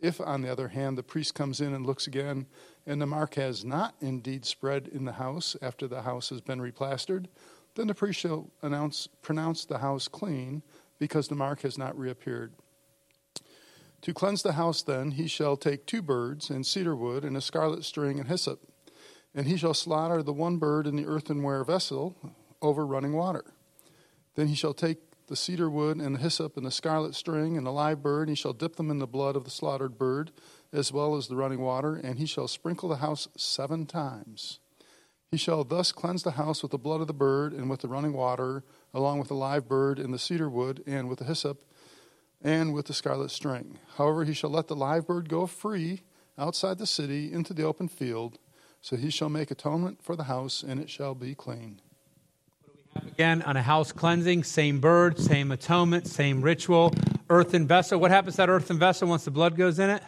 If, 0.00 0.20
on 0.20 0.42
the 0.42 0.50
other 0.50 0.68
hand, 0.68 0.98
the 0.98 1.02
priest 1.02 1.34
comes 1.34 1.60
in 1.60 1.72
and 1.72 1.86
looks 1.86 2.06
again, 2.06 2.46
and 2.86 3.00
the 3.00 3.06
mark 3.06 3.34
has 3.34 3.64
not 3.64 3.94
indeed 4.00 4.44
spread 4.44 4.88
in 4.88 5.04
the 5.04 5.12
house 5.12 5.56
after 5.62 5.86
the 5.86 6.02
house 6.02 6.30
has 6.30 6.40
been 6.40 6.60
replastered, 6.60 7.26
then 7.74 7.86
the 7.86 7.94
priest 7.94 8.20
shall 8.20 8.50
announce, 8.62 9.06
pronounce 9.22 9.64
the 9.64 9.78
house 9.78 10.08
clean, 10.08 10.62
because 10.98 11.28
the 11.28 11.34
mark 11.34 11.62
has 11.62 11.78
not 11.78 11.98
reappeared. 11.98 12.52
To 14.04 14.12
cleanse 14.12 14.42
the 14.42 14.52
house, 14.52 14.82
then, 14.82 15.12
he 15.12 15.26
shall 15.26 15.56
take 15.56 15.86
two 15.86 16.02
birds, 16.02 16.50
and 16.50 16.66
cedar 16.66 16.94
wood, 16.94 17.24
and 17.24 17.38
a 17.38 17.40
scarlet 17.40 17.86
string, 17.86 18.20
and 18.20 18.28
hyssop. 18.28 18.60
And 19.34 19.46
he 19.46 19.56
shall 19.56 19.72
slaughter 19.72 20.22
the 20.22 20.30
one 20.30 20.58
bird 20.58 20.86
in 20.86 20.94
the 20.94 21.06
earthenware 21.06 21.64
vessel 21.64 22.14
over 22.60 22.84
running 22.84 23.14
water. 23.14 23.54
Then 24.34 24.48
he 24.48 24.54
shall 24.54 24.74
take 24.74 24.98
the 25.28 25.36
cedar 25.36 25.70
wood, 25.70 25.96
and 25.96 26.16
the 26.16 26.18
hyssop, 26.18 26.58
and 26.58 26.66
the 26.66 26.70
scarlet 26.70 27.14
string, 27.14 27.56
and 27.56 27.66
the 27.66 27.72
live 27.72 28.02
bird, 28.02 28.28
and 28.28 28.36
he 28.36 28.40
shall 28.40 28.52
dip 28.52 28.76
them 28.76 28.90
in 28.90 28.98
the 28.98 29.06
blood 29.06 29.36
of 29.36 29.44
the 29.44 29.50
slaughtered 29.50 29.96
bird, 29.96 30.32
as 30.70 30.92
well 30.92 31.16
as 31.16 31.28
the 31.28 31.36
running 31.36 31.60
water, 31.60 31.94
and 31.94 32.18
he 32.18 32.26
shall 32.26 32.46
sprinkle 32.46 32.90
the 32.90 32.96
house 32.96 33.26
seven 33.38 33.86
times. 33.86 34.58
He 35.30 35.38
shall 35.38 35.64
thus 35.64 35.92
cleanse 35.92 36.24
the 36.24 36.32
house 36.32 36.60
with 36.60 36.72
the 36.72 36.78
blood 36.78 37.00
of 37.00 37.06
the 37.06 37.14
bird, 37.14 37.54
and 37.54 37.70
with 37.70 37.80
the 37.80 37.88
running 37.88 38.12
water, 38.12 38.64
along 38.92 39.18
with 39.18 39.28
the 39.28 39.34
live 39.34 39.66
bird, 39.66 39.98
and 39.98 40.12
the 40.12 40.18
cedar 40.18 40.50
wood, 40.50 40.82
and 40.86 41.08
with 41.08 41.20
the 41.20 41.24
hyssop 41.24 41.64
and 42.44 42.74
with 42.74 42.86
the 42.86 42.94
scarlet 42.94 43.30
string. 43.30 43.78
However, 43.96 44.24
he 44.24 44.34
shall 44.34 44.50
let 44.50 44.68
the 44.68 44.76
live 44.76 45.06
bird 45.06 45.28
go 45.28 45.46
free 45.46 46.02
outside 46.38 46.78
the 46.78 46.86
city 46.86 47.32
into 47.32 47.54
the 47.54 47.64
open 47.64 47.88
field. 47.88 48.38
So 48.82 48.96
he 48.96 49.08
shall 49.08 49.30
make 49.30 49.50
atonement 49.50 50.02
for 50.02 50.14
the 50.14 50.24
house, 50.24 50.62
and 50.62 50.78
it 50.78 50.90
shall 50.90 51.14
be 51.14 51.34
clean. 51.34 51.80
Again, 52.94 53.42
on 53.42 53.56
a 53.56 53.62
house 53.62 53.90
cleansing, 53.92 54.44
same 54.44 54.78
bird, 54.78 55.18
same 55.18 55.50
atonement, 55.50 56.06
same 56.06 56.42
ritual. 56.42 56.92
Earthen 57.30 57.66
vessel. 57.66 57.98
What 57.98 58.10
happens 58.10 58.34
to 58.34 58.42
that 58.42 58.50
earthen 58.50 58.78
vessel 58.78 59.08
once 59.08 59.24
the 59.24 59.30
blood 59.30 59.56
goes 59.56 59.78
in 59.78 59.88
it? 59.88 60.02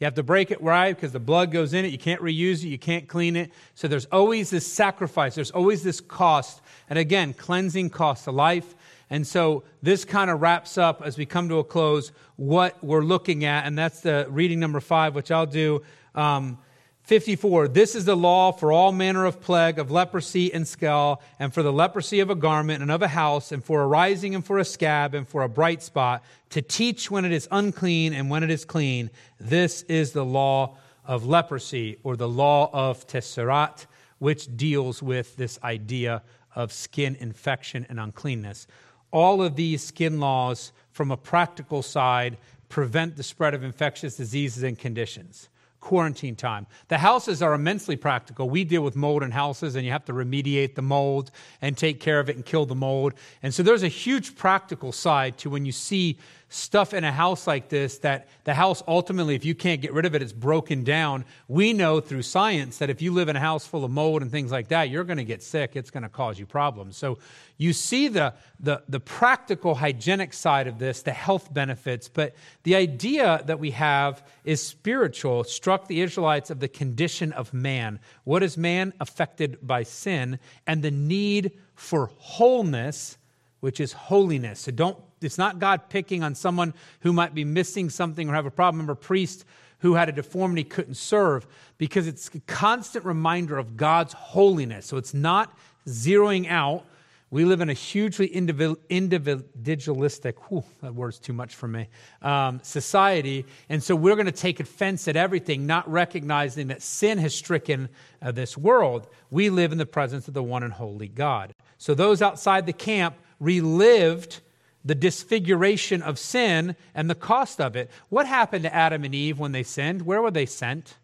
You 0.00 0.06
have 0.06 0.14
to 0.14 0.24
break 0.24 0.50
it 0.50 0.60
right 0.60 0.96
because 0.96 1.12
the 1.12 1.20
blood 1.20 1.52
goes 1.52 1.74
in 1.74 1.84
it. 1.84 1.92
You 1.92 1.98
can't 1.98 2.20
reuse 2.20 2.64
it. 2.64 2.68
You 2.68 2.78
can't 2.78 3.06
clean 3.06 3.36
it. 3.36 3.52
So 3.74 3.86
there's 3.86 4.06
always 4.06 4.50
this 4.50 4.66
sacrifice. 4.66 5.36
There's 5.36 5.52
always 5.52 5.84
this 5.84 6.00
cost. 6.00 6.60
And 6.90 6.98
again, 6.98 7.34
cleansing 7.34 7.90
costs 7.90 8.26
a 8.26 8.32
life. 8.32 8.74
And 9.12 9.26
so 9.26 9.64
this 9.82 10.06
kind 10.06 10.30
of 10.30 10.40
wraps 10.40 10.78
up 10.78 11.02
as 11.04 11.18
we 11.18 11.26
come 11.26 11.50
to 11.50 11.58
a 11.58 11.64
close 11.64 12.12
what 12.36 12.82
we're 12.82 13.04
looking 13.04 13.44
at, 13.44 13.66
and 13.66 13.76
that's 13.76 14.00
the 14.00 14.26
reading 14.30 14.58
number 14.58 14.80
five, 14.80 15.14
which 15.14 15.30
I'll 15.30 15.44
do. 15.44 15.82
Um, 16.14 16.56
54 17.02 17.68
This 17.68 17.94
is 17.94 18.06
the 18.06 18.16
law 18.16 18.52
for 18.52 18.72
all 18.72 18.90
manner 18.90 19.26
of 19.26 19.38
plague 19.38 19.78
of 19.78 19.90
leprosy 19.90 20.50
and 20.54 20.66
scale, 20.66 21.20
and 21.38 21.52
for 21.52 21.62
the 21.62 21.70
leprosy 21.70 22.20
of 22.20 22.30
a 22.30 22.34
garment 22.34 22.80
and 22.80 22.90
of 22.90 23.02
a 23.02 23.08
house, 23.08 23.52
and 23.52 23.62
for 23.62 23.82
a 23.82 23.86
rising 23.86 24.34
and 24.34 24.46
for 24.46 24.58
a 24.58 24.64
scab, 24.64 25.14
and 25.14 25.28
for 25.28 25.42
a 25.42 25.48
bright 25.48 25.82
spot, 25.82 26.24
to 26.48 26.62
teach 26.62 27.10
when 27.10 27.26
it 27.26 27.32
is 27.32 27.46
unclean 27.50 28.14
and 28.14 28.30
when 28.30 28.42
it 28.42 28.50
is 28.50 28.64
clean. 28.64 29.10
This 29.38 29.82
is 29.82 30.12
the 30.12 30.24
law 30.24 30.78
of 31.04 31.26
leprosy, 31.26 31.98
or 32.02 32.16
the 32.16 32.28
law 32.28 32.70
of 32.72 33.06
tsarat, 33.06 33.84
which 34.20 34.56
deals 34.56 35.02
with 35.02 35.36
this 35.36 35.58
idea 35.62 36.22
of 36.54 36.72
skin 36.72 37.14
infection 37.20 37.84
and 37.90 38.00
uncleanness 38.00 38.66
all 39.12 39.42
of 39.42 39.54
these 39.54 39.84
skin 39.84 40.18
laws, 40.18 40.72
from 40.90 41.10
a 41.10 41.16
practical 41.16 41.82
side, 41.82 42.36
prevent 42.68 43.16
the 43.16 43.22
spread 43.22 43.54
of 43.54 43.62
infectious 43.62 44.16
diseases 44.16 44.62
and 44.62 44.78
conditions. 44.78 45.48
Quarantine 45.80 46.36
time. 46.36 46.66
The 46.88 46.98
houses 46.98 47.42
are 47.42 47.54
immensely 47.54 47.96
practical. 47.96 48.48
We 48.48 48.64
deal 48.64 48.82
with 48.82 48.94
mold 48.94 49.22
in 49.22 49.32
houses, 49.32 49.74
and 49.74 49.84
you 49.84 49.90
have 49.90 50.04
to 50.06 50.12
remediate 50.12 50.74
the 50.74 50.82
mold 50.82 51.30
and 51.60 51.76
take 51.76 52.00
care 52.00 52.20
of 52.20 52.30
it 52.30 52.36
and 52.36 52.44
kill 52.44 52.66
the 52.66 52.74
mold. 52.74 53.14
And 53.42 53.52
so 53.52 53.62
there's 53.62 53.82
a 53.82 53.88
huge 53.88 54.36
practical 54.36 54.92
side 54.92 55.38
to 55.38 55.50
when 55.50 55.66
you 55.66 55.72
see 55.72 56.18
stuff 56.52 56.92
in 56.92 57.02
a 57.02 57.10
house 57.10 57.46
like 57.46 57.70
this 57.70 57.98
that 57.98 58.28
the 58.44 58.52
house 58.52 58.82
ultimately, 58.86 59.34
if 59.34 59.44
you 59.44 59.54
can't 59.54 59.80
get 59.80 59.92
rid 59.92 60.04
of 60.04 60.14
it, 60.14 60.20
it's 60.20 60.32
broken 60.32 60.84
down. 60.84 61.24
We 61.48 61.72
know 61.72 62.00
through 62.00 62.22
science 62.22 62.78
that 62.78 62.90
if 62.90 63.00
you 63.00 63.12
live 63.12 63.28
in 63.28 63.36
a 63.36 63.40
house 63.40 63.66
full 63.66 63.84
of 63.84 63.90
mold 63.90 64.20
and 64.20 64.30
things 64.30 64.52
like 64.52 64.68
that, 64.68 64.90
you're 64.90 65.04
going 65.04 65.16
to 65.18 65.24
get 65.24 65.42
sick. 65.42 65.76
It's 65.76 65.90
going 65.90 66.02
to 66.02 66.10
cause 66.10 66.38
you 66.38 66.44
problems. 66.44 66.96
So 66.96 67.18
you 67.56 67.72
see 67.72 68.08
the, 68.08 68.34
the, 68.60 68.82
the 68.88 69.00
practical 69.00 69.74
hygienic 69.74 70.34
side 70.34 70.66
of 70.66 70.78
this, 70.78 71.02
the 71.02 71.12
health 71.12 71.52
benefits, 71.52 72.08
but 72.08 72.34
the 72.64 72.76
idea 72.76 73.42
that 73.46 73.58
we 73.58 73.70
have 73.70 74.22
is 74.44 74.60
spiritual, 74.60 75.44
struck 75.44 75.88
the 75.88 76.02
Israelites 76.02 76.50
of 76.50 76.60
the 76.60 76.68
condition 76.68 77.32
of 77.32 77.54
man. 77.54 77.98
What 78.24 78.42
is 78.42 78.58
man 78.58 78.92
affected 79.00 79.58
by 79.62 79.84
sin 79.84 80.38
and 80.66 80.82
the 80.82 80.90
need 80.90 81.52
for 81.74 82.10
wholeness, 82.18 83.16
which 83.60 83.80
is 83.80 83.92
holiness. 83.92 84.60
So 84.60 84.72
don't 84.72 84.98
it's 85.24 85.38
not 85.38 85.58
God 85.58 85.88
picking 85.88 86.22
on 86.22 86.34
someone 86.34 86.74
who 87.00 87.12
might 87.12 87.34
be 87.34 87.44
missing 87.44 87.90
something 87.90 88.28
or 88.28 88.34
have 88.34 88.46
a 88.46 88.50
problem. 88.50 88.76
Remember, 88.76 88.94
priest 88.94 89.44
who 89.82 89.94
had 89.94 90.08
a 90.08 90.12
deformity 90.12 90.64
couldn't 90.64 90.94
serve 90.94 91.46
because 91.76 92.06
it's 92.06 92.32
a 92.34 92.40
constant 92.40 93.04
reminder 93.04 93.58
of 93.58 93.76
God's 93.76 94.12
holiness. 94.12 94.86
So 94.86 94.96
it's 94.96 95.12
not 95.12 95.58
zeroing 95.86 96.48
out. 96.48 96.86
We 97.30 97.44
live 97.46 97.60
in 97.62 97.70
a 97.70 97.72
hugely 97.72 98.26
individualistic, 98.26 100.50
whew, 100.50 100.62
that 100.82 100.94
word's 100.94 101.18
too 101.18 101.32
much 101.32 101.54
for 101.54 101.66
me, 101.66 101.88
um, 102.20 102.60
society. 102.62 103.46
And 103.70 103.82
so 103.82 103.96
we're 103.96 104.16
going 104.16 104.26
to 104.26 104.32
take 104.32 104.60
offense 104.60 105.08
at 105.08 105.16
everything, 105.16 105.66
not 105.66 105.90
recognizing 105.90 106.66
that 106.68 106.82
sin 106.82 107.16
has 107.18 107.34
stricken 107.34 107.88
uh, 108.20 108.32
this 108.32 108.58
world. 108.58 109.08
We 109.30 109.48
live 109.48 109.72
in 109.72 109.78
the 109.78 109.86
presence 109.86 110.28
of 110.28 110.34
the 110.34 110.42
one 110.42 110.62
and 110.62 110.74
holy 110.74 111.08
God. 111.08 111.54
So 111.78 111.94
those 111.94 112.20
outside 112.20 112.66
the 112.66 112.74
camp 112.74 113.16
relived 113.40 114.42
the 114.84 114.94
disfiguration 114.94 116.02
of 116.02 116.18
sin 116.18 116.76
and 116.94 117.08
the 117.08 117.14
cost 117.14 117.60
of 117.60 117.76
it. 117.76 117.90
What 118.08 118.26
happened 118.26 118.64
to 118.64 118.74
Adam 118.74 119.04
and 119.04 119.14
Eve 119.14 119.38
when 119.38 119.52
they 119.52 119.62
sinned? 119.62 120.02
Where 120.02 120.20
were 120.20 120.30
they 120.30 120.46
sent? 120.46 120.96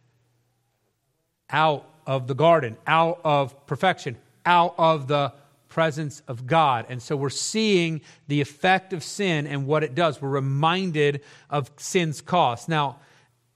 Out 1.50 1.88
of 2.06 2.26
the 2.26 2.34
garden, 2.34 2.76
out 2.86 3.20
of 3.24 3.66
perfection, 3.66 4.16
out 4.44 4.74
of 4.78 5.08
the 5.08 5.32
presence 5.68 6.22
of 6.26 6.46
God. 6.46 6.86
And 6.88 7.00
so 7.00 7.16
we're 7.16 7.30
seeing 7.30 8.00
the 8.26 8.40
effect 8.40 8.92
of 8.92 9.04
sin 9.04 9.46
and 9.46 9.66
what 9.66 9.84
it 9.84 9.94
does. 9.94 10.20
We're 10.20 10.30
reminded 10.30 11.22
of 11.50 11.70
sin's 11.76 12.20
cost. 12.20 12.68
Now, 12.68 12.98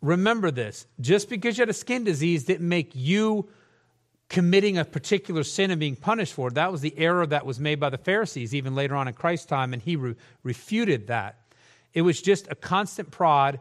remember 0.01 0.51
this 0.51 0.87
just 1.01 1.29
because 1.29 1.57
you 1.57 1.63
had 1.63 1.71
a 1.71 1.75
skin 1.75 2.05
disease 2.05 2.45
didn't 2.45 2.69
make 2.69 2.93
you 2.95 3.49
committing 4.33 4.79
a 4.79 4.85
particular 4.85 5.45
sin 5.45 5.71
and 5.71 5.79
being 5.79 5.95
punished 5.95 6.33
for 6.33 6.49
it. 6.49 6.55
That 6.55 6.73
was 6.73 6.81
the 6.81 6.97
error 6.97 7.27
that 7.27 7.45
was 7.45 7.61
made 7.61 7.79
by 7.79 7.91
the 7.91 7.99
Pharisees 7.99 8.55
even 8.55 8.75
later 8.75 8.97
on 8.97 9.07
in 9.07 9.13
Christ's 9.13 9.45
time, 9.45 9.75
and 9.75 9.83
he 9.83 9.95
re- 9.95 10.15
refuted 10.43 11.09
that. 11.09 11.39
It 11.93 12.01
was 12.01 12.23
just 12.23 12.51
a 12.51 12.55
constant 12.55 13.11
prod 13.11 13.61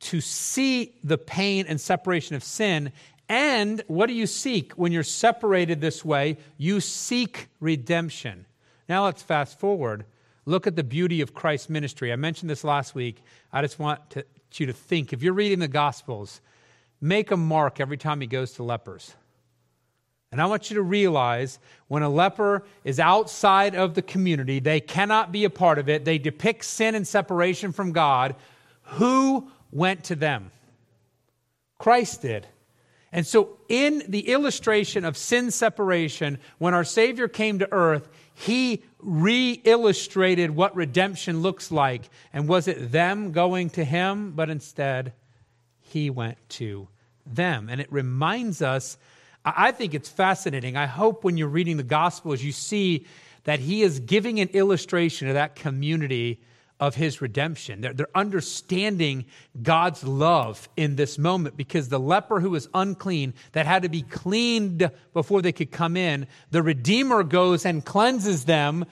to 0.00 0.20
see 0.20 0.94
the 1.02 1.16
pain 1.16 1.64
and 1.66 1.80
separation 1.80 2.36
of 2.36 2.44
sin. 2.44 2.92
And 3.30 3.82
what 3.86 4.08
do 4.08 4.12
you 4.12 4.26
seek 4.26 4.72
when 4.72 4.92
you're 4.92 5.02
separated 5.02 5.80
this 5.80 6.04
way? 6.04 6.36
You 6.58 6.80
seek 6.80 7.48
redemption. 7.58 8.44
Now 8.90 9.06
let's 9.06 9.22
fast 9.22 9.58
forward. 9.58 10.04
Look 10.44 10.66
at 10.66 10.76
the 10.76 10.84
beauty 10.84 11.22
of 11.22 11.32
Christ's 11.32 11.70
ministry. 11.70 12.12
I 12.12 12.16
mentioned 12.16 12.50
this 12.50 12.64
last 12.64 12.94
week. 12.94 13.22
I 13.50 13.62
just 13.62 13.78
want 13.78 14.10
to, 14.10 14.26
you 14.56 14.66
to 14.66 14.74
think 14.74 15.14
if 15.14 15.22
you're 15.22 15.32
reading 15.32 15.60
the 15.60 15.68
Gospels, 15.68 16.42
make 17.00 17.30
a 17.30 17.36
mark 17.38 17.80
every 17.80 17.96
time 17.96 18.20
he 18.20 18.26
goes 18.26 18.52
to 18.54 18.62
lepers. 18.62 19.14
And 20.32 20.40
I 20.40 20.46
want 20.46 20.70
you 20.70 20.76
to 20.76 20.82
realize 20.82 21.58
when 21.88 22.02
a 22.02 22.08
leper 22.08 22.64
is 22.84 22.98
outside 22.98 23.74
of 23.74 23.94
the 23.94 24.00
community, 24.00 24.58
they 24.58 24.80
cannot 24.80 25.30
be 25.30 25.44
a 25.44 25.50
part 25.50 25.78
of 25.78 25.90
it. 25.90 26.06
They 26.06 26.16
depict 26.16 26.64
sin 26.64 26.94
and 26.94 27.06
separation 27.06 27.70
from 27.70 27.92
God. 27.92 28.34
Who 28.82 29.50
went 29.70 30.04
to 30.04 30.16
them? 30.16 30.50
Christ 31.78 32.22
did. 32.22 32.46
And 33.14 33.26
so, 33.26 33.58
in 33.68 34.02
the 34.08 34.30
illustration 34.30 35.04
of 35.04 35.18
sin 35.18 35.50
separation, 35.50 36.38
when 36.56 36.72
our 36.72 36.84
Savior 36.84 37.28
came 37.28 37.58
to 37.58 37.70
earth, 37.70 38.08
he 38.32 38.82
re 39.00 39.60
illustrated 39.64 40.50
what 40.50 40.74
redemption 40.74 41.42
looks 41.42 41.70
like. 41.70 42.08
And 42.32 42.48
was 42.48 42.68
it 42.68 42.90
them 42.90 43.32
going 43.32 43.68
to 43.70 43.84
him? 43.84 44.32
But 44.32 44.48
instead, 44.48 45.12
he 45.80 46.08
went 46.08 46.38
to 46.50 46.88
them. 47.26 47.68
And 47.68 47.82
it 47.82 47.92
reminds 47.92 48.62
us 48.62 48.96
I 49.44 49.72
think 49.72 49.94
it's 49.94 50.08
fascinating. 50.08 50.76
I 50.76 50.86
hope 50.86 51.24
when 51.24 51.36
you're 51.36 51.48
reading 51.48 51.76
the 51.76 51.82
Gospels, 51.82 52.42
you 52.42 52.52
see 52.52 53.06
that 53.44 53.58
he 53.58 53.82
is 53.82 53.98
giving 54.00 54.38
an 54.40 54.48
illustration 54.48 55.28
of 55.28 55.34
that 55.34 55.56
community 55.56 56.40
of 56.78 56.94
his 56.96 57.20
redemption. 57.20 57.80
They're, 57.80 57.92
they're, 57.92 58.08
understanding 58.12 59.26
God's 59.62 60.02
love 60.02 60.68
in 60.76 60.96
this 60.96 61.16
moment 61.16 61.56
because 61.56 61.88
the 61.88 62.00
leper 62.00 62.40
who 62.40 62.50
was 62.50 62.68
unclean, 62.74 63.34
that 63.52 63.66
had 63.66 63.82
to 63.82 63.88
be 63.88 64.02
cleaned 64.02 64.90
before 65.12 65.42
they 65.42 65.52
could 65.52 65.70
come 65.70 65.96
in, 65.96 66.26
the 66.50 66.62
Redeemer 66.62 67.22
goes 67.22 67.64
and 67.64 67.84
cleanses 67.84 68.46
them 68.46 68.84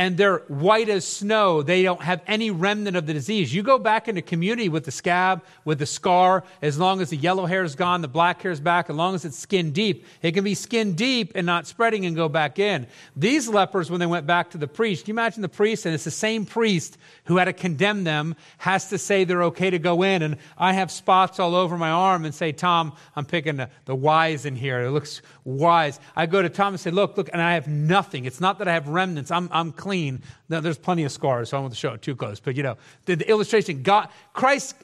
and 0.00 0.16
they're 0.16 0.38
white 0.48 0.88
as 0.88 1.06
snow. 1.06 1.60
They 1.60 1.82
don't 1.82 2.00
have 2.00 2.22
any 2.26 2.50
remnant 2.50 2.96
of 2.96 3.04
the 3.04 3.12
disease. 3.12 3.52
You 3.54 3.62
go 3.62 3.78
back 3.78 4.08
into 4.08 4.22
community 4.22 4.70
with 4.70 4.86
the 4.86 4.90
scab, 4.90 5.44
with 5.66 5.78
the 5.78 5.84
scar, 5.84 6.42
as 6.62 6.78
long 6.78 7.02
as 7.02 7.10
the 7.10 7.18
yellow 7.18 7.44
hair 7.44 7.64
is 7.64 7.74
gone, 7.74 8.00
the 8.00 8.08
black 8.08 8.40
hair 8.40 8.50
is 8.50 8.60
back, 8.60 8.88
as 8.88 8.96
long 8.96 9.14
as 9.14 9.26
it's 9.26 9.38
skin 9.38 9.72
deep. 9.72 10.06
It 10.22 10.32
can 10.32 10.42
be 10.42 10.54
skin 10.54 10.94
deep 10.94 11.32
and 11.34 11.44
not 11.44 11.66
spreading 11.66 12.06
and 12.06 12.16
go 12.16 12.30
back 12.30 12.58
in. 12.58 12.86
These 13.14 13.46
lepers, 13.46 13.90
when 13.90 14.00
they 14.00 14.06
went 14.06 14.26
back 14.26 14.52
to 14.52 14.58
the 14.58 14.66
priest, 14.66 15.04
can 15.04 15.10
you 15.10 15.20
imagine 15.20 15.42
the 15.42 15.50
priest? 15.50 15.84
And 15.84 15.94
it's 15.94 16.04
the 16.04 16.10
same 16.10 16.46
priest 16.46 16.96
who 17.24 17.36
had 17.36 17.44
to 17.44 17.52
condemn 17.52 18.04
them, 18.04 18.36
has 18.56 18.88
to 18.88 18.96
say 18.96 19.24
they're 19.24 19.42
okay 19.44 19.68
to 19.68 19.78
go 19.78 20.02
in. 20.02 20.22
And 20.22 20.38
I 20.56 20.72
have 20.72 20.90
spots 20.90 21.38
all 21.38 21.54
over 21.54 21.76
my 21.76 21.90
arm 21.90 22.24
and 22.24 22.34
say, 22.34 22.52
Tom, 22.52 22.94
I'm 23.14 23.26
picking 23.26 23.56
the, 23.56 23.68
the 23.84 23.94
wise 23.94 24.46
in 24.46 24.56
here. 24.56 24.80
It 24.80 24.92
looks 24.92 25.20
wise. 25.44 26.00
I 26.16 26.24
go 26.24 26.40
to 26.40 26.48
Tom 26.48 26.72
and 26.72 26.80
say, 26.80 26.90
look, 26.90 27.18
look, 27.18 27.28
and 27.34 27.42
I 27.42 27.52
have 27.52 27.68
nothing. 27.68 28.24
It's 28.24 28.40
not 28.40 28.60
that 28.60 28.66
I 28.66 28.72
have 28.72 28.88
remnants. 28.88 29.30
I'm, 29.30 29.50
I'm 29.52 29.72
clean 29.72 29.89
clean. 29.90 30.22
Now, 30.48 30.60
there's 30.60 30.78
plenty 30.78 31.02
of 31.02 31.10
scars, 31.10 31.48
so 31.48 31.64
I 31.64 31.68
to 31.68 31.74
show 31.74 31.94
it 31.94 32.00
too 32.00 32.14
close. 32.14 32.38
But 32.38 32.54
you 32.54 32.62
know, 32.62 32.76
the, 33.06 33.16
the 33.16 33.28
illustration, 33.28 33.82
God, 33.82 34.08
Christ, 34.32 34.76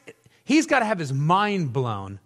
he's 0.42 0.66
got 0.66 0.80
to 0.80 0.84
have 0.84 0.98
his 0.98 1.12
mind 1.12 1.72
blown. 1.72 2.18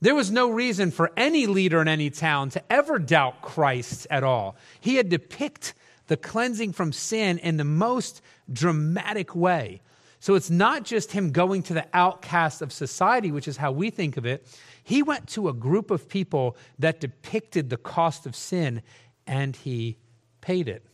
There 0.00 0.16
was 0.16 0.32
no 0.32 0.50
reason 0.50 0.90
for 0.90 1.12
any 1.16 1.46
leader 1.46 1.80
in 1.80 1.86
any 1.86 2.10
town 2.10 2.50
to 2.50 2.72
ever 2.72 2.98
doubt 2.98 3.42
Christ 3.42 4.08
at 4.10 4.24
all. 4.24 4.56
He 4.80 4.96
had 4.96 5.08
depicted 5.08 5.74
the 6.08 6.16
cleansing 6.16 6.72
from 6.72 6.92
sin 6.92 7.38
in 7.38 7.58
the 7.58 7.64
most 7.64 8.22
dramatic 8.52 9.36
way. 9.36 9.80
So 10.18 10.34
it's 10.34 10.50
not 10.50 10.82
just 10.82 11.12
him 11.12 11.30
going 11.30 11.62
to 11.64 11.74
the 11.74 11.86
outcast 11.92 12.60
of 12.60 12.72
society, 12.72 13.30
which 13.30 13.46
is 13.46 13.56
how 13.56 13.70
we 13.70 13.90
think 13.90 14.16
of 14.16 14.26
it. 14.26 14.48
He 14.82 15.00
went 15.00 15.28
to 15.28 15.48
a 15.48 15.52
group 15.52 15.92
of 15.92 16.08
people 16.08 16.56
that 16.80 16.98
depicted 16.98 17.70
the 17.70 17.76
cost 17.76 18.26
of 18.26 18.34
sin 18.34 18.82
and 19.28 19.54
he 19.54 19.96
paid 20.40 20.68
it 20.68 20.84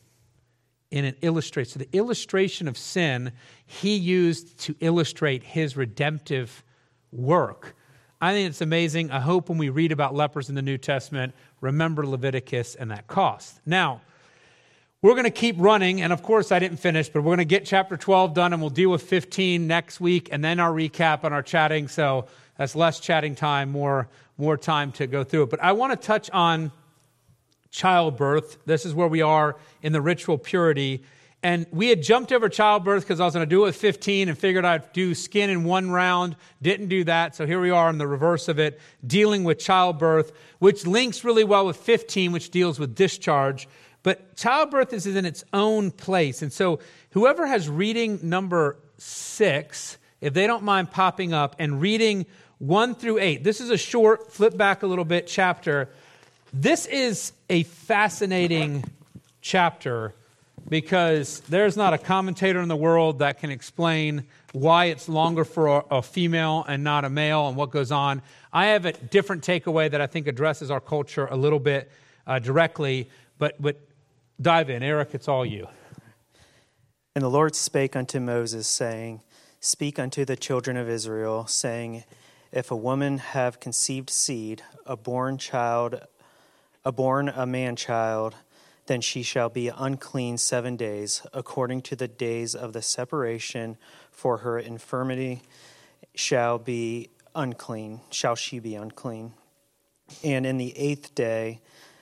in 0.93 1.05
an 1.05 1.17
illustration. 1.23 1.73
So 1.73 1.79
the 1.79 1.97
illustration 1.97 2.69
of 2.69 2.77
sin 2.77 3.33
he 3.67 3.97
used 3.97 4.59
to 4.61 4.77
illustrate 4.81 5.43
his 5.43 5.77
redemptive 5.77 6.63
work. 7.11 7.75
I 8.21 8.33
think 8.33 8.51
it's 8.51 8.61
amazing. 8.61 9.11
I 9.11 9.19
hope 9.19 9.49
when 9.49 9.59
we 9.59 9.71
read 9.71 9.91
about 9.91 10.15
lepers 10.15 10.49
in 10.49 10.55
the 10.55 10.63
New 10.63 10.79
Testament, 10.79 11.35
remember 11.61 12.07
Leviticus 12.07 12.77
and 12.77 12.91
that 12.91 13.09
cost. 13.09 13.61
Now, 13.67 14.03
we're 15.01 15.15
going 15.15 15.25
to 15.25 15.31
keep 15.31 15.57
running, 15.59 16.01
and 16.01 16.13
of 16.13 16.23
course, 16.23 16.53
I 16.53 16.61
didn't 16.61 16.77
finish, 16.77 17.09
but 17.09 17.23
we're 17.23 17.31
going 17.31 17.39
to 17.39 17.45
get 17.45 17.67
chapter 17.67 17.97
12 17.97 18.35
done, 18.35 18.53
and 18.53 18.63
we'll 18.63 18.71
deal 18.71 18.91
with 18.91 19.03
15 19.03 19.67
next 19.67 20.01
week, 20.01 20.29
and 20.31 20.45
then 20.45 20.61
our 20.61 20.71
recap 20.71 21.25
and 21.25 21.35
our 21.35 21.43
chatting. 21.43 21.89
So 21.89 22.27
that's 22.57 22.77
less 22.77 23.01
chatting 23.01 23.35
time, 23.35 23.73
more, 23.73 24.09
more 24.39 24.57
time 24.57 24.93
to 24.93 25.09
go 25.09 25.25
through 25.25 25.45
it. 25.45 25.51
But 25.51 25.61
I 25.61 25.73
want 25.73 26.01
to 26.01 26.07
touch 26.07 26.31
on 26.31 26.71
childbirth. 27.73 28.59
This 28.67 28.87
is 28.87 28.95
where 28.95 29.09
we 29.09 29.23
are 29.23 29.57
in 29.83 29.93
the 29.93 30.01
ritual 30.01 30.39
purity. 30.39 31.03
And 31.43 31.67
we 31.73 31.89
had 31.89 32.03
jumped 32.03 32.31
over 32.31 32.49
childbirth 32.49 33.03
because 33.03 33.19
I 33.19 33.25
was 33.25 33.35
going 33.35 33.45
to 33.45 33.51
do 33.51 33.63
it 33.63 33.67
with 33.67 33.77
15 33.77 34.29
and 34.29 34.39
figured 34.39 34.65
I'd 34.65 34.93
do 34.93 35.13
skin 35.13 35.51
in 35.51 35.65
one 35.65 35.91
round. 35.91 36.37
Didn't 36.61 36.87
do 36.87 37.03
that. 37.05 37.35
So 37.35 37.47
here 37.47 37.61
we 37.61 37.71
are 37.71 37.91
in 37.91 37.99
the 37.99 38.07
reverse 38.07 38.47
of 38.47 38.61
it, 38.61 38.79
dealing 39.05 39.43
with 39.43 39.59
childbirth, 39.59 40.33
which 40.61 40.87
links 40.87 41.25
really 41.25 41.43
well 41.43 41.67
with 41.67 41.79
15, 41.79 42.31
which 42.31 42.51
deals 42.51 42.79
with 42.79 42.95
discharge. 42.95 43.69
But 44.05 44.37
childbirth 44.37 44.93
is 44.93 45.07
in 45.07 45.25
its 45.25 45.43
own 45.53 45.91
place. 45.91 46.43
And 46.43 46.53
so 46.53 46.79
whoever 47.11 47.47
has 47.47 47.69
reading 47.69 48.21
number 48.23 48.77
six, 48.99 49.99
if 50.21 50.35
they 50.35 50.47
don't 50.47 50.63
mind 50.63 50.93
popping 50.93 51.33
up 51.33 51.57
and 51.59 51.81
reading 51.81 52.27
one 52.59 52.95
through 52.95 53.19
eight, 53.19 53.43
this 53.43 53.61
is 53.61 53.71
a 53.71 53.79
short, 53.79 54.33
flip 54.33 54.57
back 54.57 54.85
a 54.85 54.87
little 54.87 55.05
bit 55.05 55.27
chapter 55.27 55.89
this 56.53 56.87
is 56.87 57.33
a 57.53 57.65
fascinating 57.65 58.83
chapter 59.43 60.15
because 60.71 61.41
there's 61.41 61.77
not 61.77 61.93
a 61.93 61.99
commentator 61.99 62.63
in 62.63 62.69
the 62.69 62.75
world 62.75 63.19
that 63.19 63.41
can 63.41 63.51
explain 63.51 64.25
why 64.53 64.87
it's 64.87 65.07
longer 65.07 65.45
for 65.45 65.85
a, 65.91 66.01
female 66.01 66.65
and 66.67 66.83
not 66.83 67.05
a 67.05 67.11
male 67.11 67.49
and 67.49 67.57
what 67.59 67.71
goes 67.71 67.93
on. 67.93 68.23
I 68.55 68.69
have 68.69 68.87
a 68.87 68.93
different 68.93 69.45
takeaway 69.45 69.91
that 69.91 70.01
I 70.01 70.07
think 70.07 70.29
addresses 70.29 70.71
our 70.71 70.81
culture 70.81 71.27
a 71.27 71.37
little 71.37 71.59
bit 71.59 71.93
uh, 72.27 72.39
directly, 72.39 73.11
but, 73.37 73.61
but 73.61 73.79
dive 74.41 74.71
in. 74.71 74.83
Eric, 74.83 75.11
it's 75.13 75.29
all 75.29 75.45
you. 75.45 75.69
And 77.15 77.23
the 77.23 77.29
Lord 77.29 77.55
spake 77.55 77.95
unto 77.95 78.19
Moses, 78.19 78.67
saying, 78.67 79.21
Speak 79.61 79.99
unto 79.99 80.25
the 80.25 80.37
children 80.37 80.79
of 80.79 80.89
Israel, 80.89 81.47
saying, 81.47 82.05
If 82.51 82.71
a 82.71 82.77
woman 82.77 83.19
have 83.19 83.61
conceived 83.61 84.09
seed, 84.09 84.63
a 84.87 84.97
born 84.97 85.37
child, 85.37 86.01
born 86.91 87.29
a 87.29 87.47
man 87.47 87.77
child, 87.77 88.35
then 88.87 89.01
she 89.01 89.23
shall 89.23 89.49
be 89.49 89.69
unclean 89.69 90.39
seven 90.39 90.77
days, 90.77 91.25
according 91.33 91.83
to 91.83 91.95
the 91.95 92.09
days 92.09 92.55
of 92.55 92.73
the 92.73 92.83
separation, 92.83 93.77
for 94.11 94.39
her 94.39 94.59
infirmity 94.59 95.43
shall 96.15 96.59
be 96.59 97.09
unclean, 97.35 98.01
shall 98.11 98.35
she 98.35 98.59
be 98.59 98.75
unclean. 98.75 99.35
And 100.25 100.45
in 100.45 100.59
the 100.59 100.77
eighth 100.77 101.15
day, 101.15 101.61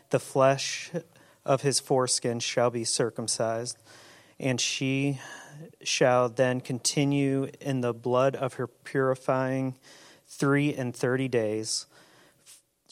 the 0.09 0.19
flesh 0.19 0.91
of 1.45 1.63
his 1.63 1.79
foreskin 1.81 2.41
shall 2.41 2.71
be 2.71 2.85
circumcised, 2.85 3.77
and 4.39 4.61
she 4.61 5.21
shall 5.83 6.29
then 6.29 6.61
continue 6.61 7.51
in 7.61 7.83
the 7.83 7.93
blood 7.93 8.35
of 8.35 8.55
her 8.55 8.67
purifying 8.67 9.77
three 10.27 10.75
and 10.75 10.97
thirty 10.97 11.29
days. 11.29 11.87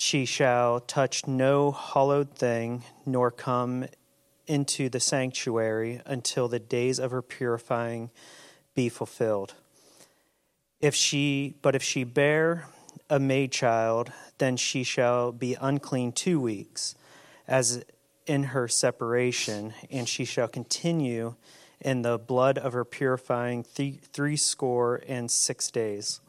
She 0.00 0.26
shall 0.26 0.78
touch 0.78 1.26
no 1.26 1.72
hallowed 1.72 2.30
thing, 2.30 2.84
nor 3.04 3.32
come 3.32 3.86
into 4.46 4.88
the 4.88 5.00
sanctuary 5.00 6.00
until 6.06 6.46
the 6.46 6.60
days 6.60 7.00
of 7.00 7.10
her 7.10 7.20
purifying 7.20 8.10
be 8.76 8.88
fulfilled. 8.88 9.54
If 10.80 10.94
she, 10.94 11.56
but 11.62 11.74
if 11.74 11.82
she 11.82 12.04
bear 12.04 12.68
a 13.10 13.18
maid 13.18 13.50
child, 13.50 14.12
then 14.38 14.56
she 14.56 14.84
shall 14.84 15.32
be 15.32 15.56
unclean 15.60 16.12
two 16.12 16.40
weeks, 16.40 16.94
as 17.48 17.84
in 18.24 18.44
her 18.44 18.68
separation, 18.68 19.74
and 19.90 20.08
she 20.08 20.24
shall 20.24 20.46
continue 20.46 21.34
in 21.80 22.02
the 22.02 22.18
blood 22.18 22.56
of 22.56 22.72
her 22.72 22.84
purifying 22.84 23.64
th- 23.64 23.98
three 24.12 24.36
score 24.36 25.02
and 25.08 25.28
six 25.28 25.72
days. 25.72 26.20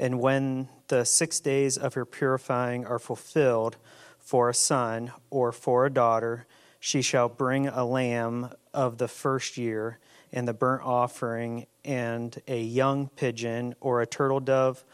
And 0.00 0.18
when 0.18 0.68
the 0.88 1.04
six 1.04 1.40
days 1.40 1.76
of 1.76 1.92
her 1.92 2.06
purifying 2.06 2.86
are 2.86 2.98
fulfilled 2.98 3.76
for 4.18 4.48
a 4.48 4.54
son 4.54 5.12
or 5.28 5.52
for 5.52 5.84
a 5.84 5.92
daughter, 5.92 6.46
she 6.80 7.02
shall 7.02 7.28
bring 7.28 7.68
a 7.68 7.84
lamb 7.84 8.50
of 8.72 8.96
the 8.96 9.08
first 9.08 9.58
year 9.58 9.98
and 10.32 10.48
the 10.48 10.54
burnt 10.54 10.82
offering, 10.86 11.66
and 11.84 12.40
a 12.48 12.62
young 12.62 13.08
pigeon 13.08 13.74
or 13.78 14.00
a 14.00 14.06
turtle 14.06 14.40
dove 14.40 14.84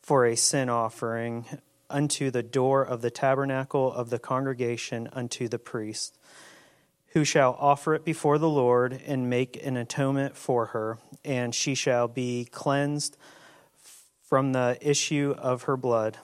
for 0.00 0.26
a 0.26 0.36
sin 0.36 0.68
offering 0.68 1.44
unto 1.90 2.30
the 2.30 2.42
door 2.44 2.84
of 2.84 3.02
the 3.02 3.10
tabernacle 3.10 3.92
of 3.92 4.10
the 4.10 4.18
congregation 4.20 5.08
unto 5.12 5.48
the 5.48 5.58
priest 5.58 6.16
who 7.08 7.24
shall 7.24 7.56
offer 7.58 7.94
it 7.94 8.04
before 8.04 8.38
the 8.38 8.48
Lord 8.48 9.00
and 9.06 9.28
make 9.28 9.64
an 9.66 9.76
atonement 9.76 10.36
for 10.36 10.66
her, 10.66 10.98
and 11.24 11.54
she 11.54 11.74
shall 11.74 12.08
be 12.08 12.46
cleansed 12.50 13.18
from 14.32 14.52
the 14.52 14.78
issue 14.80 15.34
of 15.36 15.64
her 15.64 15.76
blood. 15.76 16.16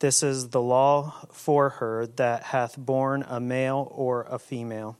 This 0.00 0.22
is 0.22 0.50
the 0.50 0.60
law 0.60 1.14
for 1.32 1.70
her 1.70 2.06
that 2.06 2.42
hath 2.42 2.76
borne 2.76 3.24
a 3.26 3.40
male 3.40 3.90
or 3.90 4.26
a 4.28 4.38
female. 4.38 4.98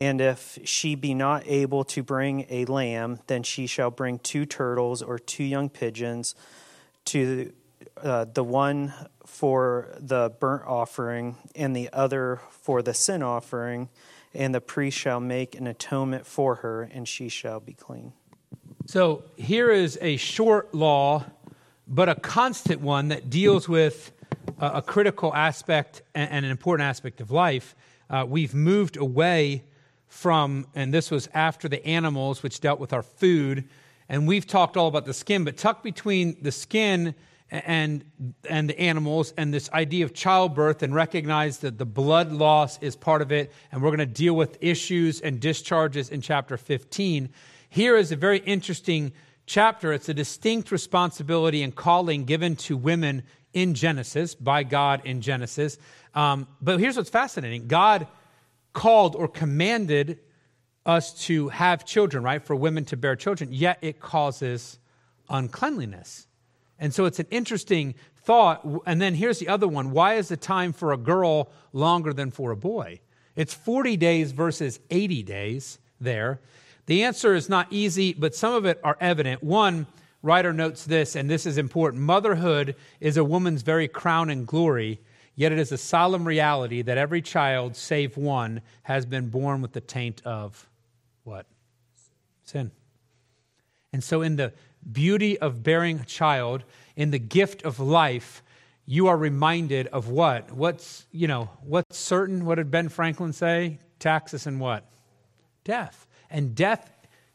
And 0.00 0.20
if 0.20 0.58
she 0.64 0.96
be 0.96 1.14
not 1.14 1.44
able 1.46 1.84
to 1.84 2.02
bring 2.02 2.46
a 2.50 2.64
lamb, 2.64 3.20
then 3.28 3.44
she 3.44 3.68
shall 3.68 3.92
bring 3.92 4.18
two 4.18 4.44
turtles 4.44 5.02
or 5.02 5.20
two 5.20 5.44
young 5.44 5.68
pigeons 5.68 6.34
to 7.04 7.52
uh, 8.02 8.24
the 8.24 8.42
one 8.42 8.92
for 9.24 9.94
the 10.00 10.32
burnt 10.40 10.64
offering 10.66 11.36
and 11.54 11.76
the 11.76 11.90
other 11.92 12.40
for 12.50 12.82
the 12.82 12.92
sin 12.92 13.22
offering, 13.22 13.88
and 14.34 14.52
the 14.52 14.60
priest 14.60 14.98
shall 14.98 15.20
make 15.20 15.54
an 15.54 15.68
atonement 15.68 16.26
for 16.26 16.56
her, 16.56 16.82
and 16.82 17.06
she 17.06 17.28
shall 17.28 17.60
be 17.60 17.72
clean. 17.72 18.14
So 18.92 19.24
here 19.38 19.70
is 19.70 19.98
a 20.02 20.18
short 20.18 20.74
law, 20.74 21.24
but 21.88 22.10
a 22.10 22.14
constant 22.14 22.82
one 22.82 23.08
that 23.08 23.30
deals 23.30 23.66
with 23.66 24.12
a, 24.60 24.66
a 24.66 24.82
critical 24.82 25.34
aspect 25.34 26.02
and, 26.14 26.30
and, 26.30 26.44
an 26.44 26.50
important 26.50 26.86
aspect 26.86 27.22
of 27.22 27.30
life. 27.30 27.74
Uh, 28.10 28.26
we've 28.28 28.52
moved 28.54 28.98
away 28.98 29.64
from, 30.08 30.66
and 30.74 30.92
this 30.92 31.10
was 31.10 31.26
after 31.32 31.70
the 31.70 31.82
animals, 31.86 32.42
which 32.42 32.60
dealt 32.60 32.80
with 32.80 32.92
our 32.92 33.02
food, 33.02 33.66
and 34.10 34.28
we've 34.28 34.46
talked 34.46 34.76
all 34.76 34.88
about 34.88 35.06
the 35.06 35.14
skin, 35.14 35.42
but 35.42 35.56
tucked 35.56 35.82
between 35.82 36.36
the 36.42 36.52
skin 36.52 37.14
and 37.50 38.04
and 38.50 38.68
the 38.68 38.78
animals 38.78 39.32
and 39.38 39.54
this 39.54 39.70
idea 39.72 40.04
of 40.04 40.12
childbirth 40.12 40.82
and 40.82 40.94
recognize 40.94 41.58
that 41.58 41.78
the 41.78 41.86
blood 41.86 42.30
loss 42.30 42.78
is 42.82 42.96
part 42.96 43.22
of 43.22 43.30
it 43.30 43.52
and 43.70 43.82
we're 43.82 43.90
going 43.90 43.98
to 43.98 44.06
deal 44.06 44.34
with 44.34 44.56
issues 44.62 45.20
and 45.20 45.38
discharges 45.38 46.08
in 46.08 46.22
chapter 46.22 46.56
15 46.56 47.28
here 47.72 47.96
is 47.96 48.12
a 48.12 48.16
very 48.16 48.38
interesting 48.38 49.12
chapter 49.46 49.92
it's 49.92 50.08
a 50.08 50.14
distinct 50.14 50.70
responsibility 50.70 51.62
and 51.62 51.74
calling 51.74 52.24
given 52.24 52.54
to 52.54 52.76
women 52.76 53.22
in 53.52 53.74
genesis 53.74 54.34
by 54.34 54.62
god 54.62 55.00
in 55.04 55.20
genesis 55.20 55.78
um, 56.14 56.46
but 56.60 56.78
here's 56.78 56.96
what's 56.96 57.10
fascinating 57.10 57.66
god 57.66 58.06
called 58.72 59.16
or 59.16 59.26
commanded 59.26 60.18
us 60.86 61.12
to 61.26 61.48
have 61.48 61.84
children 61.84 62.22
right 62.22 62.44
for 62.44 62.54
women 62.54 62.84
to 62.84 62.96
bear 62.96 63.16
children 63.16 63.50
yet 63.52 63.78
it 63.82 64.00
causes 64.00 64.78
uncleanliness 65.28 66.26
and 66.78 66.92
so 66.92 67.04
it's 67.04 67.20
an 67.20 67.28
interesting 67.30 67.94
thought. 68.16 68.66
And 68.86 69.00
then 69.00 69.14
here's 69.14 69.38
the 69.38 69.48
other 69.48 69.68
one 69.68 69.90
why 69.92 70.14
is 70.14 70.28
the 70.28 70.36
time 70.36 70.72
for 70.72 70.92
a 70.92 70.96
girl 70.96 71.50
longer 71.72 72.12
than 72.12 72.30
for 72.30 72.50
a 72.50 72.56
boy? 72.56 73.00
It's 73.36 73.54
40 73.54 73.96
days 73.96 74.32
versus 74.32 74.80
80 74.90 75.22
days 75.22 75.78
there. 76.00 76.40
The 76.86 77.04
answer 77.04 77.34
is 77.34 77.48
not 77.48 77.68
easy, 77.70 78.12
but 78.12 78.34
some 78.34 78.54
of 78.54 78.64
it 78.64 78.80
are 78.82 78.96
evident. 79.00 79.42
One 79.42 79.86
writer 80.22 80.52
notes 80.52 80.84
this, 80.84 81.16
and 81.16 81.28
this 81.28 81.46
is 81.46 81.58
important 81.58 82.02
motherhood 82.02 82.76
is 83.00 83.16
a 83.16 83.24
woman's 83.24 83.62
very 83.62 83.88
crown 83.88 84.30
and 84.30 84.46
glory, 84.46 85.00
yet 85.34 85.52
it 85.52 85.58
is 85.58 85.72
a 85.72 85.78
solemn 85.78 86.26
reality 86.26 86.82
that 86.82 86.98
every 86.98 87.22
child, 87.22 87.76
save 87.76 88.16
one, 88.16 88.62
has 88.82 89.06
been 89.06 89.28
born 89.28 89.62
with 89.62 89.72
the 89.72 89.80
taint 89.80 90.22
of 90.24 90.68
what? 91.24 91.46
Sin. 92.44 92.70
And 93.92 94.02
so, 94.02 94.22
in 94.22 94.36
the 94.36 94.52
beauty 94.90 95.38
of 95.38 95.62
bearing 95.62 96.00
a 96.00 96.04
child, 96.04 96.64
in 96.96 97.10
the 97.10 97.18
gift 97.18 97.62
of 97.62 97.78
life, 97.78 98.42
you 98.86 99.06
are 99.06 99.16
reminded 99.16 99.86
of 99.88 100.08
what? 100.08 100.50
What's, 100.50 101.06
you 101.12 101.28
know, 101.28 101.50
what's 101.62 101.96
certain? 101.96 102.44
What 102.44 102.56
did 102.56 102.70
Ben 102.70 102.88
Franklin 102.88 103.32
say? 103.32 103.78
Taxes 103.98 104.46
and 104.46 104.58
what? 104.58 104.84
Death. 105.64 106.06
And 106.32 106.56
death 106.56 106.90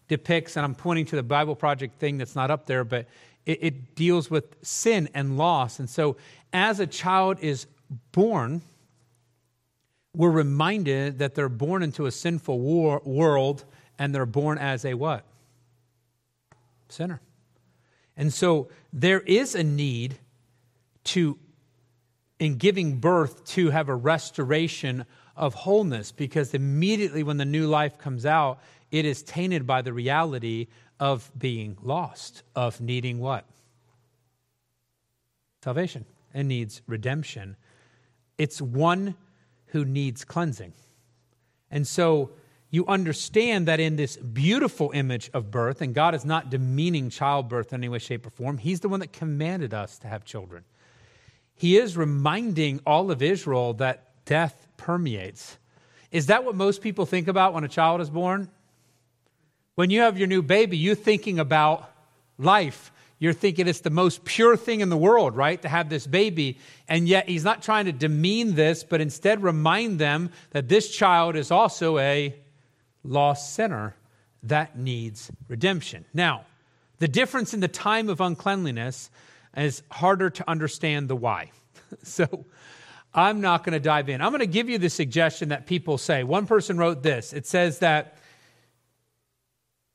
depicts, 0.09 0.57
and 0.57 0.65
I'm 0.65 0.75
pointing 0.75 1.05
to 1.05 1.15
the 1.15 1.23
Bible 1.23 1.55
Project 1.55 1.99
thing 1.99 2.17
that's 2.17 2.35
not 2.35 2.51
up 2.51 2.65
there, 2.65 2.83
but 2.83 3.07
it, 3.45 3.59
it 3.61 3.95
deals 3.95 4.29
with 4.29 4.55
sin 4.61 5.07
and 5.13 5.37
loss. 5.37 5.79
And 5.79 5.89
so 5.89 6.17
as 6.51 6.79
a 6.79 6.87
child 6.87 7.37
is 7.39 7.67
born, 8.11 8.61
we're 10.15 10.31
reminded 10.31 11.19
that 11.19 11.35
they're 11.35 11.47
born 11.47 11.83
into 11.83 12.07
a 12.07 12.11
sinful 12.11 12.59
war, 12.59 13.01
world 13.05 13.63
and 13.99 14.13
they're 14.13 14.25
born 14.25 14.57
as 14.57 14.83
a 14.83 14.95
what? 14.95 15.23
Sinner. 16.89 17.21
And 18.15 18.33
so 18.33 18.69
there 18.91 19.19
is 19.19 19.53
a 19.53 19.63
need 19.63 20.17
to, 21.05 21.37
in 22.39 22.57
giving 22.57 22.97
birth, 22.97 23.45
to 23.49 23.69
have 23.69 23.89
a 23.89 23.95
restoration 23.95 25.05
of 25.35 25.53
wholeness 25.53 26.11
because 26.11 26.53
immediately 26.53 27.21
when 27.21 27.37
the 27.37 27.45
new 27.45 27.67
life 27.67 27.99
comes 27.99 28.25
out, 28.25 28.59
it 28.91 29.05
is 29.05 29.23
tainted 29.23 29.67
by 29.67 29.81
the 29.81 29.93
reality 29.93 30.67
of 30.99 31.31
being 31.37 31.77
lost, 31.81 32.43
of 32.55 32.81
needing 32.81 33.19
what? 33.19 33.45
Salvation 35.63 36.05
and 36.33 36.47
needs 36.47 36.81
redemption. 36.87 37.55
It's 38.37 38.61
one 38.61 39.15
who 39.67 39.83
needs 39.83 40.23
cleansing. 40.23 40.73
And 41.69 41.85
so 41.85 42.31
you 42.69 42.85
understand 42.87 43.67
that 43.67 43.79
in 43.79 43.95
this 43.95 44.17
beautiful 44.17 44.91
image 44.93 45.29
of 45.33 45.51
birth, 45.51 45.81
and 45.81 45.93
God 45.93 46.15
is 46.15 46.25
not 46.25 46.49
demeaning 46.49 47.09
childbirth 47.09 47.71
in 47.73 47.81
any 47.81 47.89
way, 47.89 47.99
shape, 47.99 48.25
or 48.25 48.29
form, 48.29 48.57
He's 48.57 48.81
the 48.81 48.89
one 48.89 48.99
that 48.99 49.13
commanded 49.13 49.73
us 49.73 49.97
to 49.99 50.07
have 50.07 50.25
children. 50.25 50.63
He 51.55 51.77
is 51.77 51.97
reminding 51.97 52.81
all 52.85 53.09
of 53.09 53.21
Israel 53.21 53.73
that 53.75 54.25
death 54.25 54.67
permeates. 54.77 55.57
Is 56.11 56.27
that 56.27 56.43
what 56.43 56.55
most 56.55 56.81
people 56.81 57.05
think 57.05 57.27
about 57.27 57.53
when 57.53 57.63
a 57.63 57.69
child 57.69 57.99
is 58.01 58.09
born? 58.09 58.49
When 59.77 59.91
you 59.91 60.01
have 60.01 60.17
your 60.17 60.27
new 60.27 60.41
baby, 60.41 60.75
you're 60.75 60.95
thinking 60.95 61.37
about 61.37 61.87
life. 62.39 62.91
You're 63.19 63.31
thinking 63.31 63.67
it's 63.67 63.81
the 63.81 63.91
most 63.91 64.25
pure 64.25 64.57
thing 64.57 64.79
in 64.79 64.89
the 64.89 64.97
world, 64.97 65.35
right? 65.35 65.61
To 65.61 65.69
have 65.69 65.87
this 65.87 66.07
baby. 66.07 66.57
And 66.87 67.07
yet, 67.07 67.29
he's 67.29 67.43
not 67.43 67.61
trying 67.61 67.85
to 67.85 67.91
demean 67.91 68.55
this, 68.55 68.83
but 68.83 69.01
instead 69.01 69.43
remind 69.43 69.99
them 69.99 70.31
that 70.49 70.67
this 70.67 70.89
child 70.89 71.35
is 71.35 71.51
also 71.51 71.99
a 71.99 72.33
lost 73.03 73.53
sinner 73.53 73.95
that 74.41 74.79
needs 74.79 75.29
redemption. 75.47 76.05
Now, 76.11 76.45
the 76.97 77.07
difference 77.07 77.53
in 77.53 77.59
the 77.59 77.67
time 77.67 78.09
of 78.09 78.19
uncleanliness 78.19 79.11
is 79.55 79.83
harder 79.91 80.31
to 80.31 80.49
understand 80.49 81.07
the 81.07 81.15
why. 81.15 81.51
so 82.01 82.45
I'm 83.13 83.41
not 83.41 83.63
going 83.63 83.73
to 83.73 83.79
dive 83.79 84.09
in. 84.09 84.21
I'm 84.21 84.31
going 84.31 84.39
to 84.39 84.47
give 84.47 84.69
you 84.69 84.79
the 84.79 84.89
suggestion 84.89 85.49
that 85.49 85.67
people 85.67 85.99
say. 85.99 86.23
One 86.23 86.47
person 86.47 86.79
wrote 86.79 87.03
this 87.03 87.31
it 87.31 87.45
says 87.45 87.77
that 87.77 88.17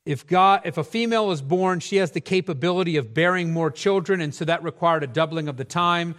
If 0.05 0.27
God, 0.27 0.63
if 0.65 0.79
a 0.79 0.85
female 0.85 1.31
is 1.31 1.43
born, 1.43 1.81
she 1.81 1.97
has 1.97 2.11
the 2.11 2.21
capability 2.21 2.97
of 2.97 3.15
bearing 3.15 3.53
more 3.53 3.71
children, 3.71 4.21
and 4.21 4.35
so 4.35 4.45
that 4.45 4.63
required 4.63 5.05
a 5.05 5.07
doubling 5.07 5.49
of 5.49 5.57
the 5.57 5.65
time. 5.65 6.17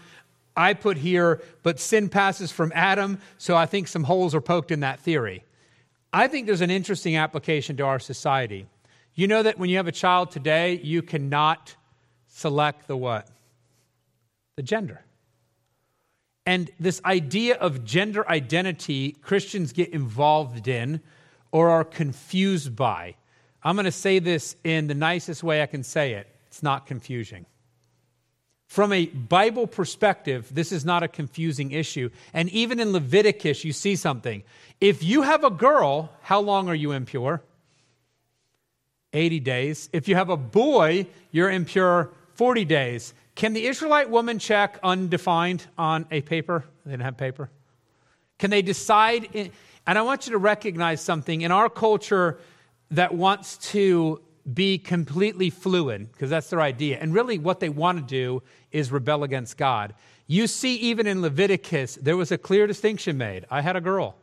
I 0.56 0.74
put 0.74 0.98
here, 0.98 1.42
but 1.64 1.80
sin 1.80 2.10
passes 2.10 2.52
from 2.52 2.72
Adam, 2.76 3.20
so 3.38 3.58
I 3.58 3.66
think 3.66 3.88
some 3.88 4.04
holes 4.04 4.34
are 4.34 4.42
poked 4.42 4.72
in 4.72 4.82
that 4.82 5.00
theory. 5.00 5.44
I 6.14 6.28
think 6.28 6.46
there's 6.46 6.62
an 6.62 6.70
interesting 6.70 7.18
application 7.18 7.76
to 7.78 7.86
our 7.86 8.00
society. 8.00 8.68
You 9.16 9.28
know 9.28 9.44
that 9.44 9.58
when 9.58 9.70
you 9.70 9.78
have 9.78 9.88
a 9.88 9.92
child 9.92 10.32
today, 10.32 10.80
you 10.84 11.02
cannot 11.02 11.76
select 12.28 12.88
the 12.88 12.96
what? 12.96 13.28
The 14.56 14.64
gender. 14.64 15.04
And 16.46 16.70
this 16.80 17.02
idea 17.04 17.56
of 17.56 17.84
gender 17.84 18.28
identity, 18.30 19.14
Christians 19.22 19.74
get 19.74 19.90
involved 19.90 20.68
in 20.68 21.02
or 21.52 21.70
are 21.70 21.84
confused 21.84 22.76
by. 22.76 23.16
I'm 23.64 23.76
going 23.76 23.86
to 23.86 23.92
say 23.92 24.20
this 24.20 24.56
in 24.64 24.88
the 24.88 24.94
nicest 24.94 25.44
way 25.44 25.62
I 25.62 25.66
can 25.66 25.84
say 25.84 26.14
it 26.14 26.28
it's 26.48 26.62
not 26.62 26.86
confusing. 26.86 27.46
From 28.68 28.92
a 28.92 29.06
Bible 29.06 29.68
perspective, 29.68 30.48
this 30.52 30.72
is 30.72 30.84
not 30.84 31.04
a 31.04 31.08
confusing 31.08 31.72
issue. 31.72 32.10
And 32.34 32.50
even 32.50 32.80
in 32.80 32.92
Leviticus, 32.92 33.64
you 33.64 33.72
see 33.72 33.96
something. 33.96 34.44
If 34.82 35.04
you 35.04 35.22
have 35.22 35.44
a 35.44 35.52
girl, 35.52 36.12
how 36.22 36.40
long 36.40 36.70
are 36.70 36.76
you 36.76 36.92
impure? 36.92 37.42
80 39.14 39.40
days. 39.42 39.90
If 39.94 40.08
you 40.08 40.16
have 40.16 40.30
a 40.30 40.38
boy, 40.38 41.06
you're 41.32 41.52
impure 41.52 42.10
40 42.34 42.66
days. 42.66 43.14
Can 43.36 43.54
the 43.54 43.66
Israelite 43.66 44.10
woman 44.10 44.40
check 44.40 44.80
undefined 44.84 45.66
on 45.78 46.06
a 46.12 46.22
paper? 46.22 46.66
They 46.84 46.92
didn't 46.92 47.04
have 47.04 47.18
paper. 47.18 47.50
Can 48.40 48.50
they 48.50 48.62
decide? 48.62 49.30
In, 49.34 49.52
and 49.86 49.98
I 49.98 50.02
want 50.02 50.26
you 50.26 50.34
to 50.34 50.38
recognize 50.38 51.02
something 51.02 51.42
in 51.42 51.52
our 51.52 51.70
culture 51.70 52.40
that 52.92 53.14
wants 53.14 53.58
to 53.72 54.22
be 54.54 54.78
completely 54.78 55.50
fluid, 55.50 56.12
because 56.12 56.30
that's 56.30 56.50
their 56.50 56.62
idea. 56.62 56.98
And 57.00 57.14
really, 57.14 57.38
what 57.38 57.60
they 57.60 57.70
want 57.70 57.98
to 57.98 58.04
do 58.04 58.44
is 58.72 58.92
rebel 58.92 59.24
against 59.24 59.58
God. 59.58 59.94
You 60.28 60.48
see, 60.48 60.76
even 60.76 61.08
in 61.08 61.22
Leviticus, 61.22 61.96
there 61.96 62.18
was 62.18 62.32
a 62.32 62.38
clear 62.38 62.68
distinction 62.68 63.18
made. 63.18 63.46
I 63.50 63.62
had 63.62 63.76
a 63.76 63.82
girl, 63.82 64.16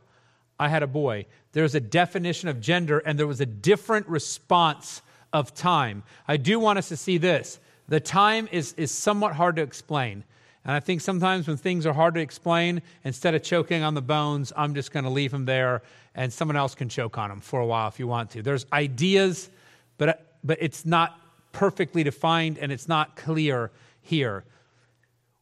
I 0.59 0.67
had 0.67 0.83
a 0.83 0.87
boy. 0.87 1.25
There 1.53 1.63
was 1.63 1.75
a 1.75 1.79
definition 1.79 2.49
of 2.49 2.61
gender, 2.61 2.99
and 2.99 3.17
there 3.17 3.27
was 3.27 3.41
a 3.41 3.45
different 3.45 4.07
response 4.07 5.01
of 5.33 5.53
time. 5.53 6.03
I 6.27 6.37
do 6.37 6.59
want 6.59 6.77
us 6.77 6.89
to 6.89 6.97
see 6.97 7.17
this. 7.17 7.59
The 7.87 7.99
time 7.99 8.47
is, 8.51 8.73
is 8.77 8.91
somewhat 8.91 9.35
hard 9.35 9.57
to 9.57 9.61
explain. 9.61 10.23
And 10.63 10.73
I 10.73 10.79
think 10.79 11.01
sometimes 11.01 11.47
when 11.47 11.57
things 11.57 11.85
are 11.85 11.93
hard 11.93 12.13
to 12.15 12.19
explain, 12.19 12.81
instead 13.03 13.33
of 13.33 13.41
choking 13.41 13.81
on 13.83 13.95
the 13.95 14.01
bones, 14.01 14.53
I'm 14.55 14.75
just 14.75 14.91
going 14.91 15.05
to 15.05 15.09
leave 15.09 15.31
them 15.31 15.45
there 15.45 15.81
and 16.13 16.31
someone 16.31 16.55
else 16.55 16.75
can 16.75 16.89
choke 16.89 17.17
on 17.17 17.29
them 17.29 17.39
for 17.39 17.59
a 17.59 17.65
while 17.65 17.87
if 17.87 17.99
you 17.99 18.07
want 18.07 18.31
to. 18.31 18.41
There's 18.41 18.65
ideas, 18.71 19.49
but, 19.97 20.35
but 20.43 20.57
it's 20.61 20.85
not 20.85 21.19
perfectly 21.51 22.03
defined 22.03 22.57
and 22.59 22.71
it's 22.71 22.87
not 22.87 23.15
clear 23.15 23.71
here. 24.01 24.43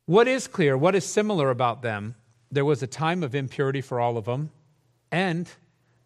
What 0.06 0.28
is 0.28 0.48
clear, 0.48 0.78
what 0.78 0.96
is 0.96 1.06
similar 1.06 1.50
about 1.50 1.82
them? 1.82 2.16
There 2.52 2.66
was 2.66 2.82
a 2.82 2.88
time 2.88 3.22
of 3.22 3.36
impurity 3.36 3.82
for 3.82 4.00
all 4.00 4.18
of 4.18 4.26
them, 4.26 4.50
and 5.12 5.48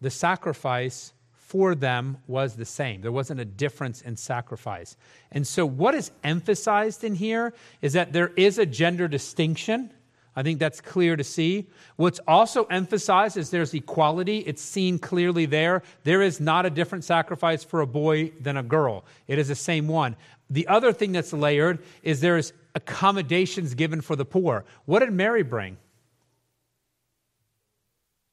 the 0.02 0.10
sacrifice 0.10 1.13
for 1.54 1.76
them 1.76 2.18
was 2.26 2.56
the 2.56 2.64
same. 2.64 3.00
There 3.00 3.12
wasn't 3.12 3.38
a 3.38 3.44
difference 3.44 4.02
in 4.02 4.16
sacrifice. 4.16 4.96
And 5.30 5.46
so, 5.46 5.64
what 5.64 5.94
is 5.94 6.10
emphasized 6.24 7.04
in 7.04 7.14
here 7.14 7.54
is 7.80 7.92
that 7.92 8.12
there 8.12 8.32
is 8.34 8.58
a 8.58 8.66
gender 8.66 9.06
distinction 9.06 9.92
I 10.36 10.42
think 10.42 10.58
that's 10.58 10.80
clear 10.80 11.14
to 11.16 11.22
see. 11.22 11.68
What's 11.94 12.20
also 12.26 12.64
emphasized 12.64 13.36
is 13.36 13.50
there's 13.50 13.72
equality. 13.72 14.38
It's 14.38 14.62
seen 14.62 14.98
clearly 14.98 15.46
there. 15.46 15.82
There 16.02 16.22
is 16.22 16.40
not 16.40 16.66
a 16.66 16.70
different 16.70 17.04
sacrifice 17.04 17.62
for 17.62 17.82
a 17.82 17.86
boy 17.86 18.32
than 18.40 18.56
a 18.56 18.62
girl, 18.62 19.04
it 19.28 19.38
is 19.38 19.48
the 19.48 19.54
same 19.54 19.86
one. 19.86 20.16
The 20.50 20.66
other 20.66 20.92
thing 20.92 21.12
that's 21.12 21.32
layered 21.32 21.78
is 22.02 22.20
there's 22.20 22.52
accommodations 22.74 23.74
given 23.74 24.00
for 24.00 24.16
the 24.16 24.24
poor. 24.24 24.64
What 24.86 24.98
did 24.98 25.12
Mary 25.12 25.42
bring? 25.42 25.78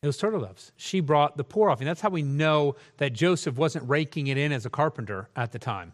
It 0.04 0.08
was 0.08 0.18
turtle 0.18 0.42
doves. 0.42 0.72
She 0.78 1.00
brought 1.00 1.38
the 1.38 1.44
poor 1.44 1.70
offering. 1.70 1.86
That's 1.86 2.02
how 2.02 2.10
we 2.10 2.24
know 2.24 2.76
that 2.98 3.14
Joseph 3.14 3.56
wasn't 3.56 3.88
raking 3.88 4.28
it 4.28 4.38
in 4.38 4.52
as 4.52 4.66
a 4.66 4.70
carpenter 4.70 5.30
at 5.36 5.52
the 5.52 5.60
time, 5.60 5.94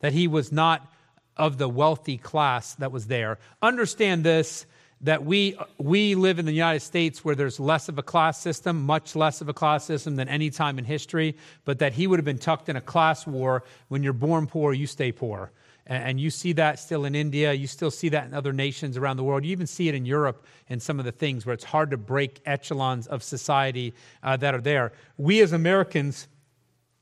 that 0.00 0.12
he 0.12 0.28
was 0.28 0.52
not 0.52 0.92
of 1.38 1.56
the 1.56 1.66
wealthy 1.66 2.18
class 2.18 2.74
that 2.74 2.92
was 2.92 3.06
there. 3.06 3.38
Understand 3.62 4.24
this 4.24 4.66
that 5.00 5.24
we, 5.24 5.56
we 5.78 6.14
live 6.14 6.38
in 6.38 6.44
the 6.44 6.52
United 6.52 6.80
States 6.80 7.24
where 7.24 7.34
there's 7.34 7.58
less 7.58 7.88
of 7.88 7.96
a 7.98 8.02
class 8.02 8.38
system, 8.38 8.84
much 8.84 9.16
less 9.16 9.40
of 9.40 9.48
a 9.48 9.54
class 9.54 9.86
system 9.86 10.16
than 10.16 10.28
any 10.28 10.50
time 10.50 10.78
in 10.78 10.84
history, 10.84 11.34
but 11.64 11.78
that 11.78 11.94
he 11.94 12.06
would 12.06 12.18
have 12.18 12.26
been 12.26 12.36
tucked 12.36 12.68
in 12.68 12.76
a 12.76 12.80
class 12.82 13.26
war. 13.26 13.64
When 13.88 14.02
you're 14.02 14.12
born 14.12 14.46
poor, 14.48 14.74
you 14.74 14.86
stay 14.86 15.12
poor. 15.12 15.50
And 15.86 16.20
you 16.20 16.30
see 16.30 16.52
that 16.52 16.78
still 16.78 17.04
in 17.04 17.14
India. 17.14 17.52
You 17.52 17.66
still 17.66 17.90
see 17.90 18.08
that 18.10 18.26
in 18.26 18.34
other 18.34 18.52
nations 18.52 18.96
around 18.96 19.16
the 19.16 19.24
world. 19.24 19.44
You 19.44 19.50
even 19.50 19.66
see 19.66 19.88
it 19.88 19.94
in 19.94 20.06
Europe 20.06 20.44
in 20.68 20.78
some 20.78 20.98
of 20.98 21.04
the 21.04 21.12
things 21.12 21.44
where 21.44 21.52
it's 21.52 21.64
hard 21.64 21.90
to 21.90 21.96
break 21.96 22.40
echelons 22.46 23.06
of 23.06 23.22
society 23.22 23.94
uh, 24.22 24.36
that 24.36 24.54
are 24.54 24.60
there. 24.60 24.92
We 25.16 25.40
as 25.40 25.52
Americans, 25.52 26.28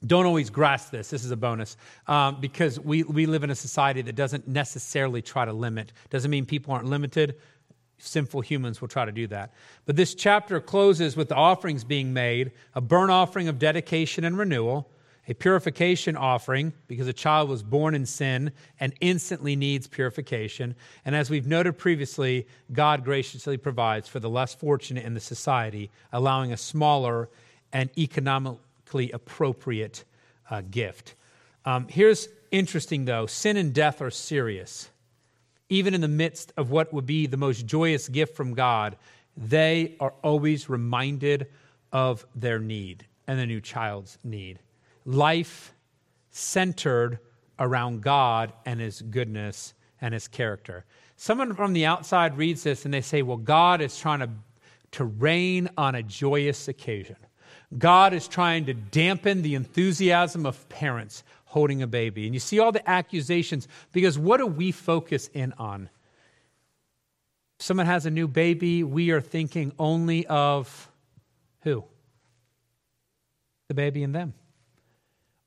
don't 0.06 0.26
always 0.26 0.48
grasp 0.48 0.92
this. 0.92 1.10
This 1.10 1.24
is 1.24 1.32
a 1.32 1.36
bonus 1.36 1.76
um, 2.06 2.40
because 2.40 2.78
we, 2.78 3.02
we 3.02 3.26
live 3.26 3.42
in 3.42 3.50
a 3.50 3.54
society 3.54 4.00
that 4.02 4.14
doesn't 4.14 4.46
necessarily 4.46 5.22
try 5.22 5.44
to 5.44 5.52
limit. 5.52 5.92
Doesn't 6.10 6.30
mean 6.30 6.46
people 6.46 6.72
aren't 6.72 6.86
limited, 6.86 7.34
sinful 7.98 8.42
humans 8.42 8.80
will 8.80 8.88
try 8.88 9.04
to 9.04 9.12
do 9.12 9.26
that. 9.26 9.52
But 9.86 9.96
this 9.96 10.14
chapter 10.14 10.60
closes 10.60 11.16
with 11.16 11.28
the 11.28 11.34
offerings 11.34 11.84
being 11.84 12.12
made 12.12 12.52
a 12.74 12.80
burnt 12.80 13.10
offering 13.10 13.48
of 13.48 13.58
dedication 13.58 14.24
and 14.24 14.38
renewal, 14.38 14.88
a 15.28 15.34
purification 15.34 16.16
offering, 16.16 16.72
because 16.88 17.06
a 17.06 17.12
child 17.12 17.48
was 17.48 17.62
born 17.62 17.94
in 17.94 18.06
sin 18.06 18.50
and 18.80 18.94
instantly 19.00 19.54
needs 19.54 19.86
purification. 19.86 20.74
And 21.04 21.14
as 21.14 21.30
we've 21.30 21.46
noted 21.46 21.78
previously, 21.78 22.46
God 22.72 23.04
graciously 23.04 23.56
provides 23.56 24.08
for 24.08 24.20
the 24.20 24.30
less 24.30 24.54
fortunate 24.54 25.04
in 25.04 25.14
the 25.14 25.20
society, 25.20 25.90
allowing 26.12 26.52
a 26.52 26.56
smaller 26.56 27.28
and 27.72 27.90
economically 27.98 29.10
appropriate 29.12 30.04
uh, 30.50 30.62
gift. 30.70 31.14
Um, 31.64 31.86
here's 31.88 32.28
interesting, 32.50 33.04
though 33.04 33.26
sin 33.26 33.56
and 33.56 33.74
death 33.74 34.00
are 34.00 34.10
serious 34.10 34.90
even 35.68 35.94
in 35.94 36.00
the 36.00 36.08
midst 36.08 36.52
of 36.56 36.70
what 36.70 36.92
would 36.92 37.06
be 37.06 37.26
the 37.26 37.36
most 37.36 37.66
joyous 37.66 38.08
gift 38.08 38.34
from 38.34 38.54
God, 38.54 38.96
they 39.36 39.96
are 40.00 40.14
always 40.22 40.68
reminded 40.68 41.48
of 41.92 42.26
their 42.34 42.58
need 42.58 43.06
and 43.26 43.38
the 43.38 43.46
new 43.46 43.60
child's 43.60 44.18
need. 44.24 44.58
Life 45.08 45.74
centered 46.30 47.18
around 47.58 48.02
God 48.02 48.52
and 48.66 48.78
His 48.78 49.00
goodness 49.00 49.72
and 50.02 50.12
His 50.12 50.28
character. 50.28 50.84
Someone 51.16 51.54
from 51.54 51.72
the 51.72 51.86
outside 51.86 52.36
reads 52.36 52.62
this 52.62 52.84
and 52.84 52.92
they 52.92 53.00
say, 53.00 53.22
well, 53.22 53.38
God 53.38 53.80
is 53.80 53.98
trying 53.98 54.20
to, 54.20 54.28
to 54.92 55.04
rain 55.04 55.70
on 55.78 55.94
a 55.94 56.02
joyous 56.02 56.68
occasion. 56.68 57.16
God 57.78 58.12
is 58.12 58.28
trying 58.28 58.66
to 58.66 58.74
dampen 58.74 59.40
the 59.40 59.54
enthusiasm 59.54 60.44
of 60.44 60.68
parents 60.68 61.24
holding 61.46 61.82
a 61.82 61.86
baby. 61.86 62.26
And 62.26 62.34
you 62.34 62.40
see 62.40 62.58
all 62.58 62.72
the 62.72 62.88
accusations 62.88 63.66
because 63.92 64.18
what 64.18 64.36
do 64.36 64.46
we 64.46 64.72
focus 64.72 65.28
in 65.32 65.54
on? 65.54 65.88
If 67.58 67.64
someone 67.64 67.86
has 67.86 68.04
a 68.04 68.10
new 68.10 68.28
baby, 68.28 68.84
we 68.84 69.10
are 69.10 69.22
thinking 69.22 69.72
only 69.78 70.26
of 70.26 70.90
who? 71.62 71.84
The 73.68 73.74
baby 73.74 74.02
and 74.02 74.14
them. 74.14 74.34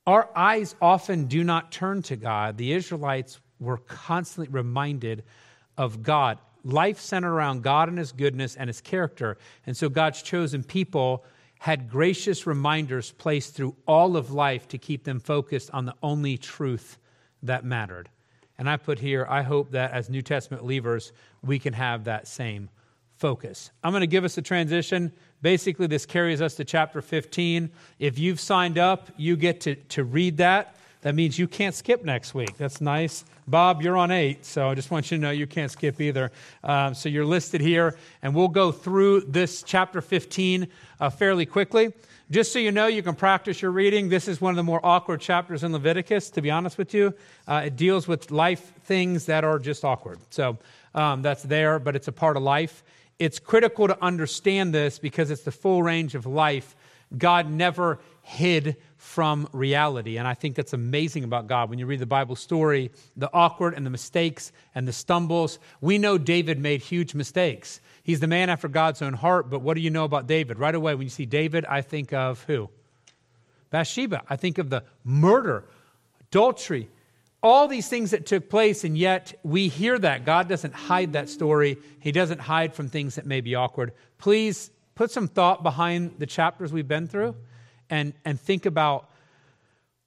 Our 0.06 0.28
eyes 0.34 0.74
often 0.80 1.26
do 1.26 1.44
not 1.44 1.70
turn 1.70 2.02
to 2.02 2.16
God. 2.16 2.56
The 2.56 2.72
Israelites 2.72 3.40
were 3.60 3.78
constantly 3.78 4.52
reminded 4.52 5.22
of 5.78 6.02
God. 6.02 6.38
Life 6.64 7.00
centered 7.00 7.32
around 7.32 7.62
God 7.62 7.88
and 7.88 7.98
His 7.98 8.12
goodness 8.12 8.56
and 8.56 8.68
His 8.68 8.80
character. 8.80 9.38
And 9.66 9.76
so 9.76 9.88
God's 9.88 10.22
chosen 10.22 10.64
people 10.64 11.24
had 11.60 11.88
gracious 11.88 12.46
reminders 12.46 13.12
placed 13.12 13.54
through 13.54 13.76
all 13.86 14.16
of 14.16 14.32
life 14.32 14.66
to 14.68 14.78
keep 14.78 15.04
them 15.04 15.20
focused 15.20 15.70
on 15.72 15.84
the 15.84 15.94
only 16.02 16.36
truth 16.36 16.98
that 17.44 17.64
mattered. 17.64 18.08
And 18.58 18.68
I 18.68 18.76
put 18.76 18.98
here, 18.98 19.26
I 19.28 19.42
hope 19.42 19.70
that 19.70 19.92
as 19.92 20.10
New 20.10 20.22
Testament 20.22 20.62
believers, 20.62 21.12
we 21.42 21.60
can 21.60 21.72
have 21.72 22.04
that 22.04 22.26
same 22.26 22.68
focus. 23.22 23.70
I'm 23.84 23.92
going 23.92 24.00
to 24.00 24.08
give 24.08 24.24
us 24.24 24.36
a 24.36 24.42
transition. 24.42 25.12
Basically, 25.42 25.86
this 25.86 26.06
carries 26.06 26.42
us 26.42 26.56
to 26.56 26.64
chapter 26.64 27.00
15. 27.00 27.70
If 28.00 28.18
you've 28.18 28.40
signed 28.40 28.78
up, 28.78 29.10
you 29.16 29.36
get 29.36 29.60
to, 29.60 29.76
to 29.76 30.02
read 30.02 30.38
that. 30.38 30.74
That 31.02 31.14
means 31.14 31.38
you 31.38 31.46
can't 31.46 31.72
skip 31.72 32.04
next 32.04 32.34
week. 32.34 32.56
That's 32.56 32.80
nice. 32.80 33.24
Bob, 33.46 33.80
you're 33.80 33.96
on 33.96 34.10
eight, 34.10 34.44
so 34.44 34.68
I 34.68 34.74
just 34.74 34.90
want 34.90 35.08
you 35.12 35.18
to 35.18 35.22
know 35.22 35.30
you 35.30 35.46
can't 35.46 35.70
skip 35.70 36.00
either. 36.00 36.32
Um, 36.64 36.94
so 36.94 37.08
you're 37.08 37.24
listed 37.24 37.60
here, 37.60 37.96
and 38.22 38.34
we'll 38.34 38.48
go 38.48 38.72
through 38.72 39.20
this 39.20 39.62
chapter 39.62 40.00
15 40.00 40.66
uh, 40.98 41.10
fairly 41.10 41.46
quickly. 41.46 41.92
Just 42.28 42.52
so 42.52 42.58
you 42.58 42.72
know, 42.72 42.88
you 42.88 43.04
can 43.04 43.14
practice 43.14 43.62
your 43.62 43.70
reading. 43.70 44.08
This 44.08 44.26
is 44.26 44.40
one 44.40 44.50
of 44.50 44.56
the 44.56 44.64
more 44.64 44.84
awkward 44.84 45.20
chapters 45.20 45.62
in 45.62 45.72
Leviticus, 45.72 46.30
to 46.30 46.42
be 46.42 46.50
honest 46.50 46.76
with 46.76 46.92
you. 46.92 47.14
Uh, 47.46 47.62
it 47.66 47.76
deals 47.76 48.08
with 48.08 48.32
life 48.32 48.72
things 48.82 49.26
that 49.26 49.44
are 49.44 49.60
just 49.60 49.84
awkward. 49.84 50.18
So 50.30 50.58
um, 50.92 51.22
that's 51.22 51.44
there, 51.44 51.78
but 51.78 51.94
it's 51.94 52.08
a 52.08 52.12
part 52.12 52.36
of 52.36 52.42
life. 52.42 52.82
It's 53.22 53.38
critical 53.38 53.86
to 53.86 53.96
understand 54.02 54.74
this 54.74 54.98
because 54.98 55.30
it's 55.30 55.42
the 55.42 55.52
full 55.52 55.80
range 55.80 56.16
of 56.16 56.26
life 56.26 56.74
God 57.16 57.48
never 57.48 58.00
hid 58.22 58.76
from 58.96 59.48
reality. 59.52 60.16
And 60.16 60.26
I 60.26 60.34
think 60.34 60.56
that's 60.56 60.72
amazing 60.72 61.22
about 61.22 61.46
God. 61.46 61.70
When 61.70 61.78
you 61.78 61.86
read 61.86 62.00
the 62.00 62.06
Bible 62.06 62.34
story, 62.34 62.90
the 63.16 63.30
awkward 63.32 63.74
and 63.74 63.86
the 63.86 63.90
mistakes 63.90 64.50
and 64.74 64.88
the 64.88 64.92
stumbles, 64.92 65.60
we 65.80 65.98
know 65.98 66.18
David 66.18 66.58
made 66.58 66.82
huge 66.82 67.14
mistakes. 67.14 67.80
He's 68.02 68.18
the 68.18 68.26
man 68.26 68.50
after 68.50 68.66
God's 68.66 69.02
own 69.02 69.12
heart, 69.12 69.48
but 69.48 69.60
what 69.60 69.74
do 69.74 69.82
you 69.82 69.90
know 69.90 70.02
about 70.02 70.26
David? 70.26 70.58
Right 70.58 70.74
away, 70.74 70.96
when 70.96 71.04
you 71.04 71.08
see 71.08 71.26
David, 71.26 71.64
I 71.66 71.80
think 71.80 72.12
of 72.12 72.42
who? 72.48 72.70
Bathsheba. 73.70 74.22
I 74.28 74.34
think 74.34 74.58
of 74.58 74.68
the 74.68 74.82
murder, 75.04 75.62
adultery, 76.22 76.88
all 77.42 77.66
these 77.66 77.88
things 77.88 78.12
that 78.12 78.26
took 78.26 78.48
place, 78.48 78.84
and 78.84 78.96
yet 78.96 79.38
we 79.42 79.68
hear 79.68 79.98
that. 79.98 80.24
God 80.24 80.48
doesn't 80.48 80.74
hide 80.74 81.14
that 81.14 81.28
story, 81.28 81.78
He 82.00 82.12
doesn't 82.12 82.40
hide 82.40 82.74
from 82.74 82.88
things 82.88 83.16
that 83.16 83.26
may 83.26 83.40
be 83.40 83.54
awkward. 83.54 83.92
Please 84.18 84.70
put 84.94 85.10
some 85.10 85.28
thought 85.28 85.62
behind 85.62 86.14
the 86.18 86.26
chapters 86.26 86.72
we've 86.72 86.88
been 86.88 87.08
through 87.08 87.34
and, 87.90 88.14
and 88.24 88.40
think 88.40 88.66
about 88.66 89.08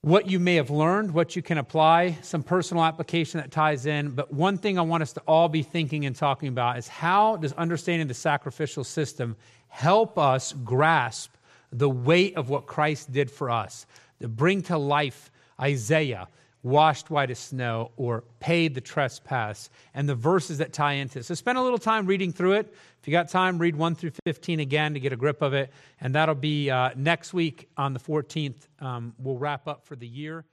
what 0.02 0.30
you 0.30 0.40
may 0.40 0.56
have 0.56 0.70
learned, 0.70 1.12
what 1.12 1.36
you 1.36 1.42
can 1.42 1.58
apply, 1.58 2.16
some 2.22 2.44
personal 2.44 2.84
application 2.84 3.40
that 3.40 3.52
ties 3.52 3.88
in. 3.88 4.12
But 4.12 4.32
one 4.32 4.60
thing 4.60 4.78
I 4.78 4.84
want 4.84 5.02
us 5.02 5.14
to 5.14 5.22
all 5.28 5.50
be 5.50 5.64
thinking 5.64 6.06
and 6.06 6.16
talking 6.16 6.48
about 6.48 6.78
is 6.78 6.88
how 6.88 7.38
does 7.38 7.54
understanding 7.54 8.08
the 8.08 8.14
sacrificial 8.14 8.84
system 8.84 9.36
help 9.68 10.20
us 10.20 10.54
grasp 10.54 11.34
the 11.72 11.90
weight 11.90 12.38
of 12.38 12.50
what 12.50 12.68
Christ 12.68 13.12
did 13.12 13.32
for 13.32 13.50
us, 13.50 13.88
to 14.22 14.28
bring 14.28 14.62
to 14.64 14.78
life 14.78 15.32
Isaiah, 15.60 16.28
washed 16.66 17.12
white 17.12 17.30
as 17.30 17.38
snow, 17.38 17.92
or 17.96 18.24
paid 18.40 18.74
the 18.74 18.82
trespass, 18.82 19.70
and 19.94 20.10
the 20.10 20.16
verses 20.16 20.58
that 20.58 20.74
tie 20.74 20.94
into 20.94 21.20
it. 21.20 21.26
So 21.26 21.36
spend 21.36 21.60
a 21.60 21.62
little 21.62 21.78
time 21.78 22.08
reading 22.08 22.34
through 22.34 22.54
it. 22.54 22.74
If 23.00 23.08
you 23.08 23.12
got 23.12 23.30
time, 23.30 23.60
read 23.60 23.76
1 23.76 23.94
through 23.94 24.14
15 24.26 24.60
again 24.60 24.96
to 24.96 25.00
get 25.00 25.14
a 25.14 25.16
grip 25.16 25.44
of 25.44 25.54
it. 25.54 25.72
And 26.02 26.16
that'll 26.16 26.34
be 26.34 26.72
uh, 26.72 26.90
next 26.96 27.36
week 27.36 27.70
on 27.78 27.94
the 27.94 28.00
14th. 28.00 28.68
Um, 28.80 29.14
we'll 29.20 29.38
wrap 29.38 29.68
up 29.68 29.86
for 29.86 29.96
the 29.96 30.08
year. 30.08 30.44